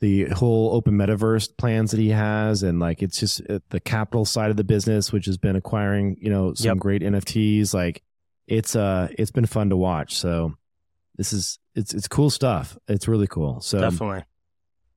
the 0.00 0.24
whole 0.26 0.74
open 0.74 0.94
metaverse 0.94 1.48
plans 1.56 1.90
that 1.90 1.98
he 1.98 2.10
has, 2.10 2.62
and 2.62 2.78
like 2.78 3.02
it's 3.02 3.18
just 3.18 3.40
uh, 3.50 3.58
the 3.70 3.80
capital 3.80 4.24
side 4.24 4.50
of 4.50 4.56
the 4.56 4.62
business, 4.64 5.10
which 5.12 5.24
has 5.26 5.38
been 5.38 5.56
acquiring, 5.56 6.16
you 6.20 6.30
know, 6.30 6.52
some 6.54 6.66
Yep. 6.72 6.76
great 6.78 7.02
NFTs. 7.02 7.72
Like 7.74 8.02
it's 8.46 8.76
uh, 8.76 9.08
it's 9.18 9.30
been 9.32 9.46
fun 9.46 9.70
to 9.70 9.76
watch. 9.76 10.14
So 10.14 10.54
this 11.16 11.32
is 11.32 11.58
it's 11.74 11.94
it's 11.94 12.06
cool 12.06 12.30
stuff. 12.30 12.76
It's 12.86 13.08
really 13.08 13.26
cool. 13.26 13.60
So 13.60 13.80
Definitely. 13.80 14.24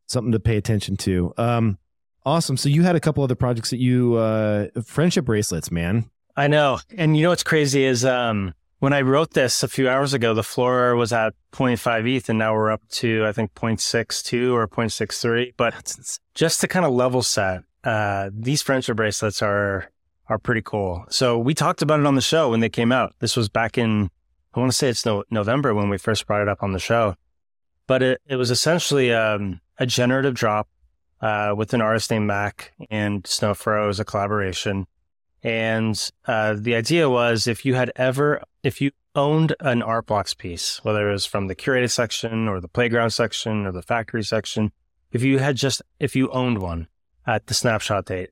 something 0.08 0.34
to 0.34 0.40
pay 0.40 0.58
attention 0.58 0.98
to. 0.98 1.34
Um, 1.38 1.78
awesome. 2.26 2.58
So 2.58 2.70
you 2.70 2.84
had 2.84 2.96
a 2.96 3.00
couple 3.00 3.24
other 3.24 3.36
projects 3.36 3.72
that 3.72 3.80
you 3.80 4.16
uh, 4.16 4.68
friendship 4.84 5.26
bracelets, 5.26 5.72
man. 5.72 6.10
I 6.36 6.48
know. 6.48 6.80
And 6.96 7.18
you 7.18 7.24
know 7.24 7.30
what's 7.30 7.44
crazy 7.44 7.84
is 7.86 8.06
um, 8.06 8.54
when 8.80 8.94
I 8.94 9.02
wrote 9.02 9.34
this 9.34 9.62
a 9.62 9.68
few 9.68 9.90
hours 9.90 10.14
ago, 10.14 10.34
the 10.34 10.44
floor 10.44 10.96
was 10.96 11.12
at 11.12 11.34
0.5 11.52 12.16
ETH 12.16 12.30
and 12.30 12.40
now 12.40 12.54
we're 12.54 12.72
up 12.72 12.82
to, 12.90 13.26
I 13.26 13.32
think, 13.32 13.54
0.62 13.54 14.54
or 14.54 14.68
0.63. 14.68 15.54
But 15.58 15.94
just 16.34 16.62
to 16.62 16.68
kind 16.68 16.86
of 16.86 16.94
level 16.94 17.22
set, 17.22 17.64
uh, 17.84 18.30
these 18.34 18.62
friendship 18.62 18.98
bracelets 18.98 19.42
are 19.42 19.92
are 20.30 20.38
pretty 20.38 20.62
cool. 20.62 21.06
So 21.10 21.40
we 21.40 21.56
talked 21.56 21.82
about 21.82 22.00
it 22.00 22.06
on 22.06 22.14
the 22.14 22.22
show 22.22 22.52
when 22.52 22.60
they 22.60 22.70
came 22.70 22.92
out. 22.92 23.16
This 23.20 23.36
was 23.36 23.50
back 23.50 23.80
in, 23.80 24.12
I 24.54 24.60
want 24.60 24.72
to 24.72 24.78
say 24.78 24.90
it's 24.90 25.04
no, 25.04 25.24
November 25.32 25.74
when 25.74 25.90
we 25.90 25.98
first 25.98 26.28
brought 26.28 26.42
it 26.42 26.48
up 26.48 26.62
on 26.62 26.72
the 26.72 26.80
show. 26.80 27.16
But 27.88 28.04
it, 28.04 28.22
it 28.28 28.36
was 28.36 28.52
essentially 28.52 29.12
um, 29.12 29.60
a 29.80 29.88
generative 29.88 30.36
drop 30.36 30.68
uh, 31.20 31.56
with 31.58 31.74
an 31.74 31.82
artist 31.82 32.12
named 32.12 32.28
Mac 32.28 32.74
and 32.92 33.24
Snowfro 33.24 33.90
as 33.90 34.00
a 34.00 34.06
collaboration. 34.06 34.86
And 35.44 36.12
uh, 36.26 36.56
the 36.58 36.76
idea 36.76 37.10
was 37.10 37.48
if 37.48 37.66
you 37.66 37.76
had 37.76 37.92
ever, 37.96 38.42
if 38.64 38.82
you 38.82 38.92
owned 39.16 39.56
an 39.60 39.82
art 39.82 40.08
blocks 40.08 40.34
piece, 40.34 40.84
whether 40.84 41.10
it 41.10 41.14
was 41.14 41.26
from 41.26 41.48
the 41.48 41.56
curated 41.56 41.92
section 41.92 42.48
or 42.48 42.60
the 42.60 42.68
playground 42.68 43.12
section 43.12 43.66
or 43.66 43.72
the 43.72 43.82
factory 43.82 44.24
section, 44.24 44.72
if 45.12 45.24
you 45.24 45.40
had 45.40 45.56
just, 45.56 45.82
if 46.00 46.16
you 46.16 46.30
owned 46.32 46.60
one 46.60 46.88
at 47.26 47.48
the 47.48 47.54
snapshot 47.54 48.06
date, 48.06 48.32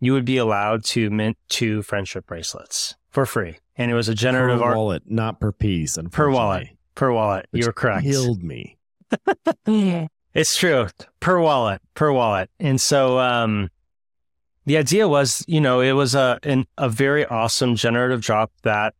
you 0.00 0.12
would 0.12 0.24
be 0.24 0.36
allowed 0.36 0.84
to 0.84 1.10
mint 1.10 1.36
two 1.48 1.82
friendship 1.82 2.26
bracelets 2.26 2.94
for 3.10 3.26
free. 3.26 3.58
And 3.76 3.90
it 3.90 3.94
was 3.94 4.08
a 4.08 4.14
generative 4.14 4.60
per 4.60 4.66
art 4.66 4.76
wallet, 4.76 5.02
not 5.06 5.40
per 5.40 5.50
piece. 5.50 5.96
And 5.96 6.12
per 6.12 6.30
wallet. 6.30 6.68
Per 6.94 7.10
wallet. 7.10 7.46
which 7.50 7.64
You're 7.64 7.72
correct. 7.72 8.04
Killed 8.04 8.42
me. 8.42 8.78
It's 10.34 10.56
true. 10.56 10.88
Per 11.20 11.38
wallet, 11.38 11.80
per 11.94 12.10
wallet. 12.10 12.50
And 12.58 12.80
so 12.80 13.20
um 13.20 13.70
the 14.66 14.76
idea 14.76 15.08
was, 15.08 15.44
you 15.46 15.60
know, 15.60 15.80
it 15.80 15.92
was 15.92 16.14
a 16.14 16.38
an, 16.42 16.66
a 16.78 16.88
very 16.88 17.24
awesome 17.26 17.74
generative 17.74 18.20
drop 18.20 18.50
that 18.62 18.94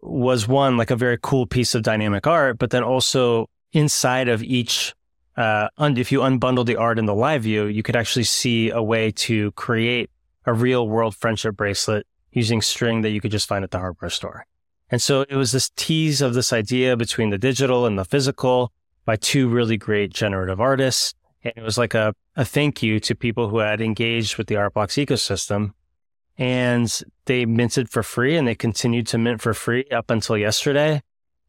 was 0.00 0.46
one 0.46 0.76
like 0.76 0.90
a 0.90 0.96
very 0.96 1.18
cool 1.20 1.46
piece 1.46 1.74
of 1.74 1.82
dynamic 1.82 2.26
art, 2.26 2.58
but 2.58 2.70
then 2.70 2.82
also 2.82 3.48
inside 3.72 4.28
of 4.28 4.42
each 4.42 4.94
uh 5.36 5.68
un- 5.78 5.96
if 5.96 6.12
you 6.12 6.20
unbundle 6.20 6.64
the 6.64 6.76
art 6.76 6.98
in 6.98 7.06
the 7.06 7.14
live 7.14 7.42
view, 7.42 7.64
you 7.66 7.82
could 7.82 7.96
actually 7.96 8.24
see 8.24 8.70
a 8.70 8.82
way 8.82 9.10
to 9.10 9.50
create 9.52 10.10
a 10.46 10.52
real 10.52 10.88
world 10.88 11.16
friendship 11.16 11.56
bracelet 11.56 12.06
using 12.32 12.60
string 12.60 13.02
that 13.02 13.10
you 13.10 13.20
could 13.20 13.30
just 13.30 13.48
find 13.48 13.64
at 13.64 13.70
the 13.70 13.78
hardware 13.78 14.10
store. 14.10 14.46
And 14.90 15.00
so 15.00 15.22
it 15.22 15.36
was 15.36 15.52
this 15.52 15.70
tease 15.76 16.20
of 16.20 16.34
this 16.34 16.52
idea 16.52 16.96
between 16.96 17.30
the 17.30 17.38
digital 17.38 17.86
and 17.86 17.98
the 17.98 18.04
physical 18.04 18.72
by 19.04 19.16
two 19.16 19.48
really 19.48 19.76
great 19.76 20.12
generative 20.12 20.60
artists. 20.60 21.14
And 21.44 21.52
it 21.56 21.62
was 21.62 21.76
like 21.76 21.94
a, 21.94 22.14
a 22.36 22.44
thank 22.44 22.82
you 22.82 22.98
to 23.00 23.14
people 23.14 23.48
who 23.48 23.58
had 23.58 23.80
engaged 23.80 24.38
with 24.38 24.46
the 24.46 24.54
Artblocks 24.54 25.04
ecosystem 25.04 25.72
and 26.38 27.02
they 27.26 27.44
minted 27.44 27.90
for 27.90 28.02
free 28.02 28.36
and 28.36 28.48
they 28.48 28.54
continued 28.54 29.06
to 29.08 29.18
mint 29.18 29.40
for 29.40 29.54
free 29.54 29.84
up 29.92 30.10
until 30.10 30.36
yesterday. 30.36 31.02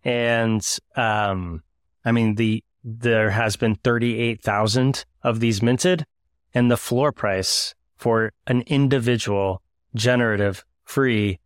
And, 0.04 0.64
um, 0.96 1.64
I 2.04 2.12
mean, 2.12 2.36
the, 2.36 2.64
there 2.84 3.32
has 3.32 3.56
been 3.56 3.76
38,000 3.76 5.06
of 5.24 5.40
these 5.40 5.64
minted 5.64 6.06
and 6.54 6.70
the 6.70 6.78
floor 6.78 7.12
price 7.12 7.74
for 7.96 8.32
an 8.46 8.62
individual 8.68 9.62
generative 9.96 10.64
free 10.84 11.40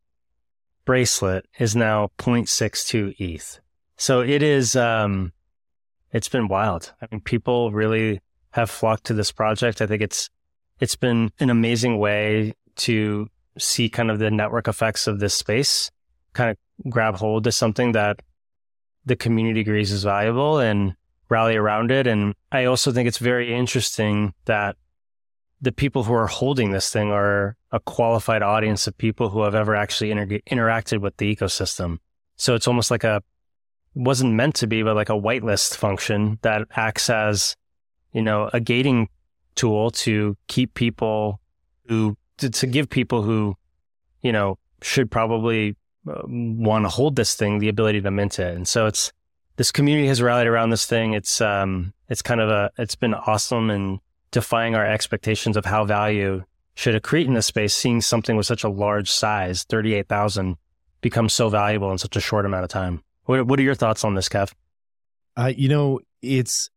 bracelet 0.83 1.45
is 1.59 1.75
now 1.75 2.09
0.62 2.17 3.15
ETH. 3.19 3.59
So 3.95 4.21
it 4.21 4.41
is, 4.41 4.75
um, 4.75 5.31
it's 6.11 6.29
been 6.29 6.47
wild. 6.47 6.93
I 7.01 7.07
mean, 7.11 7.21
people 7.21 7.71
really 7.71 8.21
have 8.51 8.69
flocked 8.69 9.05
to 9.05 9.13
this 9.13 9.31
project. 9.31 9.81
I 9.81 9.87
think 9.87 10.01
it's, 10.01 10.29
it's 10.79 10.95
been 10.95 11.31
an 11.39 11.49
amazing 11.49 11.99
way 11.99 12.53
to 12.77 13.27
see 13.57 13.89
kind 13.89 14.09
of 14.09 14.19
the 14.19 14.31
network 14.31 14.67
effects 14.67 15.07
of 15.07 15.19
this 15.19 15.35
space, 15.35 15.91
kind 16.33 16.51
of 16.51 16.91
grab 16.91 17.15
hold 17.15 17.43
to 17.43 17.51
something 17.51 17.91
that 17.93 18.21
the 19.05 19.15
community 19.15 19.61
agrees 19.61 19.91
is 19.91 20.03
valuable 20.03 20.59
and 20.59 20.95
rally 21.29 21.55
around 21.55 21.91
it. 21.91 22.07
And 22.07 22.33
I 22.51 22.65
also 22.65 22.91
think 22.91 23.07
it's 23.07 23.17
very 23.17 23.53
interesting 23.53 24.33
that 24.45 24.75
the 25.61 25.71
people 25.71 26.03
who 26.03 26.13
are 26.13 26.27
holding 26.27 26.71
this 26.71 26.89
thing 26.89 27.11
are 27.11 27.57
a 27.71 27.79
qualified 27.81 28.41
audience 28.41 28.87
of 28.87 28.97
people 28.97 29.29
who 29.29 29.43
have 29.43 29.55
ever 29.55 29.75
actually 29.75 30.11
inter- 30.11 30.39
interacted 30.49 31.01
with 31.01 31.17
the 31.17 31.35
ecosystem. 31.35 31.97
So 32.37 32.55
it's 32.55 32.67
almost 32.67 32.89
like 32.91 33.03
a 33.03 33.21
wasn't 33.95 34.33
meant 34.33 34.55
to 34.55 34.67
be, 34.67 34.83
but 34.83 34.95
like 34.95 35.09
a 35.09 35.13
whitelist 35.13 35.75
function 35.75 36.39
that 36.41 36.61
acts 36.75 37.09
as, 37.09 37.55
you 38.13 38.21
know, 38.21 38.49
a 38.53 38.59
gating 38.59 39.09
tool 39.55 39.91
to 39.91 40.37
keep 40.47 40.73
people 40.73 41.39
who 41.87 42.15
to, 42.37 42.49
to 42.49 42.67
give 42.67 42.89
people 42.89 43.21
who, 43.21 43.55
you 44.21 44.31
know, 44.31 44.57
should 44.81 45.11
probably 45.11 45.75
uh, 46.09 46.21
want 46.25 46.85
to 46.85 46.89
hold 46.89 47.15
this 47.15 47.35
thing 47.35 47.59
the 47.59 47.69
ability 47.69 48.01
to 48.01 48.11
mint 48.11 48.39
it. 48.39 48.55
And 48.55 48.67
so 48.67 48.85
it's 48.85 49.11
this 49.57 49.71
community 49.71 50.07
has 50.07 50.21
rallied 50.21 50.47
around 50.47 50.69
this 50.69 50.85
thing. 50.85 51.13
It's 51.13 51.41
um 51.41 51.93
it's 52.07 52.21
kind 52.21 52.41
of 52.41 52.49
a 52.49 52.71
it's 52.77 52.95
been 52.95 53.13
awesome 53.13 53.69
and 53.69 53.99
defying 54.31 54.75
our 54.75 54.85
expectations 54.85 55.57
of 55.57 55.65
how 55.65 55.85
value 55.85 56.43
should 56.75 57.01
accrete 57.01 57.25
in 57.27 57.33
this 57.33 57.47
space. 57.47 57.73
Seeing 57.73 57.99
something 57.99 58.37
with 58.37 58.45
such 58.45 58.63
a 58.63 58.69
large 58.69 59.11
size, 59.11 59.63
thirty 59.65 59.93
eight 59.93 60.07
thousand, 60.07 60.55
become 61.01 61.27
so 61.27 61.49
valuable 61.49 61.91
in 61.91 61.97
such 61.97 62.15
a 62.15 62.21
short 62.21 62.45
amount 62.45 62.63
of 62.63 62.69
time. 62.69 63.03
What 63.25 63.45
What 63.47 63.59
are 63.59 63.63
your 63.63 63.75
thoughts 63.75 64.05
on 64.05 64.15
this, 64.15 64.29
Kev? 64.29 64.53
Uh, 65.35 65.51
you 65.55 65.67
know, 65.67 65.99
it's 66.21 66.69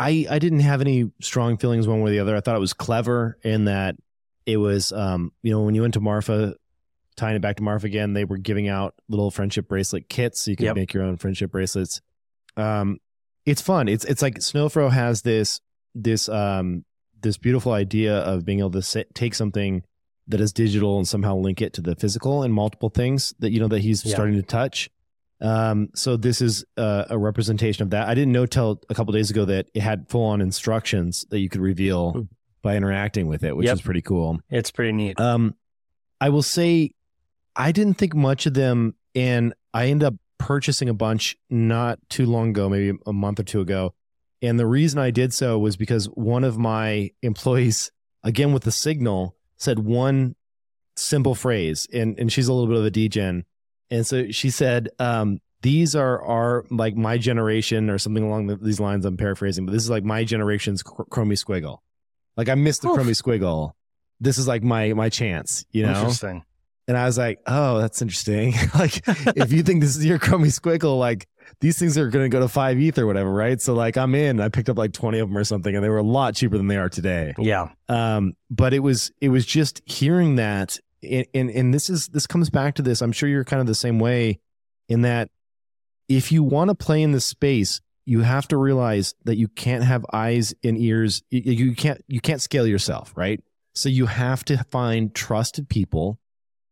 I 0.00 0.26
I 0.30 0.38
didn't 0.38 0.60
have 0.60 0.80
any 0.80 1.10
strong 1.20 1.58
feelings 1.58 1.86
one 1.86 2.00
way 2.00 2.10
or 2.10 2.14
the 2.14 2.20
other. 2.20 2.34
I 2.34 2.40
thought 2.40 2.56
it 2.56 2.60
was 2.60 2.72
clever 2.72 3.36
in 3.44 3.66
that 3.66 3.96
it 4.46 4.56
was 4.56 4.92
um 4.92 5.32
you 5.42 5.52
know 5.52 5.62
when 5.62 5.74
you 5.74 5.82
went 5.82 5.94
to 5.94 6.00
Marfa 6.00 6.54
tying 7.16 7.36
it 7.36 7.42
back 7.42 7.56
to 7.56 7.62
Marfa 7.62 7.86
again 7.86 8.14
they 8.14 8.24
were 8.24 8.38
giving 8.38 8.68
out 8.68 8.94
little 9.08 9.30
friendship 9.30 9.68
bracelet 9.68 10.08
kits 10.08 10.40
so 10.40 10.50
you 10.50 10.56
could 10.56 10.64
yep. 10.64 10.76
make 10.76 10.94
your 10.94 11.02
own 11.02 11.18
friendship 11.18 11.50
bracelets 11.50 12.00
um 12.56 12.98
it's 13.44 13.60
fun 13.60 13.88
it's 13.88 14.04
it's 14.06 14.22
like 14.22 14.36
snowfro 14.36 14.90
has 14.90 15.22
this 15.22 15.60
this 15.94 16.28
um 16.30 16.84
this 17.20 17.36
beautiful 17.36 17.72
idea 17.72 18.16
of 18.20 18.46
being 18.46 18.60
able 18.60 18.70
to 18.70 18.80
sit, 18.80 19.14
take 19.14 19.34
something 19.34 19.82
that 20.26 20.40
is 20.40 20.52
digital 20.52 20.96
and 20.96 21.06
somehow 21.06 21.36
link 21.36 21.60
it 21.60 21.74
to 21.74 21.82
the 21.82 21.94
physical 21.94 22.42
and 22.42 22.54
multiple 22.54 22.88
things 22.88 23.34
that 23.40 23.50
you 23.50 23.60
know 23.60 23.68
that 23.68 23.80
he's 23.80 24.08
starting 24.08 24.36
to 24.36 24.42
touch 24.42 24.88
um, 25.40 25.88
so 25.94 26.16
this 26.16 26.40
is 26.40 26.64
uh, 26.76 27.04
a 27.08 27.18
representation 27.18 27.82
of 27.82 27.90
that. 27.90 28.08
I 28.08 28.14
didn't 28.14 28.32
know 28.32 28.46
till 28.46 28.80
a 28.88 28.94
couple 28.94 29.12
days 29.12 29.30
ago 29.30 29.44
that 29.46 29.68
it 29.74 29.80
had 29.80 30.08
full 30.08 30.24
on 30.24 30.40
instructions 30.40 31.24
that 31.30 31.40
you 31.40 31.48
could 31.48 31.60
reveal 31.60 32.28
by 32.62 32.76
interacting 32.76 33.26
with 33.26 33.42
it, 33.42 33.56
which 33.56 33.66
yep. 33.66 33.76
is 33.76 33.82
pretty 33.82 34.02
cool. 34.02 34.40
It's 34.50 34.70
pretty 34.70 34.92
neat. 34.92 35.18
Um, 35.18 35.54
I 36.20 36.28
will 36.28 36.42
say, 36.42 36.90
I 37.56 37.72
didn't 37.72 37.94
think 37.94 38.14
much 38.14 38.46
of 38.46 38.54
them, 38.54 38.94
and 39.14 39.54
I 39.72 39.86
ended 39.86 40.06
up 40.06 40.14
purchasing 40.38 40.88
a 40.88 40.94
bunch 40.94 41.36
not 41.48 41.98
too 42.08 42.26
long 42.26 42.50
ago, 42.50 42.68
maybe 42.68 42.98
a 43.06 43.12
month 43.12 43.40
or 43.40 43.44
two 43.44 43.60
ago. 43.60 43.94
And 44.42 44.58
the 44.58 44.66
reason 44.66 44.98
I 44.98 45.10
did 45.10 45.34
so 45.34 45.58
was 45.58 45.76
because 45.76 46.06
one 46.06 46.44
of 46.44 46.58
my 46.58 47.10
employees, 47.22 47.90
again 48.24 48.52
with 48.52 48.64
the 48.64 48.72
signal, 48.72 49.36
said 49.56 49.78
one 49.78 50.34
simple 50.96 51.34
phrase, 51.34 51.86
and 51.92 52.18
and 52.18 52.32
she's 52.32 52.48
a 52.48 52.52
little 52.52 52.68
bit 52.68 52.78
of 52.78 52.84
a 52.84 52.90
degen, 52.90 53.44
and 53.90 54.06
so 54.06 54.30
she 54.30 54.50
said, 54.50 54.88
um, 54.98 55.40
"These 55.62 55.94
are 55.96 56.22
are 56.22 56.64
like 56.70 56.96
my 56.96 57.18
generation, 57.18 57.90
or 57.90 57.98
something 57.98 58.24
along 58.24 58.58
these 58.62 58.80
lines." 58.80 59.04
I'm 59.04 59.16
paraphrasing, 59.16 59.66
but 59.66 59.72
this 59.72 59.82
is 59.82 59.90
like 59.90 60.04
my 60.04 60.24
generation's 60.24 60.82
chromie 60.82 61.42
squiggle. 61.42 61.78
Like 62.36 62.48
I 62.48 62.54
missed 62.54 62.82
the 62.82 62.88
Oof. 62.88 62.98
chromie 62.98 63.20
squiggle. 63.20 63.72
This 64.20 64.38
is 64.38 64.46
like 64.46 64.62
my 64.62 64.92
my 64.92 65.08
chance, 65.08 65.64
you 65.70 65.84
know. 65.84 65.98
Interesting. 65.98 66.44
And 66.88 66.98
I 66.98 67.04
was 67.04 67.16
like, 67.16 67.38
oh, 67.46 67.78
that's 67.78 68.02
interesting. 68.02 68.52
like, 68.74 69.00
if 69.06 69.52
you 69.52 69.62
think 69.62 69.80
this 69.80 69.96
is 69.96 70.04
your 70.04 70.18
chromie 70.18 70.46
squiggle, 70.46 70.98
like 70.98 71.28
these 71.60 71.78
things 71.78 71.96
are 71.96 72.08
going 72.08 72.24
to 72.24 72.28
go 72.28 72.40
to 72.40 72.48
five 72.48 72.80
ETH 72.80 72.98
or 72.98 73.06
whatever, 73.06 73.32
right? 73.32 73.60
So 73.60 73.74
like, 73.74 73.96
I'm 73.96 74.12
in. 74.16 74.40
I 74.40 74.48
picked 74.48 74.68
up 74.68 74.76
like 74.76 74.92
20 74.92 75.20
of 75.20 75.28
them 75.28 75.38
or 75.38 75.44
something, 75.44 75.72
and 75.72 75.84
they 75.84 75.88
were 75.88 75.98
a 75.98 76.02
lot 76.02 76.34
cheaper 76.34 76.56
than 76.56 76.66
they 76.66 76.78
are 76.78 76.88
today. 76.88 77.32
Yeah. 77.38 77.68
Um, 77.88 78.32
but 78.50 78.74
it 78.74 78.80
was 78.80 79.12
it 79.20 79.28
was 79.28 79.46
just 79.46 79.82
hearing 79.84 80.34
that, 80.36 80.80
and, 81.02 81.50
and 81.50 81.74
this 81.74 81.90
is 81.90 82.08
this 82.08 82.26
comes 82.26 82.50
back 82.50 82.74
to 82.76 82.82
this. 82.82 83.00
I'm 83.00 83.12
sure 83.12 83.28
you're 83.28 83.44
kind 83.44 83.60
of 83.60 83.66
the 83.66 83.74
same 83.74 83.98
way, 83.98 84.40
in 84.88 85.02
that 85.02 85.30
if 86.08 86.32
you 86.32 86.42
want 86.42 86.68
to 86.68 86.74
play 86.74 87.02
in 87.02 87.12
this 87.12 87.26
space, 87.26 87.80
you 88.04 88.20
have 88.20 88.48
to 88.48 88.56
realize 88.56 89.14
that 89.24 89.36
you 89.36 89.46
can't 89.48 89.84
have 89.84 90.04
eyes 90.12 90.52
and 90.64 90.76
ears. 90.76 91.22
You, 91.30 91.74
can't 91.74 92.02
you 92.08 92.20
can't 92.20 92.42
scale 92.42 92.66
yourself, 92.66 93.12
right? 93.16 93.40
So 93.74 93.88
you 93.88 94.06
have 94.06 94.44
to 94.46 94.64
find 94.64 95.14
trusted 95.14 95.68
people 95.68 96.18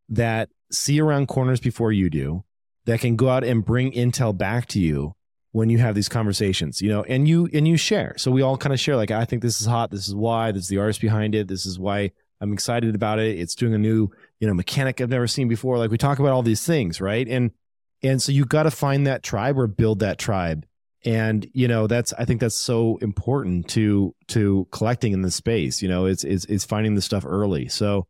that 0.09 0.49
see 0.73 1.01
around 1.01 1.29
corners 1.29 1.61
before 1.61 1.93
you 1.93 2.11
do, 2.11 2.45
that 2.87 3.01
can 3.01 3.15
go 3.15 3.29
out 3.29 3.45
and 3.45 3.65
bring 3.65 3.93
intel 3.93 4.37
back 4.37 4.67
to 4.69 4.81
you 4.81 5.15
when 5.53 5.71
you 5.71 5.79
have 5.79 5.95
these 5.95 6.09
conversations, 6.09 6.83
you 6.83 6.89
know, 6.89 7.05
and 7.05 7.29
you 7.29 7.49
and 7.53 7.69
you 7.69 7.77
share. 7.77 8.15
So 8.19 8.31
we 8.31 8.43
all 8.43 8.57
kind 8.59 8.73
of 8.73 8.81
share, 8.81 8.97
like, 8.97 9.11
I 9.11 9.25
think 9.25 9.43
this 9.43 9.61
is 9.61 9.67
hot. 9.67 9.91
This 9.91 10.09
is 10.09 10.15
why. 10.15 10.51
This 10.51 10.65
is 10.65 10.69
the 10.69 10.79
artist 10.79 11.01
behind 11.01 11.35
it. 11.35 11.47
This 11.47 11.65
is 11.65 11.79
why 11.79 12.11
I'm 12.41 12.53
excited 12.53 12.95
about 12.95 13.19
it. 13.19 13.39
It's 13.39 13.55
doing 13.55 13.75
a 13.75 13.79
new, 13.79 14.11
you 14.41 14.47
know, 14.47 14.55
mechanic 14.55 15.01
I've 15.01 15.11
never 15.11 15.27
seen 15.27 15.49
before. 15.49 15.79
Like 15.79 15.91
we 15.91 15.99
talk 15.99 16.19
about 16.19 16.33
all 16.33 16.43
these 16.43 16.65
things, 16.65 17.01
right? 17.01 17.27
And 17.27 17.51
and 18.03 18.23
so 18.23 18.33
you 18.33 18.45
got 18.45 18.65
to 18.65 18.71
find 18.71 19.07
that 19.07 19.23
tribe 19.23 19.59
or 19.59 19.67
build 19.67 20.01
that 20.01 20.19
tribe 20.19 20.65
and 21.05 21.49
you 21.53 21.69
know 21.69 21.87
that's 21.87 22.13
i 22.19 22.25
think 22.25 22.41
that's 22.41 22.57
so 22.57 22.97
important 23.01 23.69
to 23.69 24.15
to 24.27 24.67
collecting 24.71 25.13
in 25.13 25.23
this 25.23 25.35
space 25.35 25.81
you 25.81 25.89
know 25.89 26.07
it's 26.07 26.25
it's, 26.25 26.45
it's 26.47 26.65
finding 26.65 26.95
the 26.95 27.03
stuff 27.03 27.25
early 27.27 27.69
so 27.69 28.07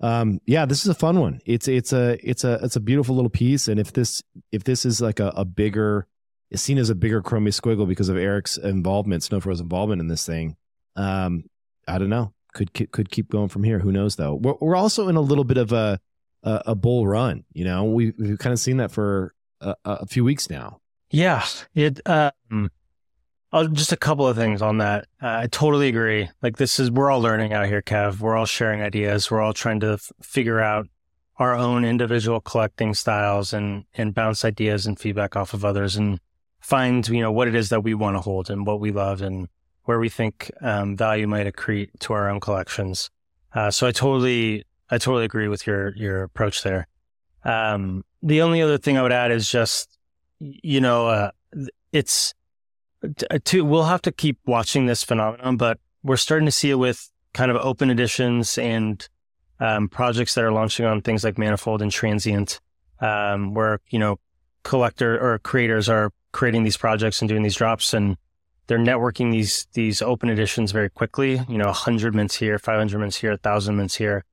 um 0.00 0.40
yeah 0.46 0.66
this 0.66 0.80
is 0.80 0.88
a 0.88 0.94
fun 0.94 1.20
one 1.20 1.40
it's 1.46 1.68
it's 1.68 1.92
a 1.92 2.18
it's 2.28 2.42
a 2.42 2.54
it's 2.62 2.76
a 2.76 2.80
beautiful 2.80 3.14
little 3.14 3.30
piece 3.30 3.68
and 3.68 3.78
if 3.78 3.92
this 3.92 4.22
if 4.50 4.64
this 4.64 4.84
is 4.84 5.00
like 5.00 5.20
a, 5.20 5.28
a 5.36 5.44
bigger 5.44 6.06
is 6.50 6.60
seen 6.60 6.78
as 6.78 6.90
a 6.90 6.94
bigger 6.94 7.22
chromie 7.22 7.48
squiggle 7.48 7.86
because 7.86 8.08
of 8.08 8.16
eric's 8.16 8.56
involvement 8.56 9.22
snowfro's 9.22 9.60
involvement 9.60 10.00
in 10.00 10.08
this 10.08 10.26
thing 10.26 10.56
um 10.96 11.44
i 11.86 11.96
don't 11.96 12.10
know 12.10 12.32
could 12.52 12.72
could 12.92 13.10
keep 13.10 13.30
going 13.30 13.48
from 13.48 13.64
here 13.64 13.78
who 13.78 13.92
knows 13.92 14.16
though 14.16 14.34
we're, 14.34 14.54
we're 14.60 14.76
also 14.76 15.08
in 15.08 15.16
a 15.16 15.20
little 15.20 15.44
bit 15.44 15.58
of 15.58 15.72
a 15.72 15.98
a, 16.42 16.62
a 16.66 16.74
bull 16.74 17.06
run 17.06 17.44
you 17.52 17.64
know 17.64 17.84
we, 17.84 18.12
we've 18.18 18.38
kind 18.38 18.52
of 18.52 18.58
seen 18.58 18.76
that 18.78 18.90
for 18.90 19.34
a, 19.60 19.74
a 19.84 20.06
few 20.06 20.24
weeks 20.24 20.50
now 20.50 20.80
yeah, 21.12 21.44
it. 21.74 22.00
Um, 22.08 22.70
uh, 23.52 23.66
just 23.68 23.92
a 23.92 23.98
couple 23.98 24.26
of 24.26 24.34
things 24.34 24.62
on 24.62 24.78
that. 24.78 25.04
Uh, 25.22 25.40
I 25.42 25.46
totally 25.46 25.88
agree. 25.88 26.30
Like 26.40 26.56
this 26.56 26.80
is 26.80 26.90
we're 26.90 27.10
all 27.10 27.20
learning 27.20 27.52
out 27.52 27.66
here, 27.66 27.82
Kev. 27.82 28.18
We're 28.18 28.34
all 28.34 28.46
sharing 28.46 28.80
ideas. 28.80 29.30
We're 29.30 29.42
all 29.42 29.52
trying 29.52 29.80
to 29.80 29.92
f- 29.92 30.10
figure 30.22 30.58
out 30.58 30.88
our 31.36 31.54
own 31.54 31.84
individual 31.84 32.40
collecting 32.40 32.94
styles 32.94 33.52
and 33.52 33.84
and 33.92 34.14
bounce 34.14 34.42
ideas 34.42 34.86
and 34.86 34.98
feedback 34.98 35.36
off 35.36 35.52
of 35.52 35.66
others 35.66 35.96
and 35.96 36.18
find 36.60 37.06
you 37.08 37.20
know 37.20 37.30
what 37.30 37.46
it 37.46 37.54
is 37.54 37.68
that 37.68 37.84
we 37.84 37.92
want 37.92 38.16
to 38.16 38.20
hold 38.20 38.48
and 38.48 38.66
what 38.66 38.80
we 38.80 38.90
love 38.90 39.20
and 39.20 39.48
where 39.84 39.98
we 39.98 40.08
think 40.08 40.50
um, 40.60 40.96
value 40.96 41.26
might 41.26 41.46
accrete 41.46 41.90
to 42.00 42.12
our 42.12 42.28
own 42.28 42.40
collections. 42.40 43.10
Uh, 43.54 43.70
so 43.70 43.86
I 43.86 43.92
totally 43.92 44.64
I 44.90 44.98
totally 44.98 45.24
agree 45.24 45.48
with 45.48 45.66
your 45.66 45.94
your 45.96 46.22
approach 46.22 46.62
there. 46.62 46.86
Um, 47.44 48.04
the 48.22 48.42
only 48.42 48.62
other 48.62 48.78
thing 48.78 48.96
I 48.96 49.02
would 49.02 49.12
add 49.12 49.30
is 49.30 49.50
just 49.50 49.98
you 50.42 50.80
know, 50.80 51.08
uh, 51.08 51.30
it's 51.92 52.34
uh, 53.04 53.38
we'll 53.54 53.84
have 53.84 54.02
to 54.02 54.12
keep 54.12 54.38
watching 54.46 54.86
this 54.86 55.04
phenomenon, 55.04 55.56
but 55.56 55.78
we're 56.02 56.16
starting 56.16 56.46
to 56.46 56.52
see 56.52 56.70
it 56.70 56.76
with 56.76 57.10
kind 57.32 57.50
of 57.50 57.56
open 57.58 57.90
editions 57.90 58.58
and 58.58 59.08
um, 59.60 59.88
projects 59.88 60.34
that 60.34 60.44
are 60.44 60.52
launching 60.52 60.84
on 60.86 61.00
things 61.00 61.24
like 61.24 61.38
Manifold 61.38 61.82
and 61.82 61.92
Transient, 61.92 62.60
um, 63.00 63.54
where, 63.54 63.80
you 63.90 63.98
know, 63.98 64.18
collector 64.64 65.18
or 65.18 65.38
creators 65.38 65.88
are 65.88 66.10
creating 66.32 66.64
these 66.64 66.76
projects 66.76 67.20
and 67.20 67.28
doing 67.28 67.42
these 67.42 67.54
drops 67.56 67.94
and 67.94 68.16
they're 68.66 68.78
networking 68.78 69.32
these, 69.32 69.66
these 69.72 70.00
open 70.00 70.28
editions 70.28 70.72
very 70.72 70.88
quickly, 70.88 71.40
you 71.48 71.58
know, 71.58 71.66
100 71.66 72.14
mints 72.14 72.36
here, 72.36 72.58
500 72.58 72.98
mints 72.98 73.16
here, 73.16 73.30
1,000 73.30 73.76
mints 73.76 73.96
here. 73.96 74.24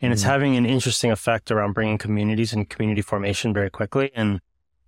And 0.00 0.08
mm-hmm. 0.08 0.12
it's 0.12 0.22
having 0.24 0.56
an 0.56 0.66
interesting 0.66 1.10
effect 1.10 1.50
around 1.50 1.72
bringing 1.72 1.98
communities 1.98 2.52
and 2.52 2.68
community 2.68 3.02
formation 3.02 3.54
very 3.54 3.70
quickly. 3.70 4.10
And 4.14 4.40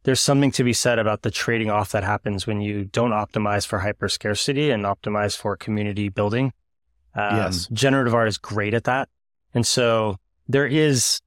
there's 0.03 0.21
something 0.21 0.51
to 0.53 0.65
be 0.65 0.73
said 0.73 0.99
about 0.99 1.23
the 1.23 1.31
trading 1.31 1.71
off 1.71 1.93
that 1.93 2.05
happens 2.05 2.47
when 2.47 2.61
you 2.61 2.85
don't 2.85 3.11
optimize 3.11 3.67
for 3.67 3.79
hyper 3.79 4.09
scarcity 4.09 4.71
and 4.71 4.85
optimize 4.85 5.37
for 5.37 5.57
community 5.57 6.09
building. 6.09 6.53
Um, 7.15 7.37
yes. 7.37 7.69
Generative 7.73 8.15
art 8.15 8.29
is 8.29 8.39
great 8.39 8.75
at 8.75 8.85
that. 8.85 9.09
And 9.55 9.67
so 9.67 10.17
there 10.49 10.67
is, 10.67 11.21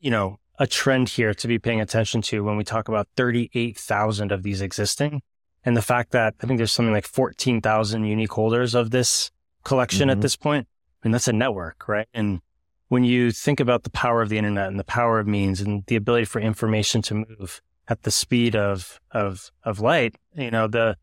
you 0.00 0.10
know, 0.10 0.38
a 0.58 0.66
trend 0.66 1.08
here 1.08 1.32
to 1.34 1.48
be 1.48 1.58
paying 1.58 1.80
attention 1.80 2.20
to 2.22 2.42
when 2.42 2.56
we 2.56 2.64
talk 2.64 2.88
about 2.88 3.08
38,000 3.16 4.32
of 4.32 4.42
these 4.42 4.60
existing 4.60 5.22
and 5.68 5.76
the 5.76 5.82
fact 5.82 6.12
that 6.12 6.34
I 6.40 6.46
think 6.46 6.56
there's 6.56 6.72
something 6.72 6.94
like 6.94 7.06
14,000 7.06 8.04
unique 8.04 8.32
holders 8.32 8.74
of 8.74 8.90
this 8.90 9.30
collection 9.64 10.08
mm-hmm. 10.08 10.12
at 10.12 10.22
this 10.22 10.34
point. 10.34 10.66
I 10.66 11.06
mean, 11.06 11.12
that's 11.12 11.28
a 11.28 11.32
network, 11.34 11.86
right? 11.86 12.08
And 12.14 12.40
when 12.88 13.04
you 13.04 13.30
think 13.32 13.60
about 13.60 13.82
the 13.82 13.90
power 13.90 14.22
of 14.22 14.30
the 14.30 14.38
internet 14.38 14.68
and 14.68 14.80
the 14.80 14.84
power 14.84 15.18
of 15.18 15.26
means 15.26 15.60
and 15.60 15.84
the 15.84 15.96
ability 15.96 16.24
for 16.24 16.40
information 16.40 17.02
to 17.02 17.16
move 17.16 17.60
at 17.86 18.04
the 18.04 18.10
speed 18.10 18.56
of, 18.56 18.98
of, 19.10 19.52
of 19.62 19.78
light, 19.78 20.14
you 20.34 20.50
know, 20.50 20.68
the, 20.68 20.96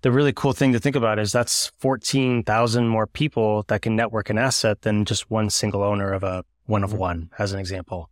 the 0.00 0.10
really 0.10 0.32
cool 0.32 0.54
thing 0.54 0.72
to 0.72 0.78
think 0.78 0.96
about 0.96 1.18
is 1.18 1.30
that's 1.30 1.70
14,000 1.78 2.88
more 2.88 3.06
people 3.06 3.64
that 3.68 3.82
can 3.82 3.96
network 3.96 4.30
an 4.30 4.38
asset 4.38 4.80
than 4.80 5.04
just 5.04 5.30
one 5.30 5.50
single 5.50 5.82
owner 5.82 6.14
of 6.14 6.22
a 6.22 6.42
one 6.64 6.82
of 6.82 6.90
mm-hmm. 6.90 7.00
one, 7.00 7.30
as 7.38 7.52
an 7.52 7.60
example. 7.60 8.08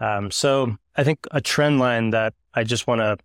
Um, 0.00 0.30
so 0.30 0.76
I 0.96 1.02
think 1.02 1.26
a 1.30 1.40
trend 1.40 1.78
line 1.78 2.10
that 2.10 2.34
I 2.52 2.62
just 2.62 2.86
want 2.86 3.00
to 3.00 3.16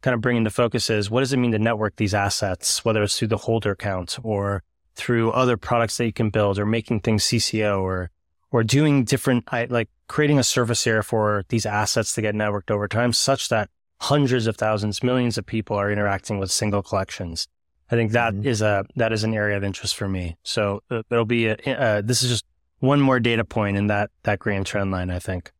kind 0.00 0.14
of 0.14 0.20
bring 0.20 0.36
into 0.36 0.50
focus 0.50 0.90
is 0.90 1.10
what 1.10 1.20
does 1.20 1.32
it 1.32 1.38
mean 1.38 1.52
to 1.52 1.58
network 1.58 1.96
these 1.96 2.14
assets, 2.14 2.84
whether 2.84 3.02
it's 3.02 3.18
through 3.18 3.28
the 3.28 3.36
holder 3.36 3.74
count 3.74 4.18
or 4.22 4.62
through 4.94 5.30
other 5.32 5.56
products 5.56 5.96
that 5.96 6.06
you 6.06 6.12
can 6.12 6.30
build 6.30 6.58
or 6.58 6.66
making 6.66 7.00
things 7.00 7.24
CC0 7.24 7.80
or, 7.80 8.10
or 8.50 8.64
doing 8.64 9.04
different, 9.04 9.48
like 9.70 9.88
creating 10.08 10.38
a 10.38 10.44
service 10.44 10.86
area 10.86 11.02
for 11.02 11.44
these 11.48 11.66
assets 11.66 12.14
to 12.14 12.22
get 12.22 12.34
networked 12.34 12.70
over 12.70 12.88
time 12.88 13.12
such 13.12 13.48
that 13.48 13.70
hundreds 14.00 14.46
of 14.46 14.56
thousands, 14.56 15.02
millions 15.02 15.38
of 15.38 15.46
people 15.46 15.76
are 15.76 15.90
interacting 15.90 16.38
with 16.38 16.50
single 16.50 16.82
collections. 16.82 17.48
I 17.90 17.94
think 17.94 18.12
that 18.12 18.34
mm-hmm. 18.34 18.46
is 18.46 18.62
a, 18.62 18.84
that 18.96 19.12
is 19.12 19.24
an 19.24 19.34
area 19.34 19.56
of 19.56 19.64
interest 19.64 19.96
for 19.96 20.08
me. 20.08 20.36
So 20.42 20.82
uh, 20.90 21.02
there'll 21.08 21.24
be 21.24 21.46
a, 21.46 21.56
uh, 21.66 22.02
this 22.02 22.22
is 22.22 22.30
just 22.30 22.44
one 22.80 23.00
more 23.00 23.18
data 23.18 23.44
point 23.44 23.76
in 23.76 23.88
that, 23.88 24.10
that 24.24 24.38
grand 24.38 24.66
trend 24.66 24.90
line, 24.90 25.10
I 25.10 25.18
think. 25.18 25.52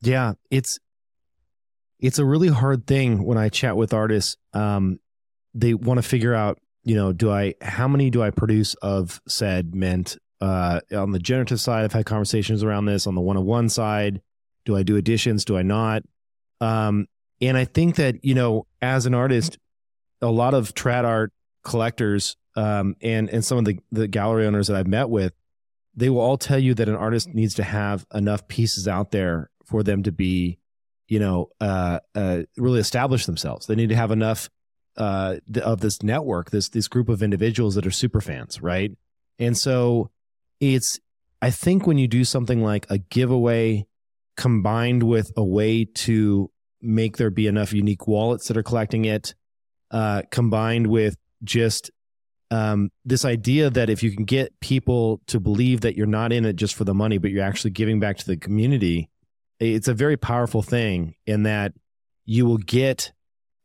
Yeah, 0.00 0.34
it's 0.50 0.78
it's 2.00 2.18
a 2.18 2.24
really 2.24 2.48
hard 2.48 2.86
thing 2.86 3.24
when 3.24 3.38
I 3.38 3.48
chat 3.48 3.76
with 3.76 3.92
artists. 3.92 4.36
Um, 4.52 5.00
they 5.54 5.74
want 5.74 5.98
to 5.98 6.02
figure 6.02 6.34
out, 6.34 6.58
you 6.84 6.94
know, 6.94 7.12
do 7.12 7.30
I 7.30 7.54
how 7.60 7.88
many 7.88 8.10
do 8.10 8.22
I 8.22 8.30
produce 8.30 8.74
of 8.74 9.20
said 9.26 9.74
mint? 9.74 10.16
Uh, 10.40 10.80
on 10.92 11.10
the 11.10 11.18
generative 11.18 11.60
side, 11.60 11.84
I've 11.84 11.92
had 11.92 12.06
conversations 12.06 12.62
around 12.62 12.84
this. 12.84 13.06
On 13.06 13.14
the 13.14 13.20
one 13.20 13.36
on 13.36 13.44
one 13.44 13.68
side, 13.68 14.22
do 14.64 14.76
I 14.76 14.82
do 14.84 14.96
additions? 14.96 15.44
Do 15.44 15.56
I 15.56 15.62
not? 15.62 16.02
Um, 16.60 17.06
and 17.40 17.56
I 17.56 17.64
think 17.64 17.96
that 17.96 18.24
you 18.24 18.34
know, 18.34 18.66
as 18.80 19.06
an 19.06 19.14
artist, 19.14 19.58
a 20.22 20.30
lot 20.30 20.54
of 20.54 20.74
trad 20.74 21.04
art 21.04 21.32
collectors 21.64 22.36
um, 22.56 22.96
and 23.00 23.28
and 23.30 23.44
some 23.44 23.58
of 23.58 23.64
the 23.64 23.78
the 23.90 24.08
gallery 24.08 24.46
owners 24.46 24.68
that 24.68 24.76
I've 24.76 24.86
met 24.86 25.08
with, 25.10 25.32
they 25.94 26.10
will 26.10 26.20
all 26.20 26.38
tell 26.38 26.58
you 26.58 26.74
that 26.74 26.88
an 26.88 26.96
artist 26.96 27.28
needs 27.34 27.54
to 27.54 27.64
have 27.64 28.06
enough 28.14 28.46
pieces 28.48 28.86
out 28.88 29.10
there 29.10 29.50
for 29.64 29.82
them 29.82 30.02
to 30.04 30.12
be, 30.12 30.58
you 31.08 31.18
know, 31.18 31.50
uh, 31.60 32.00
uh, 32.14 32.42
really 32.56 32.80
establish 32.80 33.26
themselves. 33.26 33.66
They 33.66 33.74
need 33.74 33.88
to 33.88 33.96
have 33.96 34.10
enough 34.10 34.50
uh, 34.96 35.36
of 35.62 35.80
this 35.80 36.02
network, 36.02 36.50
this 36.50 36.68
this 36.68 36.88
group 36.88 37.08
of 37.08 37.22
individuals 37.22 37.74
that 37.76 37.86
are 37.86 37.90
super 37.90 38.20
fans, 38.20 38.60
right? 38.60 38.92
And 39.38 39.56
so 39.56 40.10
it's, 40.60 40.98
I 41.40 41.50
think 41.50 41.86
when 41.86 41.98
you 41.98 42.08
do 42.08 42.24
something 42.24 42.62
like 42.62 42.86
a 42.90 42.98
giveaway 42.98 43.86
combined 44.36 45.04
with 45.04 45.32
a 45.36 45.44
way 45.44 45.84
to 45.84 46.50
make 46.80 47.16
there 47.16 47.30
be 47.30 47.46
enough 47.46 47.72
unique 47.72 48.06
wallets 48.06 48.48
that 48.48 48.56
are 48.56 48.62
collecting 48.62 49.04
it, 49.04 49.34
uh, 49.90 50.22
combined 50.30 50.88
with 50.88 51.16
just 51.44 51.90
um, 52.50 52.90
this 53.04 53.24
idea 53.24 53.70
that 53.70 53.90
if 53.90 54.02
you 54.02 54.10
can 54.10 54.24
get 54.24 54.58
people 54.60 55.20
to 55.26 55.38
believe 55.38 55.82
that 55.82 55.96
you're 55.96 56.06
not 56.06 56.32
in 56.32 56.44
it 56.44 56.56
just 56.56 56.74
for 56.74 56.84
the 56.84 56.94
money, 56.94 57.18
but 57.18 57.30
you're 57.30 57.44
actually 57.44 57.70
giving 57.70 58.00
back 58.00 58.16
to 58.18 58.26
the 58.26 58.36
community, 58.36 59.10
it's 59.60 59.88
a 59.88 59.94
very 59.94 60.16
powerful 60.16 60.62
thing 60.62 61.14
in 61.26 61.42
that 61.44 61.72
you 62.24 62.46
will 62.46 62.58
get 62.58 63.12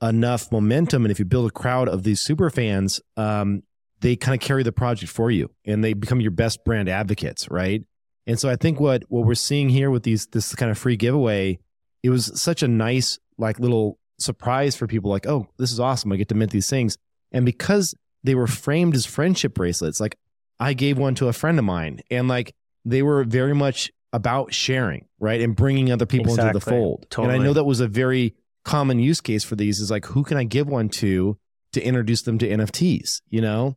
enough 0.02 0.52
momentum. 0.52 1.06
And 1.06 1.12
if 1.12 1.20
you 1.20 1.26
build 1.26 1.50
a 1.50 1.54
crowd 1.54 1.88
of 1.88 2.04
these 2.04 2.22
super 2.22 2.50
fans, 2.50 3.02
um, 3.18 3.64
they 4.02 4.16
kind 4.16 4.36
of 4.36 4.42
carry 4.42 4.64
the 4.64 4.72
project 4.72 5.12
for 5.12 5.32
you 5.32 5.50
and 5.66 5.84
they 5.84 5.94
become 5.94 6.20
your 6.20 6.32
best 6.32 6.64
brand 6.66 6.90
advocates, 6.90 7.50
right? 7.50 7.84
And 8.28 8.40
so 8.40 8.50
I 8.50 8.56
think 8.56 8.80
what 8.80 9.04
what 9.10 9.26
we're 9.26 9.36
seeing 9.36 9.70
here 9.70 9.90
with 9.92 10.04
these 10.04 10.28
this 10.28 10.54
kind 10.56 10.72
of 10.72 10.78
free 10.78 10.96
giveaway, 10.98 11.60
it 12.04 12.10
was 12.10 12.40
such 12.40 12.64
a 12.64 12.68
nice 12.68 13.20
like 13.38 13.60
little 13.60 13.98
surprise 14.20 14.76
for 14.76 14.88
people 14.88 15.10
like, 15.10 15.28
oh, 15.28 15.48
this 15.58 15.72
is 15.72 15.80
awesome. 15.80 16.12
I 16.12 16.18
get 16.18 16.30
to 16.30 16.36
mint 16.36 16.52
these 16.52 16.70
things. 16.70 16.98
And 17.32 17.46
because 17.46 17.96
they 18.24 18.36
were 18.36 18.48
framed 18.48 18.96
as 18.96 19.06
friendship 19.06 19.54
bracelets, 19.54 20.00
like 20.00 20.18
I 20.60 20.74
gave 20.74 20.98
one 20.98 21.16
to 21.16 21.28
a 21.28 21.34
friend 21.34 21.60
of 21.60 21.66
mine 21.66 22.02
and 22.10 22.28
like 22.28 22.54
they 22.86 23.02
were 23.02 23.24
very 23.24 23.56
much 23.56 23.92
about 24.14 24.54
sharing, 24.54 25.08
right? 25.20 25.42
And 25.42 25.56
bringing 25.56 25.92
other 25.92 26.06
people 26.06 26.32
exactly. 26.32 26.50
into 26.50 26.60
the 26.60 26.72
fold. 26.72 27.08
Totally. 27.10 27.34
And 27.34 27.44
I 27.44 27.46
know 27.46 27.54
that 27.54 27.64
was 27.64 27.80
a 27.80 27.88
very 27.88 28.36
common 28.64 29.00
use 29.00 29.20
case 29.20 29.44
for 29.44 29.56
these 29.56 29.80
is 29.80 29.92
like, 29.92 30.06
who 30.06 30.24
can 30.24 30.38
I 30.38 30.44
give 30.44 30.68
one 30.68 30.88
to 30.90 31.38
to 31.74 31.82
introduce 31.82 32.22
them 32.22 32.38
to 32.38 32.48
NFTs, 32.48 33.22
you 33.30 33.42
know? 33.42 33.76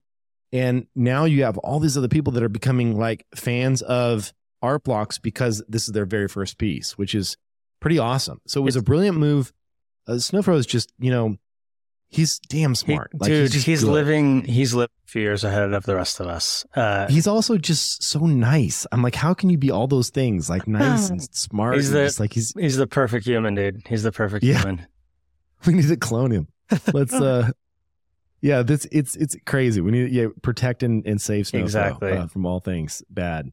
And 0.53 0.87
now 0.95 1.25
you 1.25 1.43
have 1.45 1.59
all 1.59 1.81
these 1.81 1.97
other 1.97 2.09
people 2.09 2.33
that 2.35 2.43
are 2.43 2.49
becoming 2.49 2.97
like 2.97 3.27
fans 3.35 3.83
of 3.83 4.33
art 4.63 4.85
blocks 4.85 5.19
because 5.19 5.65
this 5.67 5.89
is 5.89 5.93
their 5.93 6.05
very 6.05 6.29
first 6.29 6.59
piece, 6.59 6.97
which 6.97 7.15
is 7.15 7.37
pretty 7.81 7.99
awesome. 7.99 8.41
So 8.47 8.61
it 8.61 8.65
was 8.65 8.77
it's, 8.77 8.83
a 8.83 8.85
brilliant 8.85 9.17
move. 9.17 9.53
Uh, 10.07 10.13
Snowfro 10.13 10.57
is 10.57 10.67
just, 10.67 10.93
you 10.99 11.11
know, 11.11 11.37
he's 12.09 12.39
damn 12.39 12.75
smart. 12.75 13.11
He, 13.13 13.19
like, 13.19 13.29
dude, 13.29 13.53
he's, 13.53 13.65
he's 13.65 13.85
living 13.85 14.45
he's 14.45 14.75
lived 14.75 14.93
a 15.07 15.11
few 15.11 15.23
years 15.23 15.45
ahead 15.45 15.73
of 15.73 15.85
the 15.85 15.95
rest 15.95 16.21
of 16.21 16.27
us. 16.27 16.65
Uh, 16.75 17.07
he's 17.09 17.27
also 17.27 17.57
just 17.57 18.03
so 18.03 18.21
nice. 18.21 18.87
I'm 18.93 19.03
like, 19.03 19.15
how 19.15 19.35
can 19.35 19.51
you 19.51 19.59
be 19.59 19.71
all 19.71 19.87
those 19.87 20.11
things? 20.11 20.49
Like 20.49 20.67
nice 20.69 21.11
and 21.11 21.23
smart. 21.35 21.77
He's 21.77 21.91
the, 21.91 22.15
like 22.19 22.33
he's 22.33 22.53
he's 22.59 22.77
the 22.77 22.87
perfect 22.87 23.27
human, 23.27 23.55
dude. 23.55 23.83
He's 23.89 24.03
the 24.03 24.13
perfect 24.13 24.45
yeah. 24.45 24.59
human. 24.59 24.87
We 25.67 25.73
need 25.73 25.89
to 25.89 25.97
clone 25.97 26.31
him. 26.31 26.49
Let's 26.93 27.15
uh 27.15 27.51
yeah, 28.41 28.63
this 28.63 28.87
it's 28.93 29.17
it's 29.17 29.35
crazy. 29.47 29.81
We 29.81 29.91
need 29.91 30.09
to 30.09 30.13
yeah, 30.13 30.27
protect 30.43 30.83
and, 30.83 31.05
and 31.07 31.21
save 31.21 31.47
Snowfro 31.47 31.61
exactly. 31.63 32.13
Uh, 32.13 32.27
from 32.27 32.45
all 32.47 32.61
things 32.61 33.03
bad. 33.09 33.51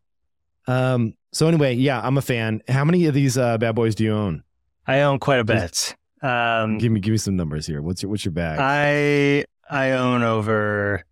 Um 0.67 1.15
so 1.31 1.47
anyway, 1.47 1.75
yeah, 1.75 1.99
I'm 2.01 2.17
a 2.17 2.21
fan. 2.21 2.61
How 2.67 2.83
many 2.85 3.05
of 3.05 3.15
these 3.15 3.37
uh, 3.37 3.57
bad 3.57 3.73
boys 3.73 3.95
do 3.95 4.03
you 4.03 4.13
own? 4.13 4.43
I 4.85 4.99
own 4.99 5.17
quite 5.17 5.39
a 5.39 5.43
bit. 5.43 5.95
Um, 6.23 6.77
give 6.77 6.91
me 6.91 6.99
give 6.99 7.11
me 7.11 7.17
some 7.17 7.35
numbers 7.35 7.67
here. 7.67 7.81
What's 7.81 8.01
your 8.01 8.09
what's 8.09 8.23
your 8.23 8.31
bag? 8.31 8.57
I 8.59 9.45
I 9.69 9.91
own 9.91 10.23
over. 10.23 11.03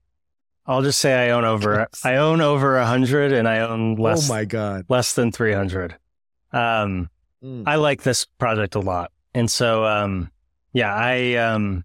I'll 0.66 0.82
just 0.82 1.00
say 1.00 1.28
I 1.28 1.32
own 1.32 1.44
over. 1.44 1.88
I 2.04 2.16
own 2.16 2.40
over 2.40 2.78
a 2.78 2.86
hundred, 2.86 3.34
and 3.34 3.48
I 3.48 3.60
own 3.60 3.96
less. 3.96 4.30
Oh 4.30 4.34
my 4.34 4.46
god, 4.46 4.86
less 4.88 5.14
than 5.14 5.32
three 5.32 5.54
hundred. 5.54 5.98
Um, 6.54 7.10
mm. 7.44 7.64
I 7.68 7.76
like 7.76 8.04
this 8.04 8.26
project 8.26 8.76
a 8.76 8.80
lot, 8.80 9.12
and 9.34 9.52
so 9.52 9.86
um, 9.86 10.32
yeah, 10.72 10.96
I 10.96 11.34
um, 11.36 11.84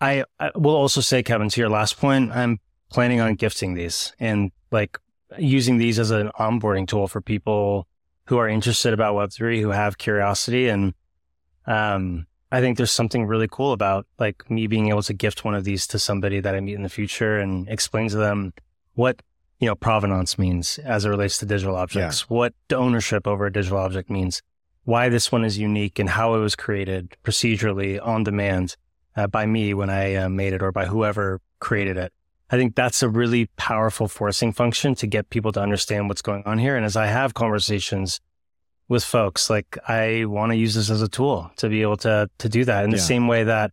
I, 0.00 0.24
I 0.38 0.50
will 0.54 0.74
also 0.74 1.00
say, 1.00 1.22
Kevin, 1.22 1.48
to 1.48 1.60
your 1.60 1.70
last 1.70 1.98
point, 1.98 2.32
I'm 2.32 2.58
planning 2.90 3.20
on 3.20 3.34
gifting 3.34 3.74
these 3.74 4.12
and 4.18 4.50
like 4.70 4.98
using 5.38 5.78
these 5.78 5.98
as 5.98 6.10
an 6.10 6.30
onboarding 6.38 6.88
tool 6.88 7.06
for 7.06 7.20
people 7.20 7.86
who 8.26 8.38
are 8.38 8.48
interested 8.48 8.92
about 8.92 9.14
Web 9.14 9.32
three, 9.32 9.60
who 9.60 9.70
have 9.70 9.98
curiosity, 9.98 10.68
and 10.68 10.94
um, 11.66 12.26
I 12.50 12.60
think 12.60 12.76
there's 12.76 12.92
something 12.92 13.26
really 13.26 13.48
cool 13.50 13.72
about 13.72 14.06
like 14.18 14.50
me 14.50 14.66
being 14.66 14.88
able 14.88 15.02
to 15.02 15.12
gift 15.12 15.44
one 15.44 15.54
of 15.54 15.64
these 15.64 15.86
to 15.88 15.98
somebody 15.98 16.40
that 16.40 16.54
I 16.54 16.60
meet 16.60 16.74
in 16.74 16.82
the 16.82 16.88
future 16.88 17.38
and 17.38 17.68
explain 17.68 18.08
to 18.08 18.16
them 18.16 18.54
what, 18.94 19.22
you 19.58 19.66
know, 19.66 19.74
provenance 19.74 20.38
means 20.38 20.78
as 20.78 21.04
it 21.04 21.10
relates 21.10 21.38
to 21.38 21.46
digital 21.46 21.76
objects, 21.76 22.22
yeah. 22.22 22.36
what 22.36 22.54
ownership 22.72 23.26
over 23.26 23.46
a 23.46 23.52
digital 23.52 23.78
object 23.78 24.08
means, 24.08 24.42
why 24.84 25.10
this 25.10 25.30
one 25.30 25.44
is 25.44 25.58
unique 25.58 25.98
and 25.98 26.08
how 26.08 26.34
it 26.34 26.38
was 26.38 26.56
created 26.56 27.16
procedurally 27.22 28.04
on 28.04 28.24
demand 28.24 28.76
uh, 29.16 29.26
by 29.26 29.44
me 29.44 29.74
when 29.74 29.90
I 29.90 30.14
uh, 30.14 30.28
made 30.30 30.54
it 30.54 30.62
or 30.62 30.72
by 30.72 30.86
whoever 30.86 31.40
created 31.60 31.98
it. 31.98 32.12
I 32.50 32.56
think 32.56 32.74
that's 32.74 33.02
a 33.02 33.10
really 33.10 33.46
powerful 33.56 34.08
forcing 34.08 34.52
function 34.52 34.94
to 34.94 35.06
get 35.06 35.28
people 35.28 35.52
to 35.52 35.60
understand 35.60 36.08
what's 36.08 36.22
going 36.22 36.44
on 36.46 36.56
here. 36.56 36.76
And 36.76 36.86
as 36.86 36.96
I 36.96 37.06
have 37.06 37.34
conversations 37.34 38.20
with 38.88 39.04
folks. 39.04 39.50
Like 39.50 39.78
I 39.86 40.24
want 40.24 40.52
to 40.52 40.56
use 40.56 40.74
this 40.74 40.90
as 40.90 41.02
a 41.02 41.08
tool 41.08 41.50
to 41.56 41.68
be 41.68 41.82
able 41.82 41.96
to 41.98 42.28
to 42.38 42.48
do 42.48 42.64
that 42.64 42.84
in 42.84 42.90
the 42.90 42.96
yeah. 42.96 43.02
same 43.02 43.28
way 43.28 43.44
that 43.44 43.72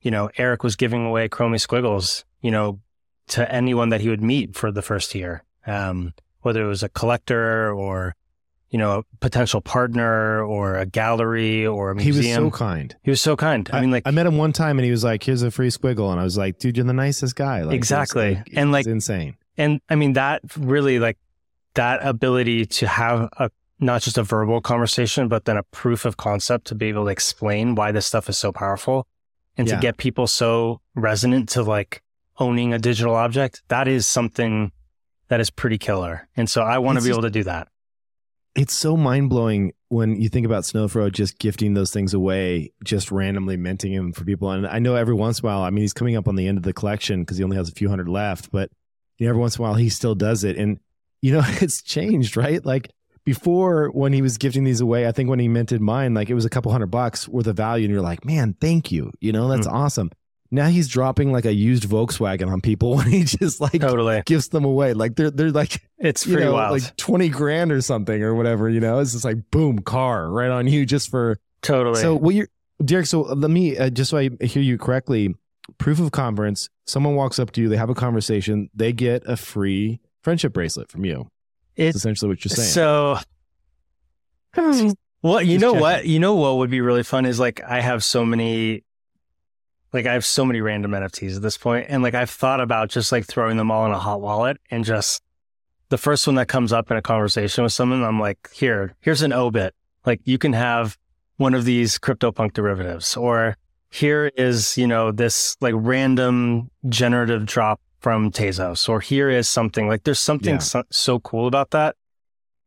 you 0.00 0.10
know 0.10 0.30
Eric 0.36 0.62
was 0.62 0.76
giving 0.76 1.06
away 1.06 1.28
Chromie 1.28 1.60
Squiggles, 1.60 2.24
you 2.40 2.50
know, 2.50 2.80
to 3.28 3.50
anyone 3.52 3.90
that 3.90 4.00
he 4.00 4.08
would 4.08 4.22
meet 4.22 4.56
for 4.56 4.72
the 4.72 4.82
first 4.82 5.14
year, 5.14 5.44
um, 5.66 6.14
whether 6.40 6.64
it 6.64 6.68
was 6.68 6.82
a 6.82 6.88
collector 6.88 7.72
or 7.72 8.14
you 8.70 8.78
know, 8.78 8.98
a 8.98 9.04
potential 9.20 9.60
partner 9.60 10.42
or 10.42 10.76
a 10.76 10.84
gallery 10.84 11.64
or 11.64 11.92
a 11.92 11.94
museum. 11.94 12.14
He 12.14 12.28
was 12.28 12.34
so 12.34 12.50
kind. 12.50 12.96
He 13.04 13.10
was 13.10 13.20
so 13.20 13.36
kind. 13.36 13.68
I, 13.72 13.78
I, 13.78 13.80
mean, 13.80 13.90
like 13.90 14.02
I 14.06 14.10
met 14.10 14.26
him 14.26 14.36
one 14.36 14.52
time 14.52 14.78
and 14.78 14.84
he 14.84 14.90
was 14.90 15.04
like, 15.04 15.22
"Here's 15.22 15.42
a 15.42 15.50
free 15.50 15.68
squiggle," 15.68 16.10
and 16.10 16.20
I 16.20 16.24
was 16.24 16.36
like, 16.36 16.58
"Dude, 16.58 16.76
you're 16.76 16.84
the 16.84 16.92
nicest 16.92 17.36
guy." 17.36 17.62
Like, 17.62 17.76
exactly, 17.76 18.34
like, 18.34 18.48
and 18.54 18.72
like 18.72 18.86
insane. 18.86 19.36
And 19.56 19.80
I 19.88 19.94
mean, 19.94 20.14
that 20.14 20.42
really 20.58 20.98
like 20.98 21.16
that 21.74 22.04
ability 22.04 22.66
to 22.66 22.88
have 22.88 23.28
a 23.38 23.50
not 23.78 24.02
just 24.02 24.18
a 24.18 24.22
verbal 24.22 24.60
conversation, 24.60 25.28
but 25.28 25.44
then 25.44 25.56
a 25.56 25.62
proof 25.64 26.04
of 26.04 26.16
concept 26.16 26.66
to 26.68 26.74
be 26.74 26.86
able 26.86 27.04
to 27.04 27.10
explain 27.10 27.74
why 27.74 27.92
this 27.92 28.06
stuff 28.06 28.28
is 28.28 28.38
so 28.38 28.52
powerful 28.52 29.06
and 29.56 29.68
yeah. 29.68 29.74
to 29.74 29.80
get 29.80 29.96
people 29.96 30.26
so 30.26 30.80
resonant 30.94 31.48
to 31.50 31.62
like 31.62 32.02
owning 32.38 32.72
a 32.72 32.78
digital 32.78 33.14
object. 33.14 33.62
That 33.68 33.88
is 33.88 34.06
something 34.06 34.72
that 35.28 35.40
is 35.40 35.50
pretty 35.50 35.78
killer. 35.78 36.28
And 36.36 36.48
so 36.48 36.62
I 36.62 36.78
want 36.78 36.98
to 36.98 37.04
be 37.04 37.10
able 37.10 37.22
to 37.22 37.30
do 37.30 37.44
that. 37.44 37.68
it's 38.54 38.74
so 38.74 38.96
mind 38.96 39.28
blowing 39.28 39.72
when 39.88 40.20
you 40.20 40.28
think 40.28 40.46
about 40.46 40.64
Snowfro 40.64 41.12
just 41.12 41.38
gifting 41.38 41.74
those 41.74 41.92
things 41.92 42.14
away, 42.14 42.72
just 42.82 43.12
randomly 43.12 43.56
minting 43.56 43.94
them 43.94 44.12
for 44.12 44.24
people. 44.24 44.50
And 44.50 44.66
I 44.66 44.78
know 44.78 44.96
every 44.96 45.14
once 45.14 45.40
in 45.40 45.46
a 45.46 45.48
while, 45.48 45.62
I 45.62 45.70
mean, 45.70 45.82
he's 45.82 45.92
coming 45.92 46.16
up 46.16 46.26
on 46.26 46.36
the 46.36 46.48
end 46.48 46.58
of 46.58 46.64
the 46.64 46.72
collection 46.72 47.20
because 47.20 47.36
he 47.36 47.44
only 47.44 47.56
has 47.56 47.68
a 47.68 47.72
few 47.72 47.88
hundred 47.88 48.08
left, 48.08 48.50
but 48.50 48.70
you 49.18 49.26
know, 49.26 49.30
every 49.30 49.40
once 49.40 49.56
in 49.56 49.60
a 49.60 49.62
while 49.62 49.74
he 49.74 49.88
still 49.88 50.14
does 50.14 50.42
it. 50.42 50.56
And, 50.56 50.80
you 51.20 51.32
know, 51.32 51.42
it's 51.44 51.82
changed, 51.82 52.36
right? 52.36 52.64
Like 52.64 52.90
before 53.26 53.88
when 53.88 54.12
he 54.12 54.22
was 54.22 54.38
gifting 54.38 54.64
these 54.64 54.80
away, 54.80 55.06
I 55.06 55.12
think 55.12 55.28
when 55.28 55.40
he 55.40 55.48
minted 55.48 55.82
mine, 55.82 56.14
like 56.14 56.30
it 56.30 56.34
was 56.34 56.44
a 56.44 56.48
couple 56.48 56.70
hundred 56.70 56.86
bucks 56.92 57.28
worth 57.28 57.48
of 57.48 57.56
value. 57.56 57.84
And 57.84 57.92
you're 57.92 58.00
like, 58.00 58.24
man, 58.24 58.54
thank 58.60 58.92
you. 58.92 59.12
You 59.20 59.32
know, 59.32 59.48
that's 59.48 59.66
mm. 59.66 59.72
awesome. 59.72 60.10
Now 60.52 60.68
he's 60.68 60.86
dropping 60.86 61.32
like 61.32 61.44
a 61.44 61.52
used 61.52 61.88
Volkswagen 61.88 62.50
on 62.50 62.60
people 62.60 62.94
when 62.96 63.08
he 63.08 63.24
just 63.24 63.60
like 63.60 63.80
totally 63.80 64.22
gives 64.24 64.48
them 64.48 64.64
away. 64.64 64.94
Like 64.94 65.16
they're 65.16 65.32
they're 65.32 65.50
like 65.50 65.82
it's 65.98 66.24
pretty 66.24 66.44
know, 66.44 66.54
wild. 66.54 66.80
like 66.80 66.96
twenty 66.96 67.28
grand 67.28 67.72
or 67.72 67.80
something 67.80 68.22
or 68.22 68.34
whatever. 68.34 68.70
You 68.70 68.78
know, 68.78 69.00
it's 69.00 69.12
just 69.12 69.24
like 69.24 69.50
boom, 69.50 69.80
car 69.80 70.30
right 70.30 70.50
on 70.50 70.68
you 70.68 70.86
just 70.86 71.10
for 71.10 71.40
totally. 71.62 72.00
So 72.00 72.14
what 72.14 72.34
you're 72.36 72.48
Derek? 72.84 73.06
So 73.06 73.22
let 73.22 73.50
me 73.50 73.76
uh, 73.76 73.90
just 73.90 74.10
so 74.10 74.18
I 74.18 74.30
hear 74.40 74.62
you 74.62 74.78
correctly. 74.78 75.34
Proof 75.78 75.98
of 75.98 76.12
conference. 76.12 76.70
Someone 76.86 77.16
walks 77.16 77.40
up 77.40 77.50
to 77.52 77.60
you. 77.60 77.68
They 77.68 77.76
have 77.76 77.90
a 77.90 77.94
conversation. 77.94 78.70
They 78.72 78.92
get 78.92 79.24
a 79.26 79.36
free 79.36 79.98
friendship 80.22 80.52
bracelet 80.52 80.92
from 80.92 81.04
you. 81.04 81.28
It's 81.76 81.96
essentially 81.96 82.28
what 82.28 82.44
you're 82.44 82.50
saying. 82.50 82.68
So, 82.68 83.18
well, 85.22 85.42
you 85.42 85.58
just 85.58 85.60
know 85.60 85.72
checking. 85.72 85.80
what? 85.80 86.06
You 86.06 86.18
know 86.18 86.34
what 86.34 86.56
would 86.58 86.70
be 86.70 86.80
really 86.80 87.02
fun 87.02 87.26
is 87.26 87.38
like 87.38 87.62
I 87.62 87.80
have 87.80 88.02
so 88.02 88.24
many 88.24 88.84
like 89.92 90.06
I 90.06 90.12
have 90.12 90.24
so 90.24 90.44
many 90.44 90.60
random 90.60 90.92
NFTs 90.92 91.36
at 91.36 91.42
this 91.42 91.56
point, 91.56 91.86
and 91.88 92.02
like 92.02 92.14
I've 92.14 92.30
thought 92.30 92.60
about 92.60 92.90
just 92.90 93.12
like 93.12 93.26
throwing 93.26 93.56
them 93.56 93.70
all 93.70 93.86
in 93.86 93.92
a 93.92 93.98
hot 93.98 94.20
wallet 94.20 94.58
and 94.70 94.84
just 94.84 95.22
the 95.88 95.98
first 95.98 96.26
one 96.26 96.36
that 96.36 96.48
comes 96.48 96.72
up 96.72 96.90
in 96.90 96.96
a 96.96 97.02
conversation 97.02 97.64
with 97.64 97.72
someone, 97.72 98.02
I'm 98.02 98.20
like, 98.20 98.50
here, 98.52 98.94
here's 99.00 99.22
an 99.22 99.32
obit. 99.32 99.74
Like 100.04 100.20
you 100.24 100.38
can 100.38 100.52
have 100.52 100.98
one 101.36 101.54
of 101.54 101.64
these 101.64 101.98
CryptoPunk 101.98 102.52
derivatives, 102.52 103.16
or 103.16 103.56
here 103.90 104.30
is 104.36 104.76
you 104.76 104.86
know 104.86 105.12
this 105.12 105.56
like 105.60 105.74
random 105.76 106.70
generative 106.88 107.46
drop 107.46 107.80
from 108.06 108.30
Tezos, 108.30 108.88
or 108.88 109.00
here 109.00 109.28
is 109.28 109.48
something 109.48 109.88
like 109.88 110.04
there's 110.04 110.20
something 110.20 110.54
yeah. 110.54 110.58
so, 110.58 110.84
so, 110.92 111.18
cool 111.18 111.48
about 111.48 111.72
that. 111.72 111.96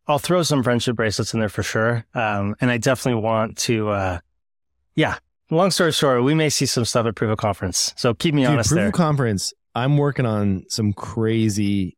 I'll 0.05 0.19
throw 0.19 0.43
some 0.43 0.63
friendship 0.63 0.97
bracelets 0.97 1.33
in 1.33 1.39
there 1.39 1.47
for 1.47 1.63
sure, 1.63 2.05
um, 2.13 2.57
and 2.59 2.69
I 2.69 2.77
definitely 2.77 3.21
want 3.21 3.57
to. 3.59 3.87
Uh, 3.87 4.19
yeah, 4.95 5.17
long 5.49 5.71
story 5.71 5.93
short, 5.93 6.25
we 6.25 6.33
may 6.33 6.49
see 6.49 6.65
some 6.65 6.83
stuff 6.83 7.05
at 7.05 7.15
Proof 7.15 7.31
of 7.31 7.37
Conference. 7.37 7.93
So 7.95 8.13
keep 8.13 8.35
me 8.35 8.41
Dude, 8.41 8.51
honest 8.51 8.67
Proof 8.71 8.79
there. 8.79 8.87
of 8.87 8.93
Conference, 8.93 9.53
I'm 9.73 9.95
working 9.95 10.25
on 10.25 10.65
some 10.67 10.91
crazy. 10.91 11.95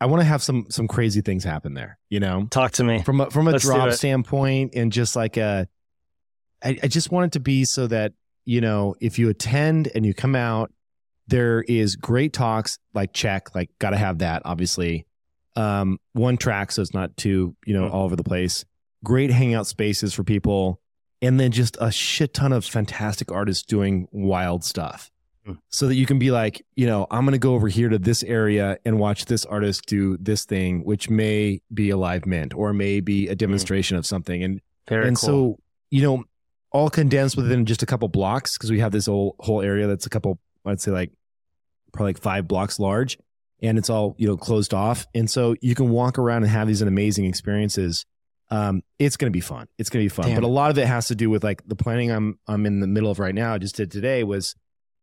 I 0.00 0.06
want 0.06 0.20
to 0.20 0.24
have 0.24 0.40
some 0.40 0.66
some 0.68 0.86
crazy 0.86 1.22
things 1.22 1.42
happen 1.42 1.74
there. 1.74 1.98
You 2.08 2.20
know, 2.20 2.46
talk 2.52 2.70
to 2.74 2.84
me 2.84 3.02
from 3.02 3.20
a, 3.20 3.28
from 3.32 3.48
a 3.48 3.50
Let's 3.50 3.64
drop 3.64 3.94
standpoint, 3.94 4.74
and 4.76 4.92
just 4.92 5.16
like 5.16 5.36
a. 5.36 5.66
I, 6.62 6.78
I 6.84 6.86
just 6.86 7.10
want 7.10 7.26
it 7.26 7.32
to 7.32 7.40
be 7.40 7.64
so 7.64 7.88
that 7.88 8.12
you 8.44 8.60
know 8.60 8.94
if 9.00 9.18
you 9.18 9.28
attend 9.28 9.90
and 9.92 10.06
you 10.06 10.14
come 10.14 10.36
out, 10.36 10.70
there 11.28 11.62
is 11.62 11.96
great 11.96 12.32
talks 12.32 12.78
like 12.94 13.12
check 13.12 13.54
like 13.54 13.70
got 13.78 13.90
to 13.90 13.96
have 13.96 14.18
that 14.18 14.42
obviously. 14.44 15.06
Um, 15.54 15.98
one 16.12 16.36
track 16.36 16.70
so 16.70 16.82
it's 16.82 16.92
not 16.92 17.16
too 17.16 17.56
you 17.64 17.74
know 17.74 17.88
all 17.88 18.04
over 18.04 18.16
the 18.16 18.24
place. 18.24 18.64
Great 19.04 19.30
hangout 19.30 19.66
spaces 19.66 20.12
for 20.12 20.24
people 20.24 20.80
and 21.22 21.40
then 21.40 21.50
just 21.50 21.76
a 21.80 21.90
shit 21.90 22.34
ton 22.34 22.52
of 22.52 22.64
fantastic 22.64 23.32
artists 23.32 23.62
doing 23.62 24.08
wild 24.12 24.64
stuff 24.64 25.10
hmm. 25.44 25.54
so 25.70 25.88
that 25.88 25.94
you 25.94 26.06
can 26.06 26.18
be 26.18 26.30
like, 26.30 26.64
you 26.74 26.86
know, 26.86 27.06
I'm 27.10 27.24
to 27.26 27.38
go 27.38 27.54
over 27.54 27.68
here 27.68 27.88
to 27.88 27.98
this 27.98 28.22
area 28.22 28.78
and 28.84 28.98
watch 28.98 29.26
this 29.26 29.44
artist 29.44 29.86
do 29.86 30.16
this 30.18 30.44
thing, 30.44 30.84
which 30.84 31.08
may 31.08 31.60
be 31.72 31.90
a 31.90 31.96
live 31.96 32.26
mint 32.26 32.54
or 32.54 32.72
may 32.72 33.00
be 33.00 33.28
a 33.28 33.32
hmm. 33.32 33.36
demonstration 33.36 33.96
mm. 33.96 33.98
of 33.98 34.06
something. 34.06 34.42
And 34.42 34.60
Very 34.88 35.08
and 35.08 35.16
cool. 35.16 35.26
so, 35.26 35.58
you 35.90 36.02
know, 36.02 36.24
all 36.72 36.90
condensed 36.90 37.36
within 37.36 37.64
just 37.64 37.82
a 37.82 37.86
couple 37.86 38.08
blocks 38.08 38.58
because 38.58 38.70
we 38.70 38.80
have 38.80 38.92
this 38.92 39.06
whole 39.06 39.36
whole 39.40 39.62
area 39.62 39.86
that's 39.86 40.04
a 40.04 40.10
couple, 40.10 40.38
I'd 40.66 40.80
say 40.80 40.90
like 40.90 41.12
probably 41.92 42.10
like 42.10 42.22
five 42.22 42.48
blocks 42.48 42.78
large, 42.78 43.18
and 43.62 43.78
it's 43.78 43.90
all 43.90 44.14
you 44.18 44.26
know 44.26 44.36
closed 44.36 44.74
off. 44.74 45.06
And 45.14 45.30
so 45.30 45.56
you 45.60 45.74
can 45.74 45.90
walk 45.90 46.18
around 46.18 46.42
and 46.42 46.52
have 46.52 46.68
these 46.68 46.82
amazing 46.82 47.24
experiences 47.24 48.04
um, 48.50 48.82
it's 48.98 49.16
going 49.16 49.30
to 49.30 49.36
be 49.36 49.40
fun. 49.40 49.66
It's 49.78 49.90
going 49.90 50.02
to 50.02 50.04
be 50.04 50.14
fun. 50.14 50.26
Damn. 50.26 50.36
But 50.36 50.44
a 50.44 50.48
lot 50.48 50.70
of 50.70 50.78
it 50.78 50.86
has 50.86 51.08
to 51.08 51.14
do 51.14 51.30
with 51.30 51.42
like 51.42 51.66
the 51.66 51.76
planning 51.76 52.10
I'm 52.10 52.38
I'm 52.46 52.66
in 52.66 52.80
the 52.80 52.86
middle 52.86 53.10
of 53.10 53.18
right 53.18 53.34
now. 53.34 53.54
I 53.54 53.58
just 53.58 53.76
did 53.76 53.90
today 53.90 54.24
was, 54.24 54.54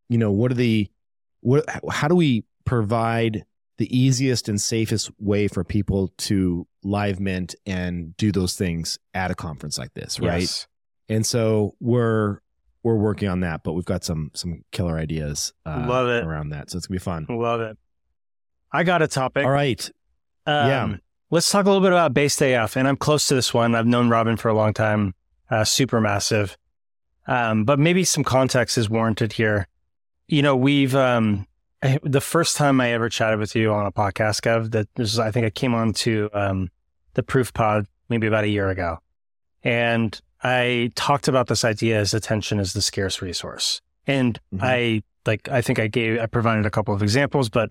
you 0.08 0.18
know, 0.18 0.30
what 0.30 0.50
are 0.50 0.54
the 0.54 0.90
what 1.40 1.64
how 1.90 2.08
do 2.08 2.14
we 2.14 2.44
provide 2.64 3.44
the 3.76 3.96
easiest 3.96 4.48
and 4.48 4.60
safest 4.60 5.10
way 5.18 5.48
for 5.48 5.64
people 5.64 6.12
to 6.16 6.66
live 6.82 7.20
mint 7.20 7.54
and 7.66 8.16
do 8.16 8.32
those 8.32 8.54
things 8.56 8.98
at 9.12 9.30
a 9.30 9.34
conference 9.34 9.78
like 9.78 9.92
this, 9.94 10.20
right? 10.20 10.42
Yes. 10.42 10.66
And 11.08 11.26
so 11.26 11.74
we're 11.80 12.38
we're 12.84 12.94
working 12.94 13.28
on 13.28 13.40
that, 13.40 13.64
but 13.64 13.72
we've 13.72 13.84
got 13.84 14.04
some 14.04 14.30
some 14.34 14.62
killer 14.70 14.96
ideas 14.96 15.52
uh, 15.66 15.84
Love 15.88 16.08
it. 16.08 16.24
around 16.24 16.50
that. 16.50 16.70
So 16.70 16.78
it's 16.78 16.86
gonna 16.86 16.96
be 16.96 17.02
fun. 17.02 17.26
Love 17.28 17.60
it. 17.60 17.76
I 18.70 18.84
got 18.84 19.02
a 19.02 19.08
topic. 19.08 19.44
All 19.44 19.50
right. 19.50 19.90
Um, 20.46 20.68
yeah. 20.68 20.96
Let's 21.30 21.50
talk 21.50 21.64
a 21.64 21.68
little 21.68 21.82
bit 21.82 21.92
about 21.92 22.12
Based 22.12 22.40
AF. 22.42 22.76
And 22.76 22.86
I'm 22.86 22.96
close 22.96 23.26
to 23.28 23.34
this 23.34 23.54
one. 23.54 23.74
I've 23.74 23.86
known 23.86 24.08
Robin 24.08 24.36
for 24.36 24.48
a 24.48 24.54
long 24.54 24.74
time, 24.74 25.14
uh, 25.50 25.64
super 25.64 26.00
massive. 26.00 26.56
Um, 27.26 27.64
but 27.64 27.78
maybe 27.78 28.04
some 28.04 28.22
context 28.22 28.76
is 28.76 28.90
warranted 28.90 29.32
here. 29.32 29.66
You 30.28 30.42
know, 30.42 30.54
we've, 30.54 30.94
um, 30.94 31.46
I, 31.82 31.98
the 32.02 32.20
first 32.20 32.56
time 32.56 32.80
I 32.80 32.92
ever 32.92 33.08
chatted 33.08 33.38
with 33.38 33.56
you 33.56 33.72
on 33.72 33.86
a 33.86 33.92
podcast, 33.92 34.42
Kev, 34.42 34.72
that 34.72 34.88
was, 34.96 35.18
I 35.18 35.30
think 35.30 35.46
I 35.46 35.50
came 35.50 35.74
on 35.74 35.92
to 35.94 36.28
um, 36.34 36.70
the 37.14 37.22
Proof 37.22 37.52
Pod 37.52 37.86
maybe 38.08 38.26
about 38.26 38.44
a 38.44 38.48
year 38.48 38.68
ago. 38.68 38.98
And 39.62 40.20
I 40.44 40.92
talked 40.94 41.26
about 41.26 41.46
this 41.46 41.64
idea 41.64 41.98
as 41.98 42.12
attention 42.12 42.60
is 42.60 42.74
the 42.74 42.82
scarce 42.82 43.22
resource. 43.22 43.80
And 44.06 44.38
mm-hmm. 44.54 44.64
I, 44.64 45.02
like, 45.26 45.48
I 45.48 45.62
think 45.62 45.78
I 45.78 45.88
gave, 45.88 46.20
I 46.20 46.26
provided 46.26 46.66
a 46.66 46.70
couple 46.70 46.94
of 46.94 47.02
examples, 47.02 47.48
but 47.48 47.70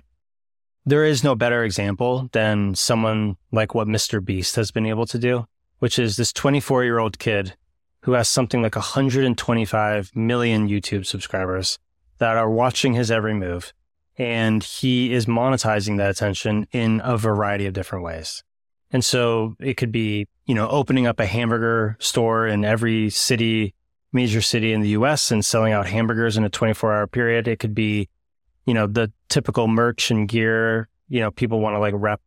there 0.83 1.05
is 1.05 1.23
no 1.23 1.35
better 1.35 1.63
example 1.63 2.29
than 2.33 2.73
someone 2.73 3.37
like 3.51 3.75
what 3.75 3.87
Mr. 3.87 4.23
Beast 4.25 4.55
has 4.55 4.71
been 4.71 4.87
able 4.87 5.05
to 5.05 5.19
do, 5.19 5.45
which 5.79 5.99
is 5.99 6.17
this 6.17 6.33
24 6.33 6.83
year 6.83 6.97
old 6.97 7.19
kid 7.19 7.55
who 8.01 8.13
has 8.13 8.27
something 8.27 8.61
like 8.61 8.75
125 8.75 10.15
million 10.15 10.67
YouTube 10.67 11.05
subscribers 11.05 11.77
that 12.17 12.35
are 12.37 12.49
watching 12.49 12.93
his 12.93 13.11
every 13.11 13.33
move. 13.33 13.71
And 14.17 14.63
he 14.63 15.13
is 15.13 15.25
monetizing 15.25 15.97
that 15.97 16.09
attention 16.09 16.67
in 16.71 17.01
a 17.03 17.17
variety 17.17 17.65
of 17.65 17.73
different 17.73 18.03
ways. 18.03 18.43
And 18.93 19.03
so 19.03 19.55
it 19.59 19.75
could 19.75 19.91
be, 19.91 20.27
you 20.45 20.55
know, 20.55 20.69
opening 20.69 21.07
up 21.07 21.19
a 21.19 21.25
hamburger 21.25 21.97
store 21.99 22.47
in 22.47 22.63
every 22.63 23.09
city, 23.09 23.73
major 24.13 24.39
city 24.39 24.71
in 24.71 24.81
the 24.81 24.89
US 24.89 25.31
and 25.31 25.43
selling 25.43 25.73
out 25.73 25.87
hamburgers 25.87 26.37
in 26.37 26.45
a 26.45 26.49
24 26.49 26.93
hour 26.93 27.07
period. 27.07 27.47
It 27.47 27.59
could 27.59 27.75
be 27.75 28.07
you 28.65 28.73
know, 28.73 28.87
the 28.87 29.11
typical 29.29 29.67
merch 29.67 30.11
and 30.11 30.27
gear, 30.27 30.87
you 31.09 31.19
know, 31.19 31.31
people 31.31 31.59
want 31.59 31.75
to 31.75 31.79
like 31.79 31.93
rep 31.97 32.21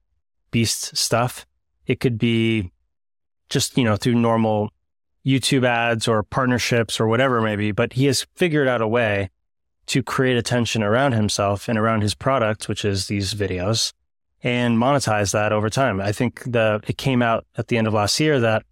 beast 0.51 0.97
stuff. 0.97 1.47
It 1.87 2.01
could 2.01 2.19
be 2.19 2.73
just, 3.49 3.77
you 3.79 3.85
know, 3.85 3.97
through 3.97 4.17
normal 4.17 4.71
YouTube 5.25 5.65
ads 5.65 6.07
or 6.07 6.23
partnerships 6.23 7.01
or 7.01 7.07
whatever 7.07 7.41
maybe, 7.41 7.73
but 7.73 7.95
he 7.95 8.07
has 8.07 8.27
figured 8.35 8.69
out 8.69 8.83
a 8.83 8.89
way 8.89 9.31
to 9.87 10.03
create 10.03 10.37
attention 10.37 10.83
around 10.83 11.13
himself 11.13 11.69
and 11.69 11.79
around 11.79 12.03
his 12.03 12.15
product, 12.15 12.69
which 12.69 12.85
is 12.85 13.07
these 13.07 13.35
videos 13.35 13.93
and 14.47 14.79
monetize 14.79 15.33
that 15.33 15.53
over 15.53 15.69
time. 15.69 16.01
I 16.01 16.13
think 16.13 16.45
the, 16.45 16.81
it 16.87 16.97
came 16.97 17.21
out 17.21 17.45
at 17.57 17.67
the 17.67 17.79
end 17.79 17.89
of 17.89 17.95
last 17.95 18.21
year 18.21 18.39
that, 18.39 18.63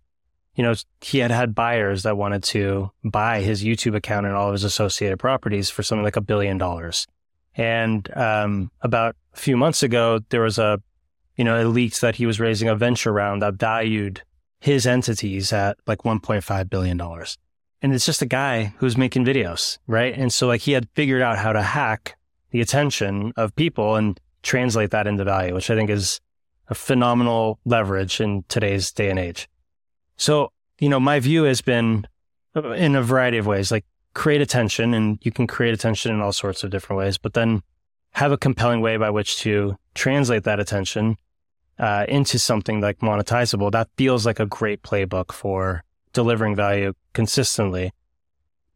you 0.55 0.63
know, 0.63 0.73
he 1.01 1.19
had 1.19 1.33
had 1.33 1.53
buyers 1.53 2.05
that 2.05 2.17
wanted 2.17 2.45
to 2.45 2.93
buy 3.03 3.41
his 3.41 3.65
YouTube 3.65 3.97
account 3.97 4.25
and 4.25 4.37
all 4.37 4.47
of 4.47 4.53
his 4.53 4.63
associated 4.63 5.19
properties 5.19 5.71
for 5.71 5.83
something 5.83 6.05
like 6.05 6.15
a 6.15 6.21
billion 6.21 6.59
dollars. 6.59 7.09
And 7.57 8.09
um, 8.17 8.71
about 8.83 9.17
a 9.33 9.37
few 9.37 9.57
months 9.57 9.83
ago, 9.83 10.21
there 10.29 10.43
was 10.43 10.61
a, 10.61 10.81
you 11.35 11.43
know, 11.43 11.59
it 11.59 11.65
leaked 11.65 12.01
that 12.03 12.15
he 12.15 12.25
was 12.25 12.39
raising 12.39 12.69
a 12.69 12.77
venture 12.77 13.13
round 13.13 13.43
that 13.43 13.55
valued 13.55 14.23
his 14.61 14.87
entities 14.87 15.53
at 15.53 15.77
like 15.89 16.03
$1.5 16.03 16.71
billion. 16.71 17.01
And 17.83 17.93
it's 17.93 18.07
just 18.07 18.23
a 18.23 18.27
guy 18.27 18.75
who's 18.79 18.97
making 18.97 19.25
videos, 19.25 19.79
right? 19.89 20.17
And 20.17 20.33
so 20.33 20.47
like 20.47 20.61
he 20.61 20.71
had 20.71 20.89
figured 20.95 21.21
out 21.21 21.37
how 21.37 21.53
to 21.53 21.63
hack 21.63 22.17
the 22.53 22.61
attention 22.61 23.33
of 23.37 23.57
people 23.57 23.97
and 23.97 24.21
translate 24.45 24.91
that 24.91 25.09
into 25.09 25.25
value, 25.25 25.55
which 25.55 25.71
I 25.71 25.75
think 25.75 25.91
is 25.91 26.21
a 26.69 26.75
phenomenal 26.75 27.59
leverage 27.65 28.21
in 28.21 28.45
today's 28.49 28.93
day 28.93 29.11
and 29.11 29.19
age. 29.19 29.49
So, 30.17 30.53
you 30.79 30.89
know, 30.89 31.01
my 31.01 31.19
view 31.19 31.45
has 31.45 31.61
been 31.61 32.07
uh, 32.55 32.71
in 32.71 32.95
a 32.95 33.03
variety 33.03 33.39
of 33.39 33.47
ways, 33.47 33.73
like 33.73 33.85
create 34.15 34.41
attention 34.41 34.95
and 34.95 35.19
you 35.23 35.33
can 35.33 35.47
create 35.47 35.75
attention 35.75 36.13
in 36.13 36.21
all 36.21 36.33
sorts 36.33 36.63
of 36.63 36.71
different 36.71 36.99
ways, 36.99 37.19
but 37.19 37.35
then 37.35 37.63
have 38.13 38.31
a 38.31 38.39
compelling 38.39 38.81
way 38.81 38.97
by 38.97 39.11
which 39.11 39.39
to 39.39 39.77
translate 39.95 40.45
that 40.45 40.61
attention 40.61 41.17
uh, 41.79 42.07
into 42.09 42.39
something 42.39 42.81
like 42.81 43.01
monetizable. 43.01 43.73
That 43.73 43.89
feels 43.97 44.25
like 44.25 44.39
a 44.39 44.47
great 44.47 44.83
playbook 44.83 45.33
for 45.33 45.83
delivering 46.13 46.55
value 46.55 46.93
consistently. 47.13 47.93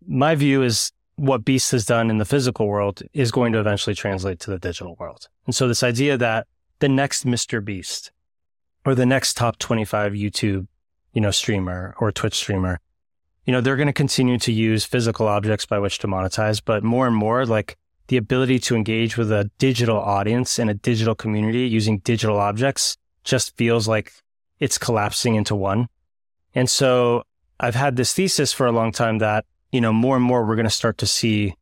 My 0.06 0.34
view 0.34 0.62
is 0.62 0.90
what 1.18 1.44
Beast 1.44 1.72
has 1.72 1.84
done 1.84 2.10
in 2.10 2.18
the 2.18 2.24
physical 2.24 2.66
world 2.66 3.02
is 3.12 3.30
going 3.30 3.52
to 3.52 3.60
eventually 3.60 3.94
translate 3.94 4.40
to 4.40 4.50
the 4.50 4.58
digital 4.58 4.96
world. 4.98 5.28
And 5.46 5.54
so 5.54 5.66
this 5.66 5.82
idea 5.82 6.16
that 6.16 6.46
the 6.78 6.88
next 6.88 7.26
Mr. 7.26 7.64
Beast 7.64 8.12
or 8.84 8.94
the 8.94 9.06
next 9.06 9.36
top 9.36 9.58
25 9.58 10.12
YouTube 10.12 10.68
you 11.12 11.20
know, 11.20 11.30
streamer 11.30 11.96
or 11.98 12.12
Twitch 12.12 12.34
streamer, 12.36 12.80
you 13.44 13.52
know, 13.52 13.60
they're 13.60 13.76
going 13.76 13.88
to 13.88 13.92
continue 13.92 14.38
to 14.38 14.52
use 14.52 14.84
physical 14.84 15.26
objects 15.26 15.66
by 15.66 15.78
which 15.78 15.98
to 15.98 16.06
monetize, 16.06 16.62
but 16.64 16.84
more 16.84 17.06
and 17.06 17.16
more 17.16 17.44
like 17.46 17.76
the 18.08 18.16
ability 18.16 18.60
to 18.60 18.76
engage 18.76 19.16
with 19.16 19.32
a 19.32 19.50
digital 19.58 19.98
audience 19.98 20.58
and 20.58 20.70
a 20.70 20.74
digital 20.74 21.16
community 21.16 21.66
using 21.66 21.98
digital 21.98 22.38
objects 22.38 22.96
just 23.24 23.56
feels 23.56 23.88
like 23.88 24.12
it's 24.60 24.78
collapsing 24.78 25.34
into 25.34 25.54
one. 25.54 25.88
And 26.54 26.70
so 26.70 27.24
I've 27.58 27.74
had 27.74 27.96
this 27.96 28.12
thesis 28.12 28.52
for 28.52 28.66
a 28.66 28.72
long 28.72 28.92
time 28.92 29.18
that, 29.18 29.44
you 29.72 29.80
know, 29.80 29.92
more 29.92 30.16
and 30.16 30.24
more 30.24 30.44
we're 30.44 30.56
going 30.56 30.64
to 30.64 30.70
start 30.70 30.98
to 30.98 31.06
see 31.06 31.54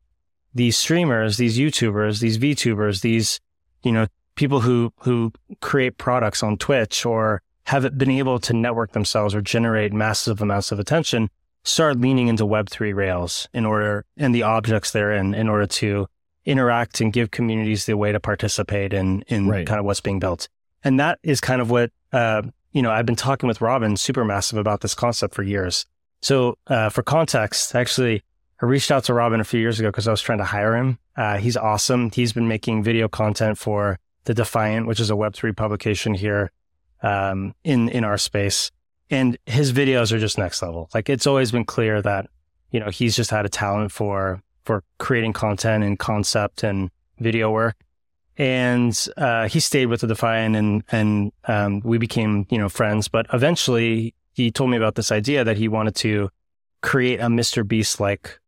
these 0.55 0.77
streamers, 0.77 1.37
these 1.37 1.59
YouTubers, 1.59 2.21
these 2.21 2.39
VTubers, 2.39 3.03
these, 3.03 3.41
you 3.83 3.93
know, 3.93 4.07
people 4.37 4.61
who, 4.61 4.93
who 5.01 5.33
create 5.61 5.99
products 5.99 6.43
on 6.43 6.57
Twitch 6.57 7.05
or 7.05 7.43
haven't 7.65 7.99
been 7.99 8.11
able 8.11 8.39
to 8.39 8.53
network 8.53 8.93
themselves 8.93 9.35
or 9.35 9.41
generate 9.41 9.93
massive 9.93 10.41
amounts 10.41 10.73
of 10.73 10.79
attention 10.79 11.29
start 11.65 11.99
leaning 11.99 12.29
into 12.29 12.45
Web3 12.45 12.95
rails 12.95 13.49
in 13.53 13.67
order 13.67 14.05
and 14.17 14.35
the 14.35 14.45
objects 14.45 14.93
therein 14.93 15.35
in 15.35 15.49
order 15.49 15.67
to 15.67 16.07
interact 16.45 17.01
and 17.01 17.13
give 17.13 17.33
communities 17.33 17.87
the 17.87 17.97
way 17.97 18.13
to 18.13 18.21
participate 18.21 18.93
in, 18.93 19.23
in 19.23 19.49
right. 19.49 19.67
kind 19.67 19.81
of 19.81 19.85
what's 19.85 20.01
being 20.01 20.21
built. 20.21 20.49
And 20.85 21.01
that 21.01 21.19
is 21.25 21.41
kind 21.41 21.61
of 21.61 21.69
what, 21.69 21.91
uh, 22.13 22.43
you 22.73 22.83
know, 22.83 22.93
I've 22.93 23.07
been 23.07 23.17
talking 23.17 23.49
with 23.49 23.61
Robin 23.61 23.95
Supermassive 23.95 24.59
about 24.59 24.81
this 24.81 24.95
concept 24.95 25.35
for 25.35 25.43
years. 25.43 25.87
So, 26.23 26.59
uh, 26.67 26.89
for 26.89 27.03
context, 27.03 27.75
actually, 27.75 28.23
I 28.61 28.67
reached 28.67 28.91
out 28.91 29.05
to 29.05 29.15
Robin 29.15 29.41
a 29.41 29.45
few 29.45 29.61
years 29.61 29.79
ago 29.79 29.89
because 29.89 30.09
I 30.09 30.11
was 30.11 30.23
trying 30.23 30.39
to 30.39 30.45
hire 30.45 30.75
him. 30.75 30.99
Uh, 31.17 31.39
he's 31.39 31.57
awesome. 31.57 32.11
He's 32.11 32.33
been 32.33 32.49
making 32.49 32.83
video 32.83 33.09
content 33.09 33.59
for 33.59 33.99
the 34.25 34.35
Defiant, 34.35 34.87
which 34.87 35.01
is 35.01 35.11
a 35.11 35.15
Web3 35.15 35.57
publication 35.57 36.15
here 36.15 36.51
um, 37.03 37.55
in 37.65 37.89
in 37.89 38.05
our 38.05 38.19
space. 38.19 38.71
And 39.09 39.39
his 39.47 39.73
videos 39.73 40.11
are 40.13 40.19
just 40.19 40.37
next 40.37 40.63
level. 40.63 40.91
Like 40.95 41.09
it's 41.09 41.27
always 41.27 41.53
been 41.53 41.65
clear 41.65 42.03
that 42.03 42.29
you 42.71 42.81
know 42.81 42.91
he's 42.91 43.15
just 43.15 43.31
had 43.31 43.47
a 43.47 43.49
talent 43.49 43.93
for 43.93 44.43
for 44.65 44.83
creating 44.99 45.33
content 45.33 45.85
and 45.85 45.99
concept 45.99 46.65
and 46.65 46.91
video 47.19 47.51
work. 47.51 47.77
And 48.39 48.99
uh, 49.17 49.49
he 49.49 49.61
stayed 49.61 49.87
with 49.87 50.01
the 50.01 50.07
Defiant, 50.07 50.57
and 50.57 50.83
and 50.91 51.33
um, 51.45 51.81
we 51.81 51.99
became 51.99 52.47
you 52.51 52.59
know 52.59 52.69
friends. 52.69 53.09
But 53.09 53.27
eventually, 53.33 54.15
he 54.37 54.51
told 54.51 54.71
me 54.71 54.77
about 54.77 54.95
this 54.95 55.11
idea 55.11 55.43
that 55.43 55.57
he 55.57 55.67
wanted 55.67 55.97
to 55.97 56.31
create 56.83 57.21
a 57.21 57.27
Mr. 57.27 57.67
Beast 57.67 57.99
like 57.99 58.39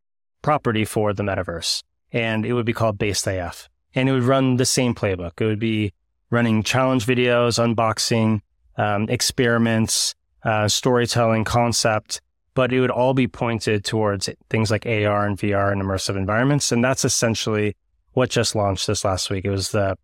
property 0.43 0.84
for 0.84 1.12
the 1.12 1.24
metaverse, 1.24 1.82
and 2.12 2.47
it 2.47 2.53
would 2.53 2.66
be 2.66 2.72
called 2.72 2.99
Based 2.99 3.26
AF 3.26 3.68
and 3.95 4.09
it 4.09 4.12
would 4.12 4.22
run 4.22 4.57
the 4.57 4.66
same 4.66 4.95
playbook. 4.95 5.41
It 5.41 5.47
would 5.47 5.59
be 5.59 5.93
running 6.30 6.62
challenge 6.62 7.07
videos, 7.07 7.59
unboxing, 7.59 8.41
um, 8.76 9.09
experiments, 9.09 10.14
uh, 10.45 10.68
storytelling, 10.68 11.45
concept, 11.45 12.20
but 12.55 12.72
it 12.72 12.80
would 12.80 12.91
all 12.91 13.14
be 13.14 13.26
pointed 13.26 13.84
towards 13.84 14.28
things 14.51 14.70
like 14.70 14.86
AR 14.86 15.26
and 15.26 15.39
VR 15.39 15.72
and 15.72 15.82
immersive 15.82 16.16
environments. 16.16 16.70
And 16.70 16.84
that's 16.84 17.05
essentially 17.05 17.76
what 18.12 18.30
just 18.30 18.55
launched 18.55 18.86
this 18.86 19.05
last 19.05 19.30
week. 19.30 19.45
It 19.45 19.51
was 19.51 19.70
the 19.70 19.97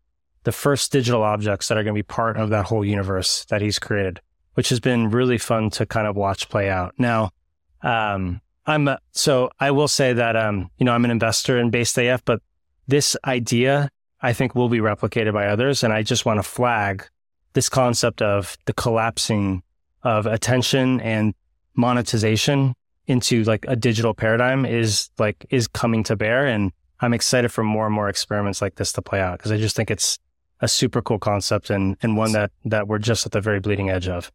the 0.44 0.52
first 0.52 0.92
digital 0.92 1.22
objects 1.22 1.68
that 1.68 1.78
are 1.78 1.82
going 1.82 1.94
to 1.94 1.98
be 1.98 2.02
part 2.02 2.36
of 2.36 2.50
that 2.50 2.66
whole 2.66 2.84
universe 2.84 3.46
that 3.46 3.62
he's 3.62 3.78
created, 3.78 4.20
which 4.54 4.68
has 4.70 4.80
been 4.80 5.10
really 5.10 5.38
fun 5.38 5.70
to 5.70 5.86
kind 5.86 6.06
of 6.06 6.16
watch 6.16 6.48
play 6.48 6.70
out. 6.70 6.94
Now, 6.98 7.30
um, 7.82 8.40
I'm 8.66 8.88
a, 8.88 8.98
so 9.12 9.50
I 9.60 9.70
will 9.70 9.88
say 9.88 10.12
that 10.14 10.36
um, 10.36 10.70
you 10.78 10.86
know 10.86 10.92
I'm 10.92 11.04
an 11.04 11.10
investor 11.10 11.58
in 11.58 11.70
Based 11.70 11.98
AF, 11.98 12.24
but 12.24 12.40
this 12.86 13.16
idea, 13.24 13.90
I 14.20 14.32
think, 14.32 14.54
will 14.54 14.68
be 14.68 14.78
replicated 14.78 15.32
by 15.32 15.46
others. 15.46 15.82
And 15.82 15.92
I 15.92 16.02
just 16.02 16.24
want 16.24 16.38
to 16.38 16.42
flag 16.42 17.06
this 17.54 17.68
concept 17.68 18.20
of 18.20 18.56
the 18.66 18.72
collapsing 18.72 19.62
of 20.02 20.26
attention 20.26 21.00
and 21.00 21.34
monetization 21.74 22.74
into 23.06 23.42
like 23.44 23.64
a 23.68 23.76
digital 23.76 24.14
paradigm 24.14 24.64
is 24.64 25.10
like 25.18 25.44
is 25.50 25.66
coming 25.66 26.02
to 26.04 26.16
bear 26.16 26.46
and 26.46 26.72
i'm 27.00 27.12
excited 27.12 27.50
for 27.50 27.64
more 27.64 27.86
and 27.86 27.94
more 27.94 28.08
experiments 28.08 28.62
like 28.62 28.76
this 28.76 28.92
to 28.92 29.02
play 29.02 29.20
out 29.20 29.38
because 29.38 29.52
i 29.52 29.56
just 29.56 29.76
think 29.76 29.90
it's 29.90 30.18
a 30.60 30.68
super 30.68 31.02
cool 31.02 31.18
concept 31.18 31.70
and 31.70 31.96
and 32.02 32.16
one 32.16 32.32
that 32.32 32.50
that 32.64 32.88
we're 32.88 32.98
just 32.98 33.26
at 33.26 33.32
the 33.32 33.40
very 33.40 33.60
bleeding 33.60 33.90
edge 33.90 34.08
of 34.08 34.30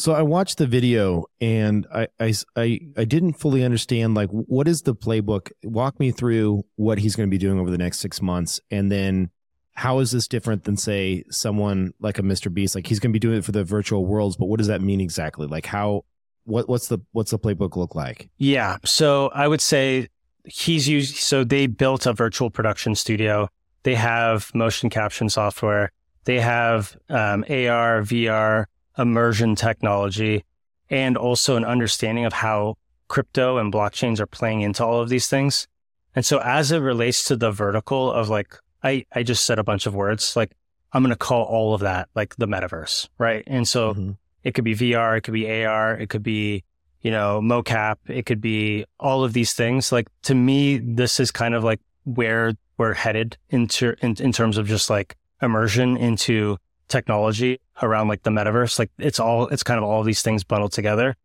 so 0.00 0.14
I 0.14 0.22
watched 0.22 0.56
the 0.56 0.66
video 0.66 1.26
and 1.40 1.86
I, 1.94 2.08
I, 2.18 2.34
I, 2.56 2.80
I, 2.96 3.04
didn't 3.04 3.34
fully 3.34 3.62
understand 3.62 4.14
like 4.14 4.30
what 4.30 4.66
is 4.66 4.82
the 4.82 4.94
playbook? 4.94 5.50
Walk 5.62 6.00
me 6.00 6.10
through 6.10 6.64
what 6.76 6.98
he's 6.98 7.14
going 7.14 7.28
to 7.28 7.30
be 7.30 7.36
doing 7.36 7.58
over 7.58 7.70
the 7.70 7.78
next 7.78 7.98
six 7.98 8.22
months, 8.22 8.60
and 8.70 8.90
then 8.90 9.30
how 9.74 9.98
is 9.98 10.10
this 10.10 10.26
different 10.26 10.64
than 10.64 10.78
say 10.78 11.24
someone 11.30 11.92
like 12.00 12.18
a 12.18 12.22
Mr. 12.22 12.52
Beast? 12.52 12.74
Like 12.74 12.86
he's 12.86 12.98
going 12.98 13.10
to 13.10 13.12
be 13.12 13.18
doing 13.18 13.38
it 13.38 13.44
for 13.44 13.52
the 13.52 13.62
virtual 13.62 14.06
worlds, 14.06 14.36
but 14.38 14.46
what 14.46 14.56
does 14.56 14.68
that 14.68 14.80
mean 14.80 15.02
exactly? 15.02 15.46
Like 15.46 15.66
how 15.66 16.04
what 16.44 16.66
what's 16.66 16.88
the 16.88 16.98
what's 17.12 17.30
the 17.30 17.38
playbook 17.38 17.76
look 17.76 17.94
like? 17.94 18.30
Yeah, 18.38 18.78
so 18.86 19.28
I 19.34 19.48
would 19.48 19.60
say 19.60 20.08
he's 20.44 20.88
used. 20.88 21.16
So 21.16 21.44
they 21.44 21.66
built 21.66 22.06
a 22.06 22.14
virtual 22.14 22.48
production 22.48 22.94
studio. 22.94 23.48
They 23.82 23.96
have 23.96 24.50
motion 24.54 24.88
capture 24.88 25.28
software. 25.28 25.92
They 26.24 26.40
have 26.40 26.96
um, 27.10 27.44
AR, 27.48 28.02
VR 28.02 28.66
immersion 29.00 29.54
technology 29.56 30.44
and 30.90 31.16
also 31.16 31.56
an 31.56 31.64
understanding 31.64 32.24
of 32.24 32.32
how 32.32 32.76
crypto 33.08 33.58
and 33.58 33.72
blockchains 33.72 34.20
are 34.20 34.26
playing 34.26 34.60
into 34.60 34.84
all 34.84 35.00
of 35.00 35.08
these 35.08 35.26
things. 35.26 35.66
And 36.14 36.24
so 36.24 36.38
as 36.38 36.72
it 36.72 36.78
relates 36.78 37.24
to 37.24 37.36
the 37.36 37.50
vertical 37.50 38.12
of 38.12 38.28
like, 38.28 38.56
I, 38.82 39.06
I 39.12 39.22
just 39.22 39.46
said 39.46 39.58
a 39.58 39.64
bunch 39.64 39.86
of 39.86 39.94
words, 39.94 40.36
like 40.36 40.52
I'm 40.92 41.02
going 41.02 41.10
to 41.10 41.16
call 41.16 41.44
all 41.44 41.74
of 41.74 41.80
that 41.80 42.08
like 42.14 42.36
the 42.36 42.46
metaverse. 42.46 43.08
Right. 43.18 43.44
And 43.46 43.66
so 43.66 43.94
mm-hmm. 43.94 44.12
it 44.42 44.54
could 44.54 44.64
be 44.64 44.74
VR, 44.74 45.18
it 45.18 45.22
could 45.22 45.34
be 45.34 45.64
AR, 45.64 45.94
it 45.94 46.08
could 46.08 46.22
be, 46.22 46.64
you 47.00 47.10
know, 47.10 47.40
mocap, 47.40 47.96
it 48.06 48.26
could 48.26 48.40
be 48.40 48.84
all 48.98 49.24
of 49.24 49.32
these 49.32 49.54
things. 49.54 49.92
Like 49.92 50.08
to 50.22 50.34
me, 50.34 50.78
this 50.78 51.20
is 51.20 51.30
kind 51.30 51.54
of 51.54 51.64
like 51.64 51.80
where 52.04 52.54
we're 52.76 52.94
headed 52.94 53.36
into, 53.50 53.94
in, 54.02 54.16
in 54.20 54.32
terms 54.32 54.58
of 54.58 54.66
just 54.66 54.90
like 54.90 55.16
immersion 55.42 55.96
into 55.96 56.56
technology 56.90 57.60
around 57.82 58.08
like 58.08 58.22
the 58.22 58.30
metaverse. 58.30 58.78
Like 58.78 58.90
it's 58.98 59.18
all, 59.18 59.46
it's 59.48 59.62
kind 59.62 59.78
of 59.78 59.84
all 59.84 60.02
these 60.02 60.22
things 60.22 60.44
bundled 60.44 60.72
together. 60.72 61.16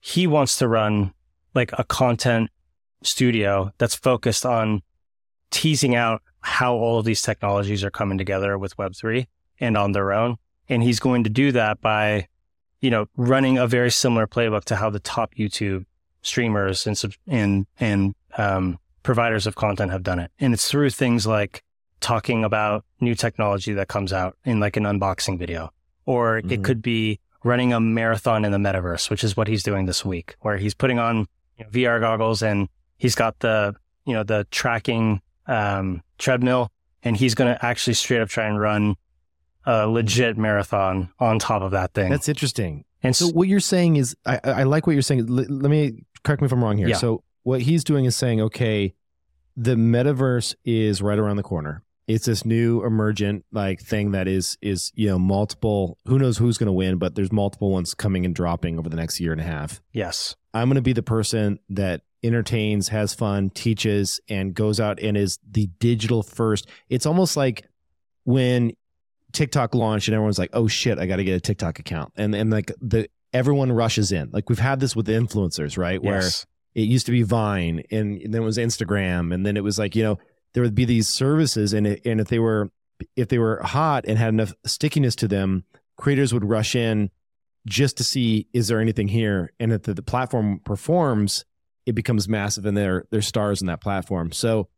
He 0.00 0.26
wants 0.26 0.58
to 0.58 0.68
run 0.68 1.14
like 1.54 1.70
a 1.78 1.84
content 1.84 2.50
studio 3.02 3.72
that's 3.78 3.94
focused 3.94 4.44
on 4.44 4.82
teasing 5.50 5.94
out 5.94 6.22
how 6.40 6.74
all 6.74 6.98
of 6.98 7.04
these 7.04 7.22
technologies 7.22 7.84
are 7.84 7.90
coming 7.90 8.18
together 8.18 8.58
with 8.58 8.76
Web3 8.76 9.26
and 9.60 9.76
on 9.76 9.92
their 9.92 10.12
own. 10.12 10.36
And 10.68 10.82
he's 10.82 11.00
going 11.00 11.24
to 11.24 11.30
do 11.30 11.52
that 11.52 11.80
by, 11.80 12.28
you 12.80 12.90
know, 12.90 13.06
running 13.16 13.58
a 13.58 13.66
very 13.66 13.90
similar 13.90 14.26
playbook 14.26 14.64
to 14.64 14.76
how 14.76 14.90
the 14.90 15.00
top 15.00 15.34
YouTube 15.36 15.84
streamers 16.22 16.86
and, 16.86 17.16
and, 17.26 17.66
and, 17.78 18.14
um, 18.36 18.78
providers 19.02 19.46
of 19.46 19.54
content 19.54 19.92
have 19.92 20.02
done 20.02 20.18
it. 20.18 20.30
And 20.40 20.52
it's 20.52 20.68
through 20.68 20.90
things 20.90 21.26
like 21.26 21.62
talking 22.04 22.44
about 22.44 22.84
new 23.00 23.14
technology 23.14 23.72
that 23.72 23.88
comes 23.88 24.12
out 24.12 24.36
in 24.44 24.60
like 24.60 24.76
an 24.76 24.84
unboxing 24.84 25.38
video, 25.38 25.70
or 26.04 26.40
mm-hmm. 26.40 26.52
it 26.52 26.62
could 26.62 26.82
be 26.82 27.18
running 27.42 27.72
a 27.72 27.80
marathon 27.80 28.44
in 28.44 28.52
the 28.52 28.58
metaverse, 28.58 29.08
which 29.08 29.24
is 29.24 29.36
what 29.36 29.48
he's 29.48 29.62
doing 29.62 29.86
this 29.86 30.04
week, 30.04 30.36
where 30.40 30.58
he's 30.58 30.74
putting 30.74 30.98
on 30.98 31.26
you 31.58 31.64
know, 31.64 31.70
VR 31.70 32.00
goggles 32.00 32.42
and 32.42 32.68
he's 32.98 33.14
got 33.14 33.38
the, 33.40 33.74
you 34.04 34.12
know, 34.12 34.22
the 34.22 34.46
tracking, 34.50 35.20
um, 35.46 36.02
treadmill 36.18 36.70
and 37.02 37.16
he's 37.16 37.34
going 37.34 37.52
to 37.52 37.64
actually 37.64 37.94
straight 37.94 38.20
up 38.20 38.28
try 38.28 38.46
and 38.46 38.60
run 38.60 38.96
a 39.66 39.86
legit 39.86 40.36
marathon 40.36 41.10
on 41.18 41.38
top 41.38 41.62
of 41.62 41.70
that 41.70 41.94
thing. 41.94 42.10
That's 42.10 42.28
interesting. 42.28 42.84
And 43.02 43.14
so 43.14 43.28
what 43.28 43.48
you're 43.48 43.60
saying 43.60 43.96
is, 43.96 44.16
I, 44.24 44.40
I 44.42 44.62
like 44.62 44.86
what 44.86 44.94
you're 44.94 45.02
saying. 45.02 45.20
L- 45.20 45.46
let 45.48 45.70
me 45.70 46.04
correct 46.22 46.40
me 46.40 46.46
if 46.46 46.52
I'm 46.52 46.64
wrong 46.64 46.78
here. 46.78 46.88
Yeah. 46.88 46.96
So 46.96 47.22
what 47.42 47.60
he's 47.60 47.84
doing 47.84 48.06
is 48.06 48.16
saying, 48.16 48.40
okay, 48.40 48.94
the 49.56 49.74
metaverse 49.74 50.54
is 50.64 51.02
right 51.02 51.18
around 51.18 51.36
the 51.36 51.42
corner 51.42 51.83
it's 52.06 52.26
this 52.26 52.44
new 52.44 52.84
emergent 52.84 53.44
like 53.52 53.80
thing 53.80 54.12
that 54.12 54.28
is 54.28 54.58
is 54.60 54.92
you 54.94 55.08
know 55.08 55.18
multiple 55.18 55.98
who 56.06 56.18
knows 56.18 56.36
who's 56.38 56.58
going 56.58 56.66
to 56.66 56.72
win 56.72 56.98
but 56.98 57.14
there's 57.14 57.32
multiple 57.32 57.70
ones 57.70 57.94
coming 57.94 58.24
and 58.24 58.34
dropping 58.34 58.78
over 58.78 58.88
the 58.88 58.96
next 58.96 59.20
year 59.20 59.32
and 59.32 59.40
a 59.40 59.44
half. 59.44 59.80
Yes. 59.92 60.36
I'm 60.52 60.68
going 60.68 60.76
to 60.76 60.82
be 60.82 60.92
the 60.92 61.02
person 61.02 61.58
that 61.70 62.02
entertains 62.22 62.88
has 62.88 63.14
fun 63.14 63.50
teaches 63.50 64.20
and 64.28 64.54
goes 64.54 64.80
out 64.80 65.00
and 65.00 65.16
is 65.16 65.38
the 65.50 65.68
digital 65.78 66.22
first. 66.22 66.68
It's 66.88 67.06
almost 67.06 67.36
like 67.36 67.66
when 68.24 68.72
tiktok 69.32 69.74
launched 69.74 70.06
and 70.06 70.14
everyone's 70.14 70.38
like 70.38 70.50
oh 70.52 70.68
shit 70.68 70.96
i 70.96 71.06
got 71.06 71.16
to 71.16 71.24
get 71.24 71.34
a 71.34 71.40
tiktok 71.40 71.78
account. 71.78 72.12
And 72.16 72.34
and 72.34 72.50
like 72.50 72.70
the 72.80 73.08
everyone 73.32 73.72
rushes 73.72 74.12
in. 74.12 74.30
Like 74.30 74.48
we've 74.48 74.58
had 74.58 74.78
this 74.78 74.94
with 74.94 75.06
influencers 75.06 75.78
right? 75.78 76.02
Where 76.02 76.20
yes. 76.20 76.46
it 76.74 76.82
used 76.82 77.06
to 77.06 77.12
be 77.12 77.22
vine 77.22 77.82
and, 77.90 78.20
and 78.20 78.34
then 78.34 78.42
it 78.42 78.44
was 78.44 78.58
instagram 78.58 79.32
and 79.32 79.46
then 79.46 79.56
it 79.56 79.64
was 79.64 79.78
like 79.78 79.96
you 79.96 80.02
know 80.02 80.18
there 80.54 80.62
would 80.62 80.74
be 80.74 80.84
these 80.84 81.08
services 81.08 81.72
and 81.72 81.86
it, 81.86 82.00
and 82.04 82.20
if 82.20 82.28
they 82.28 82.38
were 82.38 82.70
if 83.16 83.28
they 83.28 83.38
were 83.38 83.60
hot 83.62 84.04
and 84.06 84.18
had 84.18 84.30
enough 84.30 84.54
stickiness 84.64 85.14
to 85.16 85.28
them 85.28 85.64
creators 85.96 86.32
would 86.32 86.44
rush 86.44 86.74
in 86.74 87.10
just 87.66 87.96
to 87.96 88.04
see 88.04 88.46
is 88.52 88.68
there 88.68 88.80
anything 88.80 89.08
here 89.08 89.52
and 89.60 89.72
if 89.72 89.82
the, 89.82 89.94
the 89.94 90.02
platform 90.02 90.60
performs 90.64 91.44
it 91.86 91.94
becomes 91.94 92.28
massive 92.28 92.64
and 92.66 92.76
they're 92.76 93.04
they're 93.10 93.22
stars 93.22 93.60
in 93.60 93.66
that 93.66 93.80
platform 93.80 94.32
so 94.32 94.68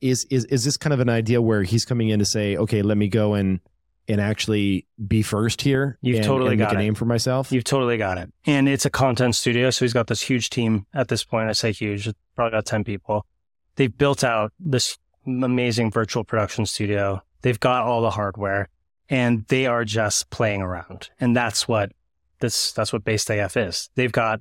is 0.00 0.24
is 0.30 0.44
is 0.46 0.64
this 0.64 0.76
kind 0.76 0.92
of 0.92 1.00
an 1.00 1.08
idea 1.08 1.40
where 1.40 1.62
he's 1.62 1.84
coming 1.84 2.08
in 2.08 2.18
to 2.18 2.24
say 2.24 2.56
okay 2.56 2.82
let 2.82 2.96
me 2.96 3.08
go 3.08 3.34
and 3.34 3.60
and 4.08 4.20
actually 4.20 4.86
be 5.06 5.22
first 5.22 5.60
here. 5.60 5.98
You've 6.00 6.16
and, 6.16 6.24
totally 6.24 6.52
and 6.52 6.58
got 6.58 6.68
make 6.68 6.76
a 6.76 6.80
it. 6.80 6.84
name 6.84 6.94
for 6.94 7.04
myself. 7.04 7.52
You've 7.52 7.64
totally 7.64 7.98
got 7.98 8.16
it. 8.16 8.32
And 8.46 8.68
it's 8.68 8.86
a 8.86 8.90
content 8.90 9.36
studio. 9.36 9.70
So 9.70 9.84
he's 9.84 9.92
got 9.92 10.06
this 10.06 10.22
huge 10.22 10.48
team 10.50 10.86
at 10.94 11.08
this 11.08 11.24
point. 11.24 11.48
I 11.48 11.52
say 11.52 11.72
huge, 11.72 12.10
probably 12.34 12.56
got 12.56 12.64
10 12.64 12.84
people. 12.84 13.26
They've 13.78 13.96
built 13.96 14.24
out 14.24 14.52
this 14.58 14.98
amazing 15.24 15.92
virtual 15.92 16.24
production 16.24 16.66
studio. 16.66 17.22
They've 17.42 17.60
got 17.60 17.84
all 17.84 18.02
the 18.02 18.10
hardware 18.10 18.68
and 19.08 19.46
they 19.46 19.66
are 19.66 19.84
just 19.84 20.30
playing 20.30 20.62
around. 20.62 21.10
And 21.20 21.36
that's 21.36 21.68
what 21.68 21.92
this, 22.40 22.72
that's 22.72 22.92
what 22.92 23.04
Based 23.04 23.30
AF 23.30 23.56
is. 23.56 23.88
They've 23.94 24.10
got, 24.10 24.40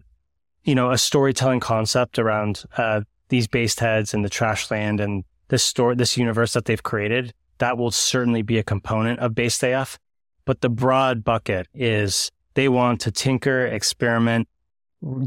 you 0.64 0.74
know, 0.74 0.90
a 0.90 0.98
storytelling 0.98 1.60
concept 1.60 2.18
around, 2.18 2.64
uh, 2.78 3.02
these 3.30 3.48
based 3.48 3.80
heads 3.80 4.12
and 4.12 4.26
the 4.26 4.30
trash 4.30 4.72
land 4.72 5.00
and 5.00 5.24
this 5.50 5.64
store, 5.64 5.94
this 5.94 6.18
universe 6.18 6.54
that 6.54 6.66
they've 6.66 6.82
created. 6.82 7.32
That 7.60 7.78
will 7.78 7.92
certainly 7.92 8.42
be 8.42 8.58
a 8.58 8.64
component 8.64 9.20
of 9.20 9.36
Based 9.36 9.62
AF. 9.62 10.00
But 10.46 10.62
the 10.62 10.70
broad 10.70 11.24
bucket 11.24 11.68
is 11.76 12.32
they 12.56 12.70
want 12.70 13.02
to 13.02 13.12
tinker, 13.12 13.68
experiment, 13.68 14.48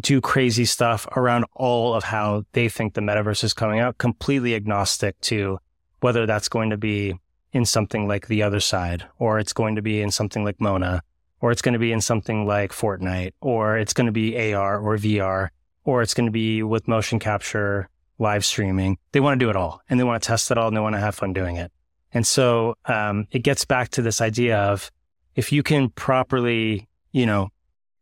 do 0.00 0.20
crazy 0.20 0.64
stuff 0.64 1.06
around 1.16 1.44
all 1.54 1.94
of 1.94 2.04
how 2.04 2.44
they 2.52 2.68
think 2.68 2.94
the 2.94 3.00
metaverse 3.00 3.44
is 3.44 3.54
coming 3.54 3.80
out, 3.80 3.98
completely 3.98 4.54
agnostic 4.54 5.20
to 5.22 5.58
whether 6.00 6.26
that's 6.26 6.48
going 6.48 6.70
to 6.70 6.76
be 6.76 7.14
in 7.52 7.64
something 7.64 8.08
like 8.08 8.26
the 8.26 8.40
Otherside, 8.40 9.02
or 9.18 9.38
it's 9.38 9.52
going 9.52 9.76
to 9.76 9.82
be 9.82 10.00
in 10.00 10.10
something 10.10 10.44
like 10.44 10.60
Mona, 10.60 11.02
or 11.40 11.50
it's 11.50 11.62
going 11.62 11.72
to 11.72 11.78
be 11.78 11.92
in 11.92 12.00
something 12.00 12.46
like 12.46 12.72
Fortnite, 12.72 13.32
or 13.40 13.76
it's 13.76 13.92
going 13.92 14.06
to 14.06 14.12
be 14.12 14.52
AR 14.52 14.78
or 14.78 14.96
VR, 14.96 15.48
or 15.84 16.02
it's 16.02 16.14
going 16.14 16.26
to 16.26 16.32
be 16.32 16.62
with 16.62 16.88
motion 16.88 17.18
capture, 17.18 17.88
live 18.18 18.44
streaming. 18.44 18.98
They 19.12 19.20
want 19.20 19.38
to 19.40 19.44
do 19.44 19.50
it 19.50 19.56
all 19.56 19.80
and 19.88 19.98
they 19.98 20.04
want 20.04 20.22
to 20.22 20.26
test 20.26 20.50
it 20.50 20.58
all 20.58 20.68
and 20.68 20.76
they 20.76 20.80
want 20.80 20.94
to 20.94 21.00
have 21.00 21.14
fun 21.14 21.32
doing 21.32 21.56
it. 21.56 21.72
And 22.12 22.26
so 22.26 22.76
um, 22.86 23.26
it 23.30 23.40
gets 23.40 23.64
back 23.64 23.90
to 23.90 24.02
this 24.02 24.20
idea 24.20 24.58
of 24.58 24.90
if 25.36 25.52
you 25.52 25.62
can 25.62 25.90
properly, 25.90 26.88
you 27.12 27.24
know, 27.24 27.50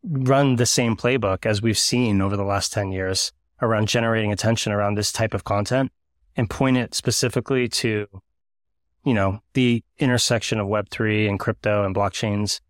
run 0.03 0.57
the 0.57 0.66
same 0.66 0.96
playbook 0.96 1.46
as 1.46 1.62
we've 1.62 1.78
seen 1.78 2.20
over 2.20 2.36
the 2.36 2.44
last 2.44 2.72
10 2.72 2.92
years 2.92 3.32
around 3.61 3.88
generating 3.88 4.32
attention 4.32 4.72
around 4.72 4.94
this 4.94 5.12
type 5.12 5.34
of 5.34 5.44
content 5.44 5.90
and 6.36 6.49
point 6.49 6.76
it 6.76 6.94
specifically 6.94 7.68
to, 7.68 8.07
you 9.05 9.14
know, 9.14 9.40
the 9.55 9.82
intersection 9.99 10.61
of 10.61 10.68
Web3 10.68 11.28
and 11.28 11.38
crypto 11.38 11.84
and 11.84 11.94
blockchains 11.94 12.61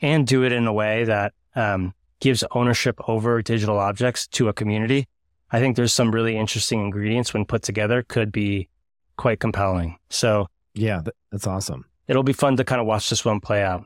and 0.00 0.26
do 0.26 0.44
it 0.44 0.52
in 0.52 0.66
a 0.66 0.72
way 0.72 1.04
that 1.04 1.34
um, 1.54 1.92
gives 2.20 2.44
ownership 2.52 2.98
over 3.08 3.42
digital 3.42 3.78
objects 3.78 4.26
to 4.28 4.48
a 4.48 4.52
community. 4.52 5.06
I 5.50 5.60
think 5.60 5.76
there's 5.76 5.92
some 5.92 6.10
really 6.10 6.36
interesting 6.36 6.80
ingredients 6.80 7.32
when 7.34 7.44
put 7.44 7.62
together 7.62 8.02
could 8.02 8.32
be 8.32 8.68
quite 9.16 9.40
compelling. 9.40 9.98
So 10.08 10.48
yeah, 10.74 11.02
that's 11.30 11.46
awesome. 11.46 11.84
it'll 12.06 12.22
be 12.22 12.32
fun 12.32 12.56
to 12.56 12.64
kind 12.64 12.80
of 12.80 12.86
watch 12.86 13.10
this 13.10 13.24
one 13.24 13.40
play 13.40 13.62
out. 13.62 13.84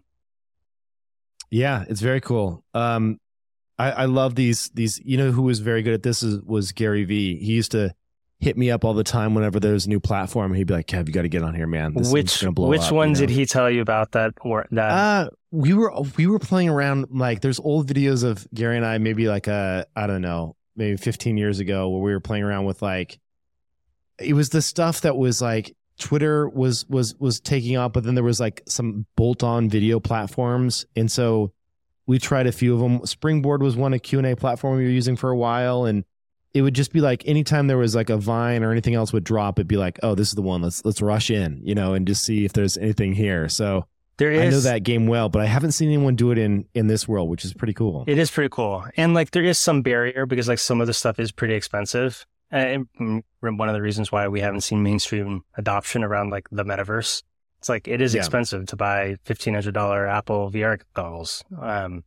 Yeah, 1.52 1.84
it's 1.86 2.00
very 2.00 2.20
cool. 2.22 2.64
Um, 2.72 3.20
I, 3.78 3.90
I 3.90 4.04
love 4.06 4.34
these 4.34 4.70
these. 4.70 4.98
You 5.04 5.18
know 5.18 5.32
who 5.32 5.42
was 5.42 5.60
very 5.60 5.82
good 5.82 5.92
at 5.92 6.02
this 6.02 6.22
is, 6.22 6.42
was 6.42 6.72
Gary 6.72 7.04
Vee. 7.04 7.36
He 7.36 7.52
used 7.52 7.72
to 7.72 7.94
hit 8.40 8.56
me 8.56 8.70
up 8.70 8.84
all 8.86 8.94
the 8.94 9.04
time 9.04 9.34
whenever 9.34 9.60
there 9.60 9.74
was 9.74 9.84
a 9.84 9.90
new 9.90 10.00
platform. 10.00 10.54
He'd 10.54 10.66
be 10.66 10.72
like, 10.72 10.86
"Kev, 10.86 11.06
you 11.06 11.12
got 11.12 11.22
to 11.22 11.28
get 11.28 11.42
on 11.42 11.54
here, 11.54 11.66
man. 11.66 11.92
This 11.92 12.06
is 12.06 12.12
which 12.12 12.40
gonna 12.40 12.52
blow 12.52 12.66
up. 12.66 12.70
which 12.70 12.80
up," 12.80 12.92
one 12.92 13.08
you 13.08 13.14
know? 13.14 13.20
did 13.20 13.30
he 13.30 13.44
tell 13.44 13.70
you 13.70 13.82
about 13.82 14.12
that 14.12 14.32
or 14.40 14.66
that? 14.70 14.90
Uh, 14.90 15.30
we 15.50 15.74
were 15.74 15.92
we 16.16 16.26
were 16.26 16.38
playing 16.38 16.70
around 16.70 17.08
like 17.10 17.42
there's 17.42 17.60
old 17.60 17.86
videos 17.86 18.24
of 18.24 18.46
Gary 18.54 18.78
and 18.78 18.86
I 18.86 18.96
maybe 18.96 19.28
like 19.28 19.46
a 19.46 19.86
I 19.94 20.06
don't 20.06 20.22
know 20.22 20.56
maybe 20.74 20.96
15 20.96 21.36
years 21.36 21.60
ago 21.60 21.90
where 21.90 22.00
we 22.00 22.12
were 22.12 22.20
playing 22.20 22.44
around 22.44 22.64
with 22.64 22.80
like 22.80 23.20
it 24.18 24.32
was 24.32 24.48
the 24.48 24.62
stuff 24.62 25.02
that 25.02 25.18
was 25.18 25.42
like 25.42 25.76
Twitter 25.98 26.48
was 26.48 26.88
was 26.88 27.14
was 27.18 27.40
taking 27.40 27.76
off, 27.76 27.92
but 27.92 28.04
then 28.04 28.14
there 28.14 28.24
was 28.24 28.40
like 28.40 28.62
some 28.66 29.06
bolt-on 29.16 29.68
video 29.68 30.00
platforms, 30.00 30.86
and 30.96 31.10
so 31.10 31.52
we 32.06 32.18
tried 32.18 32.46
a 32.46 32.52
few 32.52 32.74
of 32.74 32.80
them. 32.80 33.06
Springboard 33.06 33.62
was 33.62 33.76
one 33.76 33.92
a 33.92 33.98
Q 33.98 34.18
and 34.18 34.26
A 34.26 34.36
platform 34.36 34.76
we 34.76 34.84
were 34.84 34.90
using 34.90 35.16
for 35.16 35.30
a 35.30 35.36
while, 35.36 35.84
and 35.84 36.04
it 36.54 36.62
would 36.62 36.74
just 36.74 36.92
be 36.92 37.00
like 37.00 37.26
anytime 37.26 37.66
there 37.66 37.78
was 37.78 37.94
like 37.94 38.10
a 38.10 38.16
Vine 38.16 38.62
or 38.62 38.72
anything 38.72 38.94
else 38.94 39.12
would 39.12 39.24
drop, 39.24 39.58
it'd 39.58 39.68
be 39.68 39.76
like, 39.76 39.98
oh, 40.02 40.14
this 40.14 40.28
is 40.28 40.34
the 40.34 40.42
one. 40.42 40.62
Let's 40.62 40.84
let's 40.84 41.00
rush 41.00 41.30
in, 41.30 41.60
you 41.64 41.74
know, 41.74 41.94
and 41.94 42.06
just 42.06 42.24
see 42.24 42.44
if 42.44 42.52
there's 42.52 42.76
anything 42.76 43.12
here. 43.12 43.48
So 43.48 43.86
there 44.18 44.30
is 44.30 44.40
I 44.40 44.50
know 44.50 44.60
that 44.60 44.82
game 44.82 45.06
well, 45.06 45.28
but 45.28 45.40
I 45.40 45.46
haven't 45.46 45.72
seen 45.72 45.88
anyone 45.88 46.16
do 46.16 46.30
it 46.30 46.38
in 46.38 46.66
in 46.74 46.86
this 46.86 47.08
world, 47.08 47.28
which 47.28 47.44
is 47.44 47.54
pretty 47.54 47.74
cool. 47.74 48.04
It 48.06 48.18
is 48.18 48.30
pretty 48.30 48.50
cool. 48.50 48.84
And 48.96 49.14
like 49.14 49.30
there 49.30 49.44
is 49.44 49.58
some 49.58 49.82
barrier 49.82 50.26
because 50.26 50.48
like 50.48 50.58
some 50.58 50.80
of 50.80 50.86
the 50.86 50.94
stuff 50.94 51.18
is 51.18 51.32
pretty 51.32 51.54
expensive. 51.54 52.26
And 52.52 52.86
mm, 53.00 53.22
one 53.40 53.68
of 53.68 53.74
the 53.74 53.82
reasons 53.82 54.12
why 54.12 54.28
we 54.28 54.40
haven't 54.40 54.60
seen 54.60 54.82
mainstream 54.82 55.42
adoption 55.56 56.04
around 56.04 56.30
like 56.30 56.48
the 56.52 56.64
metaverse. 56.64 57.22
It's 57.58 57.68
like 57.68 57.88
it 57.88 58.00
is 58.00 58.14
Yeah. 58.14 58.20
expensive 58.20 58.66
to 58.66 58.76
buy 58.76 59.16
fifteen 59.24 59.54
hundred 59.54 59.74
dollar 59.74 60.06
Apple 60.06 60.50
VR 60.50 60.80
goggles. 60.94 61.42
Um, 61.60 62.04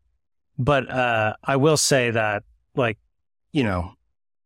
but 0.58 0.90
uh, 0.90 1.36
I 1.44 1.56
will 1.56 1.78
say 1.78 2.12
that 2.12 2.44
like 2.76 2.98
you 3.52 3.64
know 3.64 3.94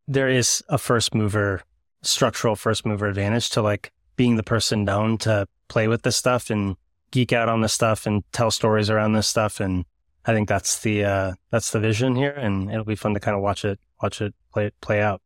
there 0.07 0.29
is 0.29 0.63
a 0.69 0.77
first 0.77 1.13
mover 1.13 1.61
structural 2.01 2.55
first 2.55 2.85
mover 2.85 3.07
advantage 3.07 3.49
to 3.51 3.61
like 3.61 3.91
being 4.15 4.37
the 4.37 4.43
person 4.43 4.85
known 4.85 5.17
to 5.19 5.47
play 5.67 5.87
with 5.87 6.03
this 6.03 6.15
stuff 6.15 6.49
and 6.49 6.75
geek 7.11 7.33
out 7.33 7.49
on 7.49 7.61
this 7.61 7.73
stuff 7.73 8.05
and 8.05 8.23
tell 8.31 8.51
stories 8.51 8.89
around 8.89 9.13
this 9.13 9.27
stuff 9.27 9.59
and 9.59 9.85
I 10.25 10.33
think 10.33 10.47
that's 10.47 10.79
the 10.81 11.03
uh, 11.05 11.33
that's 11.49 11.71
the 11.71 11.79
vision 11.79 12.15
here, 12.15 12.31
and 12.31 12.69
it'll 12.69 12.83
be 12.85 12.95
fun 12.95 13.13
to 13.15 13.19
kind 13.19 13.35
of 13.35 13.41
watch 13.41 13.65
it 13.65 13.79
watch 14.03 14.21
it 14.21 14.35
play 14.53 14.69
play 14.81 15.01
out. 15.01 15.21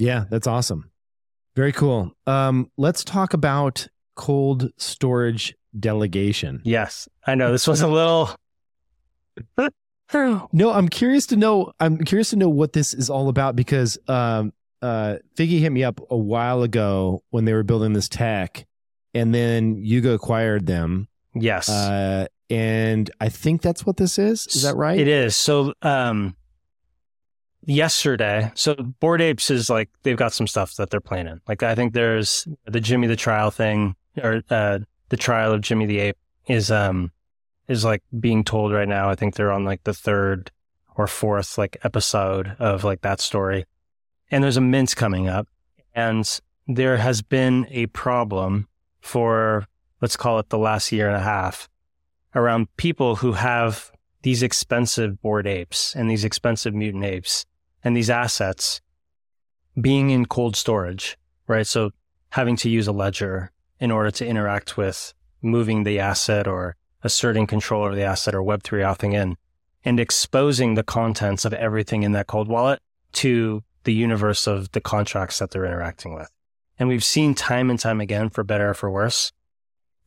Yeah, 0.00 0.24
that's 0.30 0.46
awesome. 0.46 0.90
Very 1.56 1.72
cool. 1.72 2.12
Um, 2.26 2.70
let's 2.76 3.04
talk 3.04 3.34
about 3.34 3.86
cold 4.16 4.70
storage 4.76 5.54
delegation. 5.78 6.62
Yes, 6.64 7.08
I 7.26 7.34
know 7.34 7.52
this 7.52 7.66
was 7.66 7.80
a 7.80 7.88
little. 7.88 8.30
No, 10.52 10.72
I'm 10.72 10.88
curious 10.88 11.26
to 11.26 11.36
know. 11.36 11.72
I'm 11.78 11.98
curious 11.98 12.30
to 12.30 12.36
know 12.36 12.48
what 12.48 12.72
this 12.72 12.94
is 12.94 13.08
all 13.08 13.28
about 13.28 13.54
because 13.54 13.96
um, 14.08 14.52
uh, 14.82 15.18
Figgy 15.36 15.60
hit 15.60 15.70
me 15.70 15.84
up 15.84 16.00
a 16.10 16.16
while 16.16 16.64
ago 16.64 17.22
when 17.30 17.44
they 17.44 17.52
were 17.52 17.62
building 17.62 17.92
this 17.92 18.08
tech, 18.08 18.66
and 19.14 19.32
then 19.32 19.76
Yuga 19.76 20.10
acquired 20.10 20.66
them. 20.66 21.06
yes, 21.34 21.68
Uh, 21.68 22.26
and 22.50 23.08
I 23.20 23.28
think 23.28 23.62
that's 23.62 23.86
what 23.86 23.98
this 23.98 24.18
is. 24.18 24.48
Is 24.48 24.62
that 24.62 24.74
right? 24.74 24.98
It 24.98 25.06
is. 25.06 25.36
So, 25.36 25.74
um, 25.82 26.34
yesterday, 27.66 28.50
so 28.54 28.74
Bored 28.74 29.20
Apes 29.20 29.50
is 29.50 29.70
like 29.70 29.90
they've 30.02 30.16
got 30.16 30.32
some 30.32 30.46
stuff 30.46 30.76
that 30.76 30.90
they're 30.90 31.00
planning. 31.00 31.40
Like 31.48 31.62
I 31.62 31.74
think 31.74 31.92
there's 31.92 32.46
the 32.64 32.80
Jimmy 32.80 33.06
the 33.06 33.16
Trial 33.16 33.50
thing, 33.50 33.96
or 34.22 34.42
uh, 34.50 34.80
the 35.08 35.16
trial 35.16 35.52
of 35.52 35.60
Jimmy 35.60 35.86
the 35.86 35.98
Ape 35.98 36.18
is 36.46 36.70
um 36.70 37.12
is 37.68 37.84
like 37.84 38.02
being 38.18 38.44
told 38.44 38.72
right 38.72 38.88
now. 38.88 39.10
I 39.10 39.14
think 39.14 39.34
they're 39.34 39.52
on 39.52 39.64
like 39.64 39.84
the 39.84 39.94
third 39.94 40.50
or 40.96 41.06
fourth 41.06 41.56
like 41.58 41.76
episode 41.84 42.56
of 42.58 42.84
like 42.84 43.02
that 43.02 43.20
story, 43.20 43.66
and 44.30 44.42
there's 44.42 44.56
a 44.56 44.62
mint 44.62 44.96
coming 44.96 45.28
up, 45.28 45.48
and 45.94 46.40
there 46.66 46.96
has 46.96 47.22
been 47.22 47.66
a 47.70 47.86
problem 47.86 48.68
for 49.00 49.66
let's 50.00 50.16
call 50.16 50.38
it 50.38 50.48
the 50.48 50.58
last 50.58 50.92
year 50.92 51.08
and 51.08 51.16
a 51.16 51.20
half 51.20 51.68
around 52.34 52.74
people 52.76 53.16
who 53.16 53.32
have 53.32 53.90
these 54.22 54.42
expensive 54.42 55.20
bored 55.22 55.46
apes 55.46 55.94
and 55.96 56.10
these 56.10 56.24
expensive 56.24 56.74
mutant 56.74 57.04
apes 57.04 57.46
and 57.84 57.96
these 57.96 58.10
assets 58.10 58.80
being 59.80 60.10
in 60.10 60.26
cold 60.26 60.56
storage, 60.56 61.16
right? 61.46 61.66
So 61.66 61.90
having 62.30 62.56
to 62.56 62.70
use 62.70 62.86
a 62.86 62.92
ledger 62.92 63.50
in 63.78 63.90
order 63.90 64.10
to 64.10 64.26
interact 64.26 64.76
with 64.76 65.14
moving 65.42 65.84
the 65.84 65.98
asset 65.98 66.46
or 66.46 66.76
asserting 67.02 67.46
control 67.46 67.84
over 67.84 67.94
the 67.94 68.02
asset 68.02 68.34
or 68.34 68.42
Web3 68.42 68.82
authing 68.84 69.14
in 69.14 69.36
and 69.84 69.98
exposing 69.98 70.74
the 70.74 70.82
contents 70.82 71.44
of 71.44 71.54
everything 71.54 72.02
in 72.02 72.12
that 72.12 72.26
cold 72.26 72.48
wallet 72.48 72.80
to 73.12 73.62
the 73.84 73.94
universe 73.94 74.46
of 74.46 74.70
the 74.72 74.80
contracts 74.80 75.38
that 75.38 75.50
they're 75.50 75.64
interacting 75.64 76.14
with. 76.14 76.30
And 76.78 76.88
we've 76.88 77.04
seen 77.04 77.34
time 77.34 77.70
and 77.70 77.78
time 77.78 78.00
again, 78.00 78.28
for 78.28 78.44
better 78.44 78.70
or 78.70 78.74
for 78.74 78.90
worse, 78.90 79.32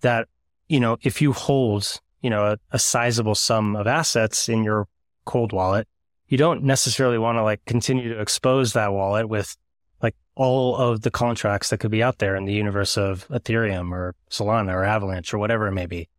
that, 0.02 0.28
you 0.68 0.80
know, 0.80 0.98
if 1.02 1.22
you 1.22 1.34
hold 1.34 2.00
you 2.24 2.30
know, 2.30 2.54
a, 2.54 2.58
a 2.72 2.80
sizable 2.80 3.36
sum 3.36 3.76
of 3.76 3.86
assets 3.86 4.50
in 4.50 4.64
your 4.64 4.88
cold 5.26 5.52
wallet, 5.52 5.88
you 6.34 6.38
don't 6.38 6.64
necessarily 6.64 7.20
want 7.20 7.36
to 7.38 7.44
like 7.44 7.64
continue 7.66 8.12
to 8.12 8.20
expose 8.20 8.74
that 8.74 8.92
wallet 8.92 9.30
with 9.30 9.56
like 10.02 10.16
all 10.34 10.76
of 10.76 11.02
the 11.02 11.12
contracts 11.12 11.70
that 11.70 11.78
could 11.78 11.92
be 11.92 12.02
out 12.02 12.18
there 12.18 12.36
in 12.36 12.46
the 12.46 12.54
universe 12.54 12.98
of 12.98 13.28
Ethereum 13.28 13.92
or 13.92 14.16
Solana 14.32 14.74
or 14.74 14.84
Avalanche 14.84 15.32
or 15.32 15.38
whatever 15.38 15.68
it 15.68 15.74
may 15.74 15.86
be. 15.86 16.10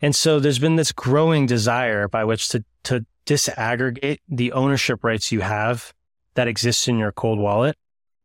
And 0.00 0.14
so 0.14 0.38
there's 0.38 0.60
been 0.60 0.76
this 0.76 0.92
growing 0.92 1.46
desire 1.46 2.06
by 2.06 2.22
which 2.22 2.50
to, 2.50 2.64
to 2.84 3.04
disaggregate 3.26 4.20
the 4.28 4.52
ownership 4.52 5.02
rights 5.02 5.32
you 5.32 5.40
have 5.40 5.92
that 6.34 6.46
exists 6.46 6.86
in 6.86 6.96
your 6.96 7.10
cold 7.10 7.40
wallet 7.40 7.76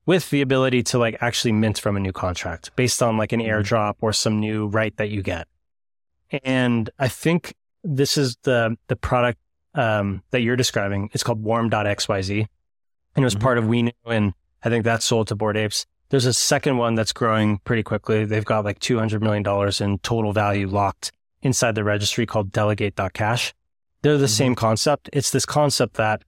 with 0.06 0.30
the 0.30 0.42
ability 0.42 0.84
to 0.84 1.00
like 1.00 1.18
actually 1.20 1.52
mint 1.52 1.80
from 1.80 1.98
a 1.98 2.00
new 2.00 2.14
contract 2.14 2.76
based 2.76 3.02
on 3.02 3.18
like 3.18 3.32
an 3.32 3.40
mm-hmm. 3.40 3.50
airdrop 3.50 3.96
or 4.02 4.14
some 4.14 4.40
new 4.40 4.68
right 4.68 4.96
that 4.98 5.10
you 5.10 5.24
get. 5.24 5.48
And 6.44 6.92
I 7.00 7.08
think 7.08 7.56
this 7.84 8.20
is 8.20 8.38
the 8.44 8.78
the 8.88 8.96
product 8.96 9.40
um, 9.78 10.24
that 10.32 10.42
you're 10.42 10.56
describing. 10.58 11.10
It's 11.14 11.24
called 11.24 11.42
Warm.xyz, 11.44 12.30
and 12.40 12.48
it 13.16 13.24
was 13.24 13.36
Mhm. 13.36 13.40
part 13.42 13.58
of 13.58 13.66
WENEW, 13.66 13.92
and 14.06 14.34
I 14.64 14.70
think 14.70 14.84
that's 14.84 15.06
sold 15.06 15.28
to 15.30 15.36
Bored 15.36 15.56
Apes. 15.56 15.86
There's 16.10 16.26
a 16.26 16.34
second 16.34 16.78
one 16.78 16.96
that's 16.96 17.14
growing 17.14 17.60
pretty 17.60 17.84
quickly. 17.84 18.26
They've 18.26 18.44
got 18.46 18.66
like 18.66 18.80
200 18.80 19.22
million 19.22 19.44
dollars 19.44 19.80
in 19.82 20.00
total 20.00 20.34
value 20.34 20.68
locked 20.68 21.12
inside 21.42 21.76
the 21.76 21.84
registry 21.84 22.26
called 22.26 22.52
delegate.cash. 22.52 23.54
They're 24.02 24.18
the 24.18 24.26
Mhm. 24.26 24.30
same 24.30 24.56
concept. 24.56 25.10
It's 25.14 25.32
this 25.32 25.46
concept 25.46 25.96
that 25.96 26.24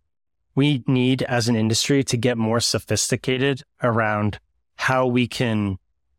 we 0.55 0.83
need 0.87 1.21
as 1.23 1.47
an 1.47 1.55
industry 1.55 2.03
to 2.03 2.17
get 2.17 2.37
more 2.37 2.59
sophisticated 2.59 3.63
around 3.81 4.39
how 4.75 5.05
we 5.07 5.27
can 5.27 5.77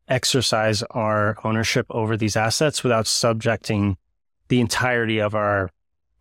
exercise 0.08 0.82
our 0.90 1.36
ownership 1.44 1.86
over 1.90 2.16
these 2.16 2.36
assets 2.36 2.82
without 2.82 3.06
subjecting 3.06 3.96
the 4.48 4.60
entirety 4.60 5.18
of 5.20 5.34
our, 5.34 5.70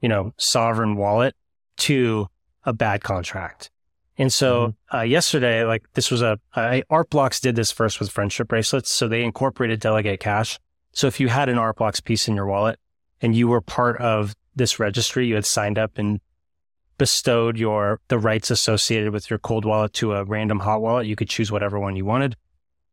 you 0.01 0.09
know, 0.09 0.33
sovereign 0.37 0.95
wallet 0.95 1.35
to 1.77 2.27
a 2.63 2.73
bad 2.73 3.03
contract. 3.03 3.69
And 4.17 4.33
so 4.33 4.75
uh, 4.93 5.01
yesterday, 5.01 5.63
like 5.63 5.85
this 5.93 6.11
was 6.11 6.21
a, 6.21 6.37
I, 6.53 6.83
Artblocks 6.91 7.39
did 7.39 7.55
this 7.55 7.71
first 7.71 8.01
with 8.01 8.11
friendship 8.11 8.49
bracelets. 8.49 8.91
So 8.91 9.07
they 9.07 9.23
incorporated 9.23 9.79
Delegate 9.79 10.19
Cash. 10.19 10.59
So 10.91 11.07
if 11.07 11.21
you 11.21 11.29
had 11.29 11.47
an 11.47 11.57
Artblocks 11.57 12.03
piece 12.03 12.27
in 12.27 12.35
your 12.35 12.45
wallet 12.45 12.79
and 13.21 13.33
you 13.33 13.47
were 13.47 13.61
part 13.61 13.97
of 14.01 14.35
this 14.55 14.77
registry, 14.77 15.27
you 15.27 15.35
had 15.35 15.45
signed 15.45 15.79
up 15.79 15.97
and 15.97 16.19
bestowed 16.97 17.57
your 17.57 18.01
the 18.09 18.19
rights 18.19 18.51
associated 18.51 19.13
with 19.13 19.29
your 19.29 19.39
cold 19.39 19.63
wallet 19.63 19.93
to 19.93 20.13
a 20.13 20.25
random 20.25 20.59
hot 20.59 20.81
wallet. 20.81 21.07
You 21.07 21.15
could 21.15 21.29
choose 21.29 21.49
whatever 21.49 21.79
one 21.79 21.95
you 21.95 22.03
wanted. 22.03 22.35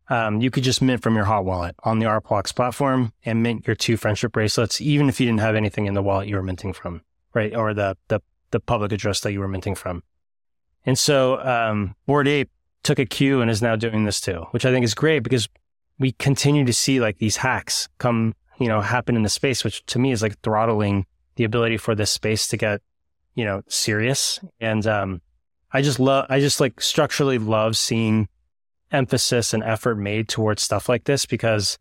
Um, 0.08 0.40
you 0.40 0.50
could 0.50 0.62
just 0.62 0.80
mint 0.80 1.02
from 1.02 1.16
your 1.16 1.24
hot 1.24 1.44
wallet 1.44 1.74
on 1.82 1.98
the 1.98 2.06
Artblocks 2.06 2.54
platform 2.54 3.12
and 3.24 3.42
mint 3.42 3.66
your 3.66 3.74
two 3.74 3.96
friendship 3.96 4.32
bracelets, 4.32 4.80
even 4.80 5.08
if 5.08 5.18
you 5.20 5.26
didn't 5.26 5.40
have 5.40 5.56
anything 5.56 5.86
in 5.86 5.94
the 5.94 6.02
wallet 6.02 6.28
you 6.28 6.36
were 6.36 6.42
minting 6.42 6.72
from, 6.72 7.02
right? 7.34 7.54
Or 7.54 7.74
the 7.74 7.96
the 8.08 8.20
the 8.52 8.60
public 8.60 8.92
address 8.92 9.20
that 9.20 9.32
you 9.32 9.40
were 9.40 9.48
minting 9.48 9.74
from. 9.74 10.02
And 10.84 10.96
so 10.96 11.40
um, 11.40 11.96
Bored 12.06 12.28
Ape 12.28 12.50
took 12.84 13.00
a 13.00 13.04
cue 13.04 13.40
and 13.40 13.50
is 13.50 13.60
now 13.60 13.74
doing 13.74 14.04
this 14.04 14.20
too, 14.20 14.46
which 14.52 14.64
I 14.64 14.70
think 14.70 14.84
is 14.84 14.94
great 14.94 15.24
because 15.24 15.48
we 15.98 16.12
continue 16.12 16.64
to 16.64 16.72
see 16.72 17.00
like 17.00 17.18
these 17.18 17.38
hacks 17.38 17.88
come, 17.98 18.34
you 18.60 18.68
know, 18.68 18.80
happen 18.80 19.16
in 19.16 19.24
the 19.24 19.28
space, 19.28 19.64
which 19.64 19.84
to 19.86 19.98
me 19.98 20.12
is 20.12 20.22
like 20.22 20.38
throttling 20.40 21.06
the 21.34 21.44
ability 21.44 21.78
for 21.78 21.96
this 21.96 22.12
space 22.12 22.46
to 22.48 22.56
get, 22.56 22.80
you 23.34 23.44
know, 23.44 23.62
serious. 23.66 24.38
And 24.60 24.86
um, 24.86 25.20
I 25.72 25.82
just 25.82 25.98
love, 25.98 26.26
I 26.28 26.38
just 26.38 26.60
like 26.60 26.80
structurally 26.80 27.38
love 27.38 27.76
seeing 27.76 28.28
emphasis 28.92 29.52
and 29.52 29.62
effort 29.62 29.96
made 29.96 30.28
towards 30.28 30.62
stuff 30.62 30.88
like 30.88 31.04
this 31.04 31.26
because 31.26 31.78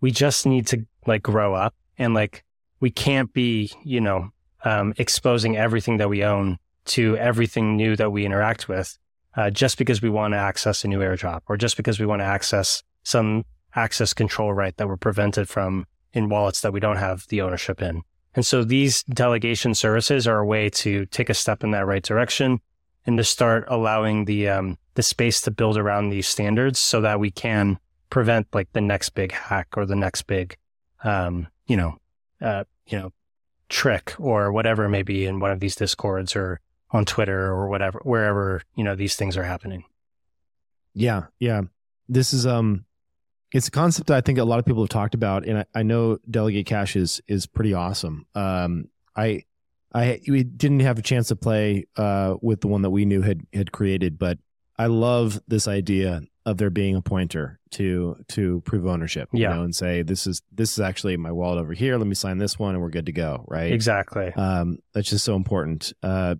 we 0.00 0.10
just 0.10 0.46
need 0.46 0.66
to 0.68 0.86
like 1.06 1.22
grow 1.22 1.54
up 1.54 1.74
and 1.98 2.14
like 2.14 2.44
we 2.80 2.90
can't 2.90 3.32
be, 3.32 3.70
you 3.84 4.00
know, 4.00 4.30
um, 4.64 4.94
exposing 4.98 5.56
everything 5.56 5.98
that 5.98 6.08
we 6.08 6.24
own 6.24 6.58
to 6.86 7.16
everything 7.16 7.76
new 7.76 7.96
that 7.96 8.10
we 8.10 8.24
interact 8.24 8.68
with 8.68 8.98
uh, 9.36 9.50
just 9.50 9.78
because 9.78 10.02
we 10.02 10.10
want 10.10 10.32
to 10.32 10.38
access 10.38 10.84
a 10.84 10.88
new 10.88 11.00
airdrop 11.00 11.40
or 11.48 11.56
just 11.56 11.76
because 11.76 11.98
we 11.98 12.06
want 12.06 12.20
to 12.20 12.24
access 12.24 12.82
some 13.02 13.44
access 13.74 14.12
control 14.14 14.52
right 14.52 14.76
that 14.76 14.88
we're 14.88 14.96
prevented 14.96 15.48
from 15.48 15.86
in 16.12 16.28
wallets 16.28 16.60
that 16.60 16.72
we 16.72 16.80
don't 16.80 16.96
have 16.96 17.26
the 17.28 17.40
ownership 17.40 17.82
in. 17.82 18.02
And 18.34 18.44
so 18.44 18.64
these 18.64 19.02
delegation 19.04 19.74
services 19.74 20.26
are 20.26 20.40
a 20.40 20.46
way 20.46 20.68
to 20.70 21.06
take 21.06 21.30
a 21.30 21.34
step 21.34 21.62
in 21.62 21.70
that 21.72 21.86
right 21.86 22.02
direction 22.02 22.60
and 23.06 23.16
to 23.18 23.24
start 23.24 23.64
allowing 23.68 24.24
the 24.24 24.48
um, 24.48 24.78
the 24.94 25.02
space 25.02 25.40
to 25.42 25.50
build 25.50 25.76
around 25.76 26.08
these 26.08 26.26
standards 26.26 26.78
so 26.78 27.00
that 27.00 27.20
we 27.20 27.30
can 27.30 27.78
prevent 28.10 28.46
like 28.52 28.72
the 28.72 28.80
next 28.80 29.10
big 29.10 29.32
hack 29.32 29.68
or 29.76 29.86
the 29.86 29.96
next 29.96 30.22
big 30.22 30.56
um, 31.02 31.48
you 31.66 31.76
know 31.76 31.96
uh, 32.40 32.64
you 32.86 32.98
know 32.98 33.12
trick 33.68 34.14
or 34.18 34.52
whatever 34.52 34.84
it 34.84 34.90
may 34.90 35.02
be 35.02 35.26
in 35.26 35.40
one 35.40 35.50
of 35.50 35.60
these 35.60 35.74
discords 35.74 36.36
or 36.36 36.60
on 36.90 37.04
Twitter 37.04 37.46
or 37.46 37.68
whatever 37.68 38.00
wherever 38.04 38.62
you 38.76 38.84
know 38.84 38.94
these 38.94 39.16
things 39.16 39.36
are 39.36 39.42
happening. 39.42 39.84
Yeah, 40.94 41.24
yeah. 41.40 41.62
This 42.08 42.32
is 42.32 42.46
um 42.46 42.84
it's 43.52 43.68
a 43.68 43.70
concept 43.70 44.10
I 44.10 44.20
think 44.20 44.38
a 44.38 44.44
lot 44.44 44.58
of 44.58 44.64
people 44.64 44.82
have 44.82 44.90
talked 44.90 45.14
about, 45.14 45.46
and 45.46 45.58
I, 45.58 45.64
I 45.74 45.82
know 45.82 46.18
Delegate 46.30 46.66
Cash 46.66 46.96
is 46.96 47.20
is 47.26 47.46
pretty 47.46 47.74
awesome. 47.74 48.26
Um, 48.34 48.88
I 49.16 49.44
I 49.92 50.20
we 50.28 50.44
didn't 50.44 50.80
have 50.80 50.98
a 50.98 51.02
chance 51.02 51.28
to 51.28 51.36
play 51.36 51.86
uh 51.96 52.36
with 52.40 52.60
the 52.60 52.68
one 52.68 52.82
that 52.82 52.90
we 52.90 53.04
knew 53.04 53.22
had 53.22 53.40
had 53.52 53.72
created, 53.72 54.18
but 54.18 54.38
I 54.78 54.86
love 54.86 55.40
this 55.46 55.68
idea 55.68 56.22
of 56.46 56.58
there 56.58 56.70
being 56.70 56.96
a 56.96 57.00
pointer 57.00 57.58
to 57.72 58.16
to 58.28 58.60
prove 58.64 58.86
ownership. 58.86 59.28
Yeah. 59.32 59.50
You 59.50 59.56
know, 59.56 59.62
and 59.62 59.74
say 59.74 60.02
this 60.02 60.26
is 60.26 60.42
this 60.52 60.72
is 60.72 60.80
actually 60.80 61.16
my 61.16 61.32
wallet 61.32 61.58
over 61.58 61.72
here. 61.72 61.96
Let 61.96 62.06
me 62.06 62.14
sign 62.14 62.38
this 62.38 62.58
one, 62.58 62.74
and 62.74 62.82
we're 62.82 62.90
good 62.90 63.06
to 63.06 63.12
go. 63.12 63.44
Right. 63.48 63.72
Exactly. 63.72 64.32
Um, 64.34 64.78
that's 64.92 65.08
just 65.08 65.24
so 65.24 65.36
important. 65.36 65.92
Uh, 66.02 66.36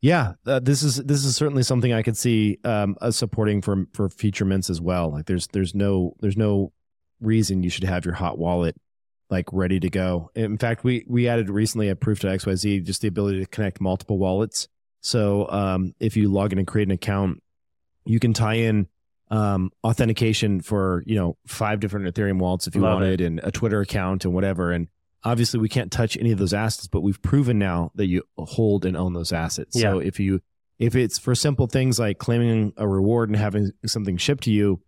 yeah, 0.00 0.34
uh, 0.46 0.60
this 0.60 0.82
is 0.82 0.96
this 0.96 1.24
is 1.24 1.34
certainly 1.34 1.64
something 1.64 1.92
I 1.92 2.02
could 2.02 2.16
see 2.16 2.58
um, 2.64 2.96
us 3.00 3.16
supporting 3.16 3.62
for 3.62 3.86
for 3.94 4.08
future 4.08 4.44
mints 4.44 4.70
as 4.70 4.80
well. 4.80 5.10
Like 5.10 5.26
there's 5.26 5.48
there's 5.48 5.74
no 5.74 6.14
there's 6.20 6.36
no 6.36 6.72
reason 7.20 7.62
you 7.64 7.70
should 7.70 7.84
have 7.84 8.04
your 8.04 8.14
hot 8.14 8.38
wallet 8.38 8.76
like 9.30 9.46
ready 9.52 9.80
to 9.80 9.90
go. 9.90 10.30
In 10.34 10.56
fact, 10.58 10.84
we 10.84 11.04
we 11.08 11.28
added 11.28 11.50
recently 11.50 11.88
a 11.88 11.96
proof 11.96 12.20
to 12.20 12.28
XYZ 12.28 12.84
just 12.84 13.02
the 13.02 13.08
ability 13.08 13.40
to 13.40 13.46
connect 13.46 13.80
multiple 13.80 14.18
wallets. 14.18 14.68
So 15.00 15.48
um, 15.50 15.94
if 16.00 16.16
you 16.16 16.30
log 16.30 16.52
in 16.52 16.58
and 16.58 16.66
create 16.66 16.88
an 16.88 16.92
account, 16.92 17.42
you 18.04 18.18
can 18.18 18.32
tie 18.32 18.54
in 18.54 18.88
um, 19.30 19.70
authentication 19.84 20.60
for 20.60 21.02
you 21.06 21.14
know 21.16 21.36
five 21.46 21.80
different 21.80 22.12
Ethereum 22.12 22.38
wallets 22.38 22.66
if 22.66 22.74
you 22.74 22.80
Love 22.80 22.94
wanted, 23.00 23.20
and 23.20 23.40
a 23.42 23.50
Twitter 23.50 23.80
account 23.80 24.24
and 24.24 24.32
whatever. 24.34 24.72
And 24.72 24.88
obviously, 25.24 25.60
we 25.60 25.68
can't 25.68 25.92
touch 25.92 26.16
any 26.16 26.32
of 26.32 26.38
those 26.38 26.54
assets, 26.54 26.86
but 26.88 27.02
we've 27.02 27.20
proven 27.22 27.58
now 27.58 27.90
that 27.94 28.06
you 28.06 28.22
hold 28.38 28.84
and 28.86 28.96
own 28.96 29.12
those 29.12 29.32
assets. 29.32 29.78
So 29.78 29.98
if 29.98 30.18
you 30.18 30.40
if 30.78 30.94
it's 30.96 31.18
for 31.18 31.34
simple 31.34 31.66
things 31.66 31.98
like 31.98 32.18
claiming 32.18 32.72
a 32.76 32.86
reward 32.88 33.28
and 33.28 33.36
having 33.36 33.72
something 33.84 34.16
shipped 34.16 34.44
to 34.44 34.50
you, 34.52 34.80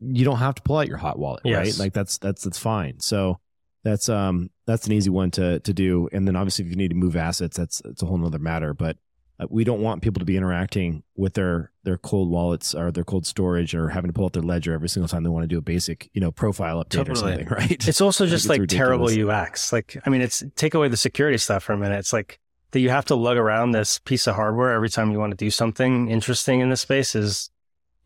you 0.00 0.24
don't 0.24 0.36
have 0.36 0.54
to 0.56 0.62
pull 0.62 0.76
out 0.78 0.86
your 0.88 0.98
hot 0.98 1.18
wallet, 1.18 1.40
Yes. 1.44 1.56
right? 1.56 1.78
Like 1.86 1.92
that's 1.92 2.18
that's 2.18 2.44
that's 2.44 2.58
fine. 2.58 3.00
So 3.00 3.40
that's 3.82 4.08
um 4.08 4.50
that's 4.66 4.86
an 4.86 4.92
easy 4.92 5.10
one 5.10 5.30
to 5.32 5.58
to 5.60 5.72
do. 5.74 6.08
And 6.12 6.28
then 6.28 6.36
obviously, 6.36 6.64
if 6.66 6.70
you 6.70 6.76
need 6.76 6.90
to 6.90 6.94
move 6.96 7.16
assets, 7.16 7.56
that's 7.56 7.82
that's 7.84 8.02
a 8.02 8.06
whole 8.06 8.18
nother 8.18 8.38
matter. 8.38 8.74
But 8.74 8.96
uh, 9.40 9.46
we 9.48 9.64
don't 9.64 9.80
want 9.80 10.02
people 10.02 10.18
to 10.18 10.24
be 10.24 10.36
interacting 10.36 11.02
with 11.16 11.34
their 11.34 11.70
their 11.84 11.98
cold 11.98 12.30
wallets 12.30 12.74
or 12.74 12.90
their 12.90 13.04
cold 13.04 13.26
storage 13.26 13.74
or 13.74 13.88
having 13.88 14.08
to 14.08 14.12
pull 14.12 14.24
out 14.24 14.32
their 14.32 14.42
ledger 14.42 14.72
every 14.72 14.88
single 14.88 15.08
time 15.08 15.22
they 15.22 15.30
want 15.30 15.44
to 15.44 15.48
do 15.48 15.58
a 15.58 15.62
basic 15.62 16.10
you 16.12 16.20
know 16.20 16.30
profile 16.30 16.84
update 16.84 17.08
or 17.08 17.14
something, 17.14 17.46
right? 17.50 17.86
It's 17.88 18.00
also 18.00 18.26
just 18.26 18.46
it's 18.46 18.58
like 18.58 18.68
terrible 18.68 19.08
UX. 19.08 19.72
Like, 19.72 19.96
I 20.04 20.10
mean, 20.10 20.20
it's 20.20 20.42
take 20.56 20.74
away 20.74 20.88
the 20.88 20.96
security 20.96 21.38
stuff 21.38 21.62
for 21.62 21.72
a 21.72 21.78
minute. 21.78 21.98
It's 21.98 22.12
like 22.12 22.40
that 22.72 22.80
you 22.80 22.90
have 22.90 23.04
to 23.06 23.14
lug 23.14 23.36
around 23.36 23.72
this 23.72 23.98
piece 23.98 24.26
of 24.26 24.34
hardware 24.34 24.72
every 24.72 24.90
time 24.90 25.10
you 25.10 25.18
want 25.18 25.30
to 25.30 25.36
do 25.36 25.50
something 25.50 26.08
interesting 26.08 26.60
in 26.60 26.68
this 26.68 26.82
space 26.82 27.14
is, 27.14 27.50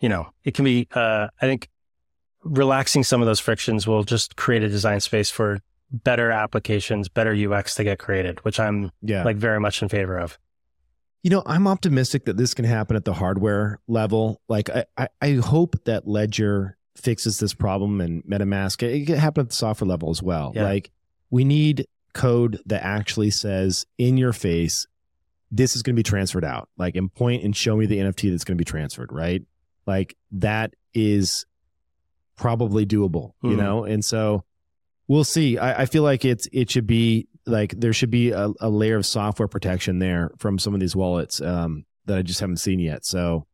you 0.01 0.09
know, 0.09 0.29
it 0.45 0.55
can 0.55 0.65
be, 0.65 0.87
uh, 0.93 1.29
I 1.41 1.47
think 1.47 1.69
relaxing 2.45 3.03
some 3.03 3.21
of 3.21 3.27
those 3.27 3.41
frictions 3.41 3.87
will 3.87 4.05
just 4.05 4.37
create 4.37 4.63
a 4.63 4.69
design 4.69 5.01
space 5.01 5.31
for 5.31 5.59
better 5.91 6.31
applications, 6.31 7.09
better 7.09 7.35
UX 7.35 7.75
to 7.77 7.85
get 7.85 7.99
created, 7.99 8.45
which 8.45 8.61
I'm 8.61 8.93
yeah. 9.03 9.25
like 9.25 9.37
very 9.37 9.61
much 9.61 9.83
in 9.83 9.89
favor 9.89 10.19
of. 10.19 10.39
You 11.23 11.31
know, 11.31 11.43
I'm 11.47 11.67
optimistic 11.69 12.25
that 12.25 12.37
this 12.37 12.53
can 12.55 12.65
happen 12.65 12.97
at 12.97 13.05
the 13.05 13.13
hardware 13.13 13.79
level. 13.87 14.41
Like, 14.49 14.69
I, 14.71 14.85
I, 14.97 15.09
I 15.21 15.33
hope 15.35 15.77
that 15.85 16.07
Ledger 16.09 16.77
fixes 16.97 17.39
this 17.39 17.55
problem 17.55 18.01
and 18.01 18.25
MetaMask. 18.25 18.83
It 18.83 19.07
can 19.07 19.17
happen 19.17 19.43
at 19.43 19.51
the 19.51 19.55
software 19.55 19.89
level 19.89 20.11
as 20.11 20.23
well. 20.23 20.53
Yeah. 20.55 20.65
Like, 20.65 20.91
we 21.31 21.45
need 21.45 21.87
code 22.13 22.61
that 22.67 22.83
actually 22.85 23.31
says 23.31 23.87
in 23.99 24.17
your 24.17 24.33
face, 24.33 24.87
this 25.51 25.77
is 25.77 25.83
going 25.83 25.95
to 25.95 25.99
be 25.99 26.03
transferred 26.03 26.45
out. 26.45 26.69
Like, 26.77 26.97
and 26.97 27.13
point 27.15 27.45
and 27.45 27.55
show 27.55 27.77
me 27.77 27.87
the 27.87 27.99
NFT 27.99 28.31
that's 28.31 28.45
going 28.45 28.57
to 28.57 28.61
be 28.61 28.65
transferred, 28.65 29.13
right? 29.13 29.43
Like, 29.87 30.17
that 30.33 30.75
is 30.93 31.47
probably 32.37 32.85
doable, 32.85 33.33
you 33.43 33.51
Mhm. 33.51 33.57
know? 33.59 33.85
And 33.85 34.05
so 34.05 34.45
we'll 35.07 35.25
see. 35.25 35.57
I, 35.59 35.83
I 35.83 35.87
feel 35.87 36.03
like 36.03 36.25
it's, 36.25 36.49
it 36.53 36.71
should 36.71 36.87
be 36.87 37.29
like 37.47 37.75
there 37.79 37.93
should 37.93 38.11
be 38.11 38.31
a, 38.31 38.51
a 38.61 38.69
layer 38.71 38.97
of 38.97 39.05
software 39.07 39.49
protection 39.49 39.99
there 39.99 40.31
from 40.39 40.59
some 40.59 40.75
of 40.75 40.81
these 40.81 40.95
wallets 40.97 41.41
um, 41.41 41.85
that 42.07 42.19
I 42.19 42.23
just 42.23 42.41
haven't 42.41 42.59
seen 42.59 42.79
yet. 42.81 43.05
So 43.05 43.47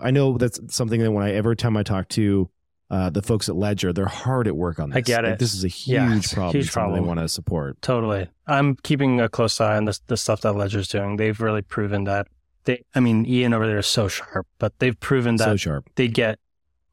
I 0.00 0.10
know 0.10 0.38
that's 0.38 0.60
something 0.74 1.00
that 1.00 1.10
when 1.12 1.24
I 1.24 1.32
every 1.32 1.56
time 1.56 1.76
I 1.76 1.82
talk 1.82 2.08
to 2.10 2.48
uh, 2.90 3.10
the 3.10 3.22
folks 3.22 3.48
at 3.48 3.56
Ledger, 3.56 3.92
they're 3.92 4.06
hard 4.06 4.46
at 4.46 4.54
work 4.56 4.78
on 4.78 4.90
this. 4.90 4.98
I 4.98 5.00
get 5.00 5.24
Like, 5.24 5.32
it. 5.34 5.38
this 5.38 5.54
is 5.54 5.64
a 5.64 5.68
huge 5.68 5.94
Yeah, 5.96 6.16
a 6.18 6.20
problem. 6.34 6.52
huge 6.56 6.70
problem. 6.72 7.00
they 7.00 7.06
want 7.06 7.18
to 7.20 7.28
support. 7.28 7.80
Totally. 7.82 8.28
I'm 8.46 8.76
keeping 8.76 9.20
a 9.20 9.28
close 9.28 9.60
eye 9.60 9.76
on 9.76 9.86
the, 9.86 9.98
the 10.06 10.16
stuff 10.16 10.42
that 10.42 10.52
Ledger's 10.52 10.88
doing. 10.88 11.16
They've 11.16 11.40
really 11.40 11.62
proven 11.62 12.04
that 12.04 12.28
they, 12.64 12.84
I 12.94 13.00
mean, 13.00 13.26
Ian 13.26 13.52
over 13.54 13.66
there 13.66 13.78
is 13.78 13.86
so 13.86 14.08
sharp, 14.08 14.46
but 14.58 14.78
they've 14.80 14.98
proven 14.98 15.36
that 15.36 15.44
So 15.46 15.56
sharp. 15.56 15.88
they 15.96 16.08
get 16.08 16.38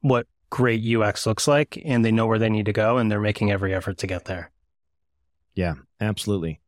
what 0.00 0.26
great 0.50 0.82
UX 0.84 1.26
looks 1.26 1.46
like 1.48 1.80
and 1.84 2.04
they 2.04 2.12
know 2.12 2.26
where 2.26 2.38
they 2.38 2.50
need 2.50 2.66
to 2.66 2.72
go 2.72 2.98
and 2.98 3.10
they're 3.10 3.20
making 3.20 3.50
every 3.50 3.74
effort 3.74 3.98
to 3.98 4.06
get 4.06 4.26
there. 4.26 4.50
Yeah, 5.54 5.74
absolutely. 6.00 6.60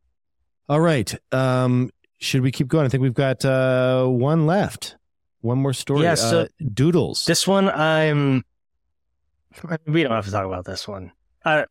All 0.69 0.79
right. 0.79 1.13
Um, 1.31 1.91
should 2.17 2.41
we 2.41 2.51
keep 2.51 2.67
going? 2.67 2.85
I 2.85 2.89
think 2.89 3.01
we've 3.01 3.13
got 3.13 3.43
uh, 3.45 4.05
one 4.05 4.45
left. 4.45 4.95
One 5.41 5.59
more 5.59 5.73
story. 5.73 6.03
Yeah, 6.03 6.15
so- 6.15 6.41
uh, 6.41 6.47
Doodles. 6.73 7.25
This 7.25 7.47
one, 7.47 7.69
I'm, 7.69 8.43
we 9.85 10.03
don't 10.03 10.11
have 10.11 10.25
to 10.25 10.31
talk 10.31 10.45
about 10.45 10.65
this 10.65 10.87
one. 10.87 11.11
I, 11.43 11.65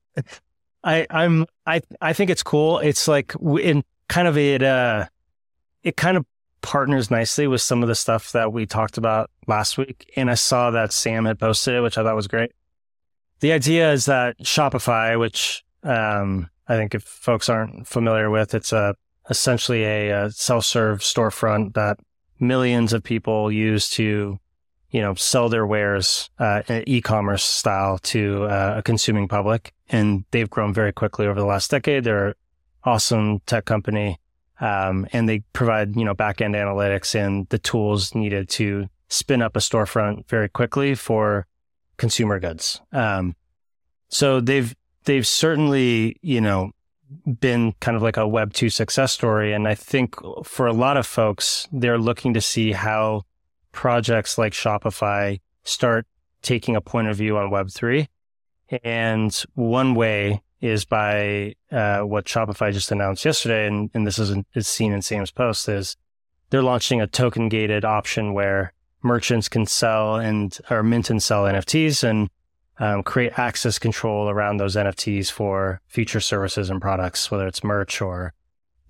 I, 0.84 1.06
I'm, 1.10 1.46
I, 1.66 1.80
I 2.00 2.12
think 2.12 2.30
it's 2.30 2.42
cool. 2.42 2.78
It's 2.78 3.08
like 3.08 3.34
in 3.60 3.82
kind 4.08 4.28
of 4.28 4.38
it, 4.38 4.62
uh, 4.62 5.06
it 5.82 5.96
kind 5.96 6.16
of 6.16 6.24
partners 6.62 7.10
nicely 7.10 7.46
with 7.46 7.60
some 7.60 7.82
of 7.82 7.88
the 7.88 7.94
stuff 7.94 8.32
that 8.32 8.52
we 8.52 8.64
talked 8.66 8.96
about 8.96 9.30
last 9.46 9.76
week. 9.76 10.10
And 10.16 10.30
I 10.30 10.34
saw 10.34 10.70
that 10.70 10.92
Sam 10.92 11.24
had 11.24 11.38
posted 11.38 11.74
it, 11.74 11.80
which 11.80 11.98
I 11.98 12.02
thought 12.04 12.14
was 12.14 12.28
great. 12.28 12.52
The 13.40 13.52
idea 13.52 13.92
is 13.92 14.06
that 14.06 14.38
Shopify, 14.38 15.18
which, 15.18 15.64
um, 15.82 16.48
I 16.68 16.76
think 16.76 16.94
if 16.94 17.02
folks 17.02 17.48
aren't 17.48 17.86
familiar 17.86 18.30
with, 18.30 18.54
it's 18.54 18.72
a 18.72 18.94
essentially 19.30 19.84
a, 19.84 20.26
a 20.26 20.30
self-serve 20.30 21.00
storefront 21.00 21.74
that 21.74 21.98
millions 22.38 22.92
of 22.92 23.02
people 23.02 23.50
use 23.50 23.88
to, 23.90 24.38
you 24.90 25.00
know, 25.00 25.14
sell 25.14 25.48
their 25.48 25.66
wares 25.66 26.30
uh, 26.38 26.62
in 26.68 26.84
e-commerce 26.86 27.44
style 27.44 27.98
to 27.98 28.44
uh, 28.44 28.74
a 28.78 28.82
consuming 28.82 29.28
public, 29.28 29.72
and 29.88 30.24
they've 30.30 30.50
grown 30.50 30.74
very 30.74 30.92
quickly 30.92 31.26
over 31.26 31.40
the 31.40 31.46
last 31.46 31.70
decade. 31.70 32.04
They're 32.04 32.28
an 32.28 32.34
awesome 32.84 33.40
tech 33.46 33.64
company, 33.64 34.18
um, 34.60 35.06
and 35.12 35.28
they 35.28 35.40
provide 35.52 35.96
you 35.96 36.04
know 36.04 36.14
back-end 36.14 36.54
analytics 36.54 37.14
and 37.14 37.48
the 37.48 37.58
tools 37.58 38.14
needed 38.14 38.48
to 38.50 38.88
spin 39.08 39.42
up 39.42 39.56
a 39.56 39.60
storefront 39.60 40.26
very 40.28 40.48
quickly 40.48 40.94
for 40.94 41.46
consumer 41.96 42.40
goods. 42.40 42.80
Um, 42.92 43.36
so 44.08 44.40
they've 44.40 44.74
they've 45.04 45.26
certainly 45.26 46.16
you 46.22 46.40
know 46.40 46.72
been 47.40 47.72
kind 47.80 47.96
of 47.96 48.02
like 48.02 48.16
a 48.16 48.26
Web 48.26 48.52
two 48.52 48.70
success 48.70 49.12
story, 49.12 49.52
and 49.52 49.68
I 49.68 49.74
think 49.74 50.16
for 50.44 50.66
a 50.66 50.72
lot 50.72 50.96
of 50.96 51.06
folks, 51.06 51.68
they're 51.72 51.98
looking 51.98 52.34
to 52.34 52.40
see 52.40 52.72
how 52.72 53.22
projects 53.72 54.38
like 54.38 54.52
Shopify 54.52 55.40
start 55.64 56.06
taking 56.42 56.76
a 56.76 56.80
point 56.80 57.08
of 57.08 57.16
view 57.16 57.36
on 57.36 57.50
Web 57.50 57.70
three. 57.70 58.08
And 58.82 59.32
one 59.54 59.94
way 59.94 60.42
is 60.60 60.84
by 60.84 61.54
uh, 61.70 62.00
what 62.00 62.24
Shopify 62.24 62.72
just 62.72 62.90
announced 62.90 63.24
yesterday, 63.24 63.66
and, 63.66 63.90
and 63.92 64.06
this 64.06 64.18
is, 64.18 64.34
is 64.54 64.66
seen 64.66 64.92
in 64.92 65.02
Sam's 65.02 65.30
post, 65.30 65.68
is 65.68 65.96
they're 66.48 66.62
launching 66.62 67.00
a 67.00 67.06
token 67.06 67.48
gated 67.48 67.84
option 67.84 68.32
where 68.32 68.72
merchants 69.02 69.48
can 69.48 69.66
sell 69.66 70.16
and 70.16 70.58
or 70.70 70.82
mint 70.82 71.10
and 71.10 71.22
sell 71.22 71.44
NFTs 71.44 72.02
and 72.02 72.30
um, 72.78 73.02
create 73.02 73.38
access 73.38 73.78
control 73.78 74.28
around 74.28 74.56
those 74.56 74.76
NFTs 74.76 75.30
for 75.30 75.80
future 75.86 76.20
services 76.20 76.70
and 76.70 76.80
products, 76.80 77.30
whether 77.30 77.46
it's 77.46 77.62
merch 77.62 78.00
or 78.00 78.32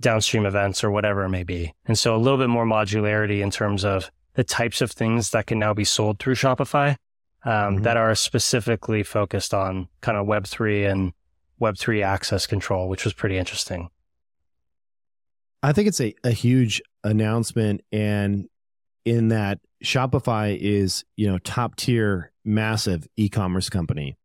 downstream 0.01 0.47
events 0.47 0.83
or 0.83 0.91
whatever 0.91 1.25
it 1.25 1.29
may 1.29 1.45
be. 1.45 1.75
And 1.87 1.99
so 1.99 2.15
a 2.15 2.19
little 2.19 2.39
bit 2.39 2.49
more 2.49 2.67
modularity 2.67 3.41
in 3.41 3.51
terms 3.51 3.85
of 3.85 4.11
the 4.35 4.45
types 4.45 4.81
of 4.81 4.91
things 4.91 5.31
that 5.31 5.47
can 5.47 5.59
now 5.59 5.75
be 5.75 5.85
sold 5.85 6.19
through 6.19 6.35
Shopify 6.35 6.97
um, 7.45 7.53
mm-hmm. 7.77 7.83
that 7.83 7.97
are 7.97 8.15
specifically 8.15 9.03
focused 9.03 9.55
on 9.55 9.89
kind 10.01 10.19
of 10.19 10.27
Web3 10.27 10.91
and 10.91 11.13
Web3 11.61 12.05
access 12.05 12.47
control, 12.47 12.89
which 12.89 13.05
was 13.05 13.13
pretty 13.13 13.39
interesting. 13.39 13.91
I 15.63 15.73
think 15.73 15.89
it's 15.89 16.01
a, 16.01 16.15
a 16.25 16.31
huge 16.31 16.83
announcement. 17.05 17.83
And 17.93 18.49
in 19.05 19.29
that 19.29 19.61
Shopify 19.85 20.57
is, 20.59 21.05
you 21.17 21.27
know, 21.27 21.39
top 21.39 21.77
tier, 21.77 22.33
massive 22.45 23.07
e-commerce 23.17 23.69
company. 23.69 24.17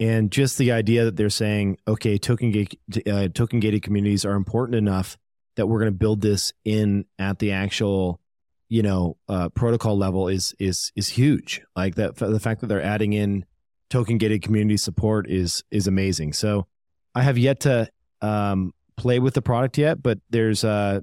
And 0.00 0.32
just 0.32 0.58
the 0.58 0.72
idea 0.72 1.04
that 1.04 1.16
they're 1.16 1.30
saying, 1.30 1.78
okay, 1.86 2.18
token, 2.18 2.66
uh, 3.06 3.28
token 3.28 3.60
gated 3.60 3.82
communities 3.82 4.24
are 4.24 4.34
important 4.34 4.76
enough 4.76 5.16
that 5.56 5.66
we're 5.66 5.78
going 5.78 5.92
to 5.92 5.98
build 5.98 6.20
this 6.20 6.52
in 6.64 7.04
at 7.18 7.38
the 7.38 7.52
actual, 7.52 8.20
you 8.68 8.82
know, 8.82 9.16
uh, 9.28 9.48
protocol 9.50 9.96
level 9.96 10.28
is 10.28 10.54
is 10.58 10.92
is 10.96 11.08
huge. 11.08 11.60
Like 11.76 11.96
that, 11.96 12.16
the 12.16 12.40
fact 12.40 12.62
that 12.62 12.68
they're 12.68 12.82
adding 12.82 13.12
in 13.12 13.44
token 13.90 14.18
gated 14.18 14.42
community 14.42 14.78
support 14.78 15.28
is 15.30 15.62
is 15.70 15.86
amazing. 15.86 16.32
So 16.32 16.66
I 17.14 17.22
have 17.22 17.36
yet 17.36 17.60
to 17.60 17.88
um, 18.22 18.72
play 18.96 19.18
with 19.18 19.34
the 19.34 19.42
product 19.42 19.76
yet, 19.78 20.02
but 20.02 20.18
there's 20.30 20.64
uh, 20.64 21.00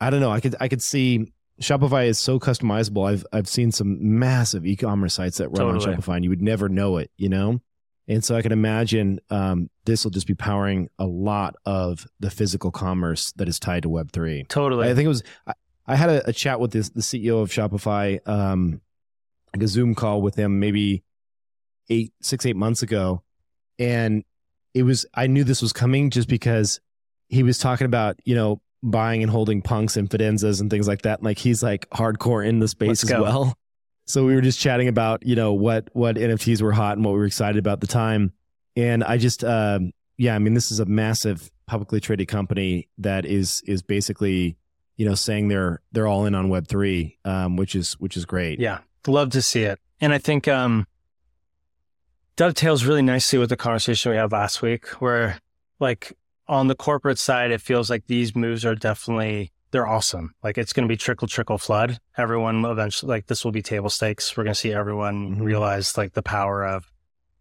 I 0.00 0.10
don't 0.10 0.20
know. 0.20 0.32
I 0.32 0.40
could 0.40 0.56
I 0.60 0.68
could 0.68 0.82
see 0.82 1.32
Shopify 1.62 2.06
is 2.06 2.18
so 2.18 2.38
customizable. 2.38 3.08
I've 3.10 3.24
I've 3.32 3.48
seen 3.48 3.70
some 3.70 4.18
massive 4.18 4.66
e-commerce 4.66 5.14
sites 5.14 5.38
that 5.38 5.48
run 5.48 5.74
totally. 5.74 5.94
on 5.94 6.00
Shopify, 6.00 6.16
and 6.16 6.24
you 6.24 6.30
would 6.30 6.42
never 6.42 6.68
know 6.68 6.96
it, 6.96 7.10
you 7.16 7.28
know. 7.28 7.60
And 8.08 8.24
so 8.24 8.34
I 8.34 8.42
can 8.42 8.50
imagine 8.50 9.20
um, 9.30 9.70
this 9.84 10.02
will 10.02 10.10
just 10.10 10.26
be 10.26 10.34
powering 10.34 10.88
a 10.98 11.06
lot 11.06 11.54
of 11.64 12.06
the 12.18 12.30
physical 12.30 12.70
commerce 12.70 13.32
that 13.32 13.46
is 13.46 13.60
tied 13.60 13.84
to 13.84 13.88
Web 13.88 14.10
three. 14.10 14.44
Totally. 14.44 14.88
I 14.88 14.94
think 14.94 15.04
it 15.04 15.08
was. 15.08 15.22
I, 15.46 15.52
I 15.86 15.96
had 15.96 16.10
a, 16.10 16.28
a, 16.28 16.32
chat 16.32 16.60
with 16.60 16.70
this, 16.70 16.88
the 16.90 17.00
CEO 17.00 17.42
of 17.42 17.50
Shopify, 17.50 18.26
um, 18.28 18.80
like 19.52 19.62
a 19.62 19.68
Zoom 19.68 19.94
call 19.94 20.22
with 20.22 20.36
him, 20.36 20.60
maybe 20.60 21.02
eight, 21.88 22.12
six, 22.20 22.46
eight 22.46 22.56
months 22.56 22.82
ago, 22.82 23.22
and 23.78 24.24
it 24.72 24.84
was. 24.84 25.04
I 25.14 25.26
knew 25.26 25.44
this 25.44 25.62
was 25.62 25.72
coming 25.72 26.10
just 26.10 26.28
because 26.28 26.80
he 27.28 27.42
was 27.42 27.58
talking 27.58 27.84
about 27.84 28.18
you 28.24 28.34
know 28.34 28.60
buying 28.82 29.22
and 29.22 29.30
holding 29.30 29.62
punks 29.62 29.96
and 29.96 30.08
fidenzas 30.08 30.60
and 30.60 30.70
things 30.70 30.88
like 30.88 31.02
that. 31.02 31.22
Like 31.22 31.38
he's 31.38 31.62
like 31.62 31.88
hardcore 31.90 32.46
in 32.46 32.58
the 32.58 32.68
space 32.68 33.04
as 33.04 33.10
well. 33.10 33.54
So 34.06 34.24
we 34.24 34.34
were 34.34 34.40
just 34.40 34.58
chatting 34.58 34.88
about, 34.88 35.24
you 35.24 35.36
know, 35.36 35.52
what 35.52 35.88
what 35.92 36.16
NFTs 36.16 36.62
were 36.62 36.72
hot 36.72 36.96
and 36.96 37.04
what 37.04 37.12
we 37.12 37.18
were 37.18 37.26
excited 37.26 37.58
about 37.58 37.74
at 37.74 37.80
the 37.80 37.86
time. 37.86 38.32
And 38.76 39.04
I 39.04 39.18
just 39.18 39.44
um 39.44 39.92
yeah, 40.16 40.34
I 40.34 40.38
mean 40.38 40.54
this 40.54 40.70
is 40.70 40.80
a 40.80 40.84
massive 40.84 41.50
publicly 41.66 42.00
traded 42.00 42.28
company 42.28 42.88
that 42.98 43.24
is 43.24 43.62
is 43.66 43.82
basically, 43.82 44.56
you 44.96 45.06
know, 45.06 45.14
saying 45.14 45.48
they're 45.48 45.80
they're 45.92 46.06
all 46.06 46.26
in 46.26 46.34
on 46.34 46.48
web 46.48 46.66
3, 46.66 47.18
um 47.24 47.56
which 47.56 47.74
is 47.74 47.92
which 47.94 48.16
is 48.16 48.24
great. 48.24 48.58
Yeah. 48.58 48.78
Love 49.06 49.30
to 49.30 49.42
see 49.42 49.62
it. 49.62 49.78
And 50.00 50.12
I 50.12 50.18
think 50.18 50.48
um 50.48 50.86
dovetails 52.36 52.84
really 52.84 53.02
nicely 53.02 53.38
with 53.38 53.50
the 53.50 53.56
conversation 53.56 54.10
we 54.10 54.16
had 54.16 54.32
last 54.32 54.62
week 54.62 54.88
where 55.00 55.38
like 55.78 56.16
on 56.50 56.66
the 56.66 56.74
corporate 56.74 57.18
side, 57.18 57.52
it 57.52 57.60
feels 57.60 57.88
like 57.88 58.08
these 58.08 58.34
moves 58.34 58.64
are 58.66 58.74
definitely 58.74 59.52
they're 59.70 59.86
awesome. 59.86 60.34
Like 60.42 60.58
it's 60.58 60.72
going 60.72 60.86
to 60.86 60.92
be 60.92 60.96
trickle 60.96 61.28
trickle 61.28 61.58
flood. 61.58 62.00
Everyone 62.18 62.64
eventually 62.64 63.08
like 63.08 63.26
this 63.26 63.44
will 63.44 63.52
be 63.52 63.62
table 63.62 63.88
stakes. 63.88 64.36
We're 64.36 64.42
going 64.42 64.54
to 64.54 64.58
see 64.60 64.72
everyone 64.72 65.30
mm-hmm. 65.30 65.42
realize 65.44 65.96
like 65.96 66.14
the 66.14 66.22
power 66.22 66.66
of 66.66 66.90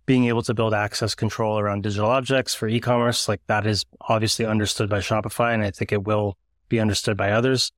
being 0.05 0.25
able 0.25 0.43
to 0.43 0.53
build 0.53 0.75
access 0.75 1.15
control 1.15 1.57
around 1.57 1.81
digital 1.81 2.09
objects 2.09 2.53
for 2.53 2.67
e-commerce. 2.67 3.27
Like 3.27 3.41
that 3.47 3.65
is 3.65 3.83
obviously 4.01 4.45
understood 4.45 4.89
by 4.89 4.99
Shopify, 4.99 5.55
and 5.55 5.63
I 5.63 5.71
think 5.71 5.91
it 5.91 6.03
will 6.03 6.37
be 6.67 6.79
understood 6.79 7.17
by 7.17 7.31
others. 7.31 7.71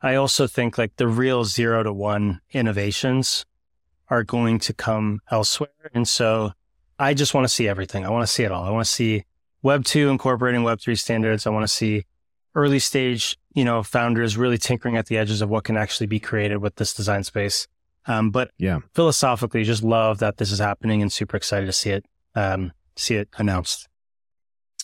I 0.00 0.14
also 0.14 0.46
think 0.46 0.78
like 0.78 0.96
the 0.96 1.06
real 1.06 1.44
zero 1.44 1.82
to 1.82 1.92
one 1.92 2.40
innovations 2.50 3.44
are 4.08 4.24
going 4.24 4.58
to 4.60 4.72
come 4.72 5.20
elsewhere, 5.30 5.90
and 5.92 6.08
so 6.08 6.52
I 6.98 7.12
just 7.12 7.34
want 7.34 7.44
to 7.44 7.52
see 7.52 7.68
everything. 7.68 8.06
I 8.06 8.10
want 8.10 8.26
to 8.26 8.32
see 8.32 8.44
it 8.44 8.52
all. 8.52 8.64
I 8.64 8.70
want 8.70 8.86
to 8.86 8.92
see 8.92 9.24
Web 9.66 9.84
2 9.84 10.10
incorporating 10.10 10.62
Web 10.62 10.80
3 10.80 10.94
standards. 10.94 11.44
I 11.44 11.50
want 11.50 11.64
to 11.64 11.68
see 11.68 12.04
early 12.54 12.78
stage, 12.78 13.36
you 13.52 13.64
know, 13.64 13.82
founders 13.82 14.36
really 14.36 14.58
tinkering 14.58 14.96
at 14.96 15.06
the 15.06 15.18
edges 15.18 15.42
of 15.42 15.48
what 15.48 15.64
can 15.64 15.76
actually 15.76 16.06
be 16.06 16.20
created 16.20 16.58
with 16.58 16.76
this 16.76 16.94
design 16.94 17.24
space. 17.24 17.66
Um, 18.06 18.30
but 18.30 18.52
yeah, 18.58 18.78
philosophically, 18.94 19.64
just 19.64 19.82
love 19.82 20.20
that 20.20 20.36
this 20.36 20.52
is 20.52 20.60
happening 20.60 21.02
and 21.02 21.12
super 21.12 21.36
excited 21.36 21.66
to 21.66 21.72
see 21.72 21.90
it, 21.90 22.04
um, 22.36 22.70
see 22.94 23.16
it 23.16 23.28
announced. 23.38 23.88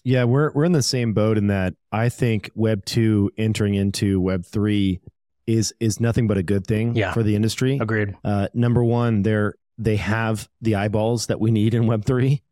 Yeah, 0.03 0.25
we're 0.25 0.51
we're 0.51 0.65
in 0.65 0.73
the 0.73 0.83
same 0.83 1.13
boat 1.13 1.39
in 1.39 1.47
that 1.47 1.75
I 1.93 2.09
think 2.09 2.51
Web 2.57 2.85
two 2.85 3.31
entering 3.39 3.75
into 3.75 4.21
Web 4.21 4.45
three 4.45 5.01
is 5.47 5.73
is 5.79 6.01
nothing 6.01 6.27
but 6.27 6.39
a 6.39 6.43
good 6.43 6.67
thing 6.67 6.97
yeah. 6.97 7.13
for 7.13 7.23
the 7.23 7.37
industry. 7.37 7.79
Agreed. 7.81 8.17
Uh, 8.25 8.49
number 8.53 8.83
one, 8.83 9.23
they're 9.23 9.55
they 9.79 9.95
have 9.95 10.49
the 10.61 10.75
eyeballs 10.75 11.29
that 11.29 11.39
we 11.39 11.53
need 11.53 11.73
in 11.73 11.87
Web 11.87 12.05
three 12.05 12.43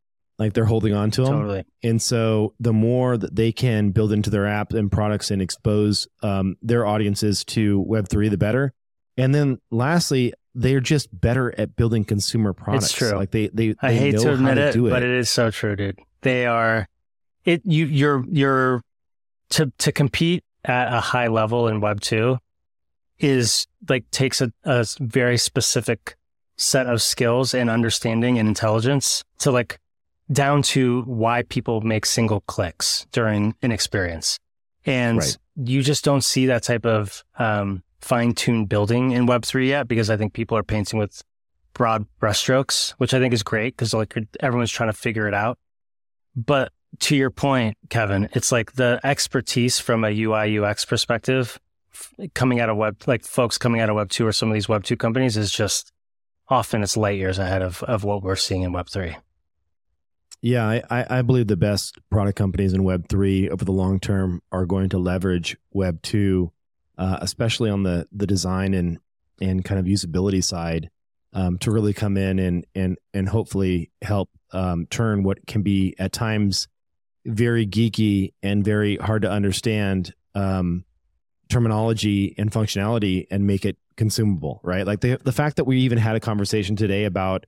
like 0.40 0.54
they're 0.54 0.64
holding 0.64 0.94
on 0.94 1.10
to 1.12 1.22
them. 1.22 1.32
Totally. 1.34 1.64
And 1.82 2.00
so 2.00 2.54
the 2.58 2.72
more 2.72 3.18
that 3.18 3.36
they 3.36 3.52
can 3.52 3.90
build 3.90 4.10
into 4.10 4.30
their 4.30 4.46
app 4.46 4.72
and 4.72 4.90
products 4.90 5.30
and 5.30 5.42
expose 5.42 6.08
um, 6.22 6.56
their 6.62 6.86
audiences 6.86 7.44
to 7.44 7.84
Web3, 7.84 8.30
the 8.30 8.38
better. 8.38 8.72
And 9.18 9.34
then 9.34 9.60
lastly, 9.70 10.32
they're 10.54 10.80
just 10.80 11.08
better 11.12 11.54
at 11.60 11.76
building 11.76 12.04
consumer 12.04 12.54
products. 12.54 12.86
It's 12.86 12.94
true. 12.94 13.10
Like 13.10 13.32
they, 13.32 13.48
they, 13.48 13.68
they 13.68 13.76
I 13.82 13.92
hate 13.92 14.18
to 14.18 14.32
admit 14.32 14.56
to 14.72 14.86
it, 14.86 14.88
it, 14.88 14.90
but 14.90 15.02
it 15.02 15.10
is 15.10 15.28
so 15.28 15.50
true, 15.50 15.76
dude. 15.76 15.98
They 16.22 16.46
are, 16.46 16.88
it, 17.44 17.60
you, 17.64 17.84
you're, 17.84 18.24
you're, 18.30 18.82
to, 19.50 19.70
to 19.78 19.92
compete 19.92 20.42
at 20.64 20.92
a 20.92 21.00
high 21.00 21.26
level 21.26 21.68
in 21.68 21.80
Web 21.80 22.00
2 22.00 22.38
is 23.18 23.66
like 23.88 24.10
takes 24.10 24.40
a, 24.40 24.52
a 24.64 24.86
very 25.00 25.36
specific 25.36 26.16
set 26.56 26.86
of 26.86 27.02
skills 27.02 27.52
and 27.52 27.68
understanding 27.68 28.38
and 28.38 28.48
intelligence 28.48 29.22
to 29.38 29.50
like 29.50 29.78
down 30.32 30.62
to 30.62 31.02
why 31.02 31.42
people 31.42 31.80
make 31.80 32.06
single 32.06 32.40
clicks 32.42 33.06
during 33.12 33.54
an 33.62 33.72
experience. 33.72 34.38
And 34.86 35.18
right. 35.18 35.36
you 35.56 35.82
just 35.82 36.04
don't 36.04 36.22
see 36.22 36.46
that 36.46 36.62
type 36.62 36.86
of 36.86 37.24
um, 37.38 37.82
fine 38.00 38.34
tuned 38.34 38.68
building 38.68 39.12
in 39.12 39.26
Web3 39.26 39.68
yet 39.68 39.88
because 39.88 40.10
I 40.10 40.16
think 40.16 40.32
people 40.32 40.56
are 40.56 40.62
painting 40.62 40.98
with 40.98 41.22
broad 41.74 42.06
brushstrokes, 42.20 42.92
which 42.92 43.14
I 43.14 43.18
think 43.18 43.34
is 43.34 43.42
great 43.42 43.76
because 43.76 43.92
like 43.92 44.14
everyone's 44.40 44.70
trying 44.70 44.88
to 44.88 44.96
figure 44.96 45.28
it 45.28 45.34
out. 45.34 45.58
But 46.34 46.72
to 47.00 47.16
your 47.16 47.30
point, 47.30 47.76
Kevin, 47.88 48.28
it's 48.32 48.52
like 48.52 48.72
the 48.72 49.00
expertise 49.04 49.78
from 49.78 50.04
a 50.04 50.22
UI 50.22 50.58
UX 50.58 50.84
perspective 50.84 51.60
coming 52.34 52.60
out 52.60 52.68
of 52.68 52.76
web, 52.76 52.96
like 53.06 53.24
folks 53.24 53.58
coming 53.58 53.80
out 53.80 53.90
of 53.90 53.96
web 53.96 54.10
two 54.10 54.26
or 54.26 54.32
some 54.32 54.48
of 54.48 54.54
these 54.54 54.68
web 54.68 54.84
two 54.84 54.96
companies 54.96 55.36
is 55.36 55.50
just 55.50 55.92
often 56.48 56.82
it's 56.82 56.96
light 56.96 57.18
years 57.18 57.38
ahead 57.38 57.62
of, 57.62 57.82
of 57.84 58.04
what 58.04 58.22
we're 58.22 58.36
seeing 58.36 58.62
in 58.62 58.72
web 58.72 58.88
three. 58.88 59.16
Yeah, 60.42 60.80
I, 60.88 61.18
I 61.18 61.22
believe 61.22 61.48
the 61.48 61.56
best 61.56 61.98
product 62.10 62.38
companies 62.38 62.72
in 62.72 62.82
Web 62.82 63.08
three 63.08 63.50
over 63.50 63.64
the 63.64 63.72
long 63.72 64.00
term 64.00 64.42
are 64.50 64.64
going 64.64 64.88
to 64.90 64.98
leverage 64.98 65.56
Web 65.72 66.00
two, 66.02 66.50
uh, 66.96 67.18
especially 67.20 67.68
on 67.68 67.82
the 67.82 68.08
the 68.10 68.26
design 68.26 68.72
and 68.72 68.98
and 69.40 69.64
kind 69.64 69.78
of 69.78 69.86
usability 69.86 70.42
side, 70.42 70.90
um, 71.34 71.58
to 71.58 71.70
really 71.70 71.92
come 71.92 72.16
in 72.16 72.38
and 72.38 72.66
and 72.74 72.96
and 73.12 73.28
hopefully 73.28 73.90
help 74.00 74.30
um, 74.52 74.86
turn 74.86 75.22
what 75.22 75.46
can 75.46 75.62
be 75.62 75.94
at 75.98 76.12
times 76.12 76.68
very 77.26 77.66
geeky 77.66 78.32
and 78.42 78.64
very 78.64 78.96
hard 78.96 79.22
to 79.22 79.30
understand 79.30 80.14
um, 80.34 80.84
terminology 81.50 82.34
and 82.38 82.50
functionality 82.50 83.26
and 83.30 83.46
make 83.46 83.66
it 83.66 83.76
consumable, 83.96 84.60
right? 84.62 84.86
Like 84.86 85.00
the 85.00 85.18
the 85.22 85.32
fact 85.32 85.56
that 85.56 85.64
we 85.64 85.80
even 85.80 85.98
had 85.98 86.16
a 86.16 86.20
conversation 86.20 86.76
today 86.76 87.04
about, 87.04 87.44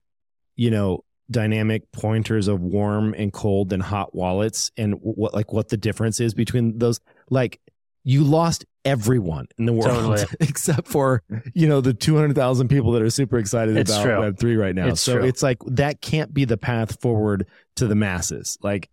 you 0.57 0.70
know, 0.70 1.05
dynamic 1.31 1.91
pointers 1.93 2.49
of 2.49 2.61
warm 2.61 3.14
and 3.16 3.33
cold 3.33 3.73
and 3.73 3.83
hot 3.83 4.14
wallets 4.14 4.70
and 4.77 4.95
what 5.01 5.33
like 5.35 5.53
what 5.53 5.68
the 5.68 5.77
difference 5.77 6.20
is 6.20 6.35
between 6.35 6.79
those 6.79 7.01
like 7.31 7.61
you 8.05 8.23
lost 8.25 8.64
everyone 8.85 9.47
in 9.59 9.64
the 9.66 9.73
world 9.73 9.87
Totally. 10.18 10.25
except 10.41 10.89
for 10.89 11.23
you 11.55 11.68
know 11.68 11.81
the 11.81 11.95
200,000 11.95 12.68
people 12.68 12.93
that 12.93 13.03
are 13.03 13.11
super 13.11 13.39
excited 13.39 13.77
It's 13.77 13.93
about 13.93 14.03
true. 14.37 14.53
web3 14.55 14.61
right 14.61 14.75
now 14.75 14.89
It's 14.89 15.01
so 15.01 15.14
true. 15.18 15.25
it's 15.25 15.43
like 15.43 15.59
that 15.66 16.01
can't 16.01 16.35
be 16.35 16.45
the 16.45 16.57
path 16.59 17.01
forward 17.01 17.47
to 17.77 17.87
the 17.87 17.95
masses 17.95 18.59
like 18.62 18.91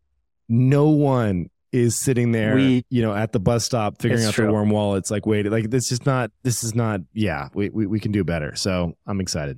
no 0.47 0.89
one 0.89 1.49
is 1.71 1.99
sitting 1.99 2.31
there 2.31 2.55
We- 2.55 2.85
you 2.89 3.01
know 3.01 3.13
at 3.15 3.31
the 3.31 3.39
bus 3.39 3.65
stop 3.65 3.99
figuring 4.01 4.23
out 4.25 4.33
true. 4.35 4.45
the 4.45 4.51
warm 4.51 4.69
wallets 4.69 5.09
like 5.11 5.25
wait 5.25 5.51
like 5.51 5.71
this 5.71 5.91
is 5.91 6.05
not 6.05 6.31
this 6.43 6.63
is 6.63 6.73
not 6.75 7.01
yeah 7.13 7.49
we, 7.53 7.69
we, 7.69 7.85
we 7.87 7.99
can 7.99 8.11
do 8.11 8.23
better 8.23 8.55
so 8.55 8.95
i'm 9.07 9.19
excited 9.19 9.57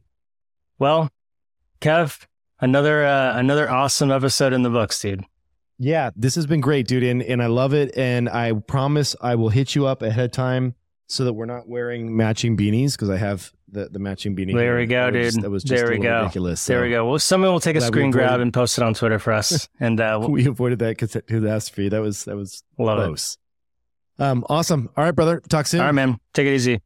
Well, 0.80 1.10
Kev, 1.82 2.26
another 2.62 3.06
uh, 3.06 3.38
another 3.38 3.70
awesome 3.70 4.12
episode 4.12 4.54
in 4.54 4.62
the 4.64 4.70
books, 4.70 5.00
dude. 5.02 5.26
Yeah, 5.78 6.12
this 6.16 6.36
has 6.36 6.46
been 6.46 6.62
great, 6.62 6.88
dude, 6.88 7.04
and 7.04 7.22
and 7.24 7.42
I 7.42 7.48
love 7.48 7.74
it. 7.74 7.98
And 7.98 8.30
I 8.30 8.54
promise 8.54 9.16
I 9.22 9.36
will 9.36 9.50
hit 9.50 9.76
you 9.76 9.88
up 9.88 10.02
ahead 10.02 10.26
of 10.26 10.32
time 10.32 10.76
so 11.08 11.26
that 11.26 11.34
we're 11.34 11.46
not 11.46 11.68
wearing 11.68 12.16
matching 12.16 12.56
beanies 12.56 12.94
because 12.94 13.10
I 13.10 13.18
have 13.18 13.52
the 13.70 13.90
the 13.90 14.00
matching 14.00 14.36
beanie. 14.36 14.54
There 14.54 14.78
we 14.78 14.86
go, 14.86 15.12
That 15.12 15.18
was- 15.20 15.34
dude. 15.36 15.44
That 15.44 15.50
was 15.50 15.64
just 15.64 15.82
There 15.84 15.92
we 15.92 16.00
go. 16.00 16.20
ridiculous. 16.22 16.66
There 16.66 16.82
we 16.84 16.90
go. 16.92 17.08
Well, 17.10 17.20
someone 17.20 17.52
will 17.52 17.60
take 17.60 17.76
a 17.76 17.80
Glad 17.80 17.88
screen 17.88 18.12
grab 18.12 18.40
and 18.40 18.54
post 18.54 18.78
it 18.78 18.84
on 18.84 18.94
Twitter 18.94 19.18
for 19.20 19.34
us, 19.34 19.68
and 19.80 20.00
uh, 20.00 20.18
we'll 20.20 20.30
We 20.32 20.48
avoided 20.48 20.80
that 20.80 20.98
cat- 20.98 21.26
catastrophe. 21.28 21.90
That 21.90 22.02
was 22.02 22.26
that 22.26 22.36
was 22.36 22.64
love 22.78 23.00
it. 23.00 23.06
close. 23.08 23.38
Um, 24.20 24.46
awesome. 24.50 24.90
All 24.96 25.04
right, 25.04 25.16
brother. 25.16 25.42
Talk 25.50 25.66
soon. 25.66 25.80
All 25.80 25.88
right, 25.88 25.94
man. 25.94 26.20
Take 26.34 26.46
it 26.46 26.54
easy. 26.54 26.80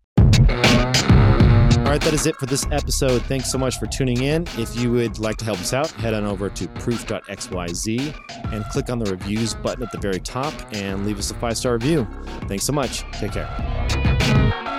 All 1.85 1.91
right, 1.91 2.01
that 2.01 2.15
is 2.15 2.25
it 2.25 2.35
for 2.37 2.47
this 2.47 2.65
episode. 2.71 3.21
Thanks 3.21 3.51
so 3.51 3.59
much 3.59 3.77
for 3.77 3.85
tuning 3.85 4.23
in. 4.23 4.47
If 4.57 4.75
you 4.75 4.91
would 4.91 5.19
like 5.19 5.37
to 5.37 5.45
help 5.45 5.59
us 5.59 5.71
out, 5.71 5.91
head 5.91 6.15
on 6.15 6.25
over 6.25 6.49
to 6.49 6.67
proof.xyz 6.67 8.51
and 8.51 8.65
click 8.65 8.89
on 8.89 8.97
the 8.97 9.11
reviews 9.11 9.53
button 9.53 9.83
at 9.83 9.91
the 9.91 9.99
very 9.99 10.19
top 10.19 10.51
and 10.73 11.05
leave 11.05 11.19
us 11.19 11.29
a 11.29 11.35
five 11.35 11.55
star 11.55 11.73
review. 11.73 12.07
Thanks 12.47 12.63
so 12.63 12.73
much. 12.73 13.01
Take 13.11 13.33
care. 13.33 14.74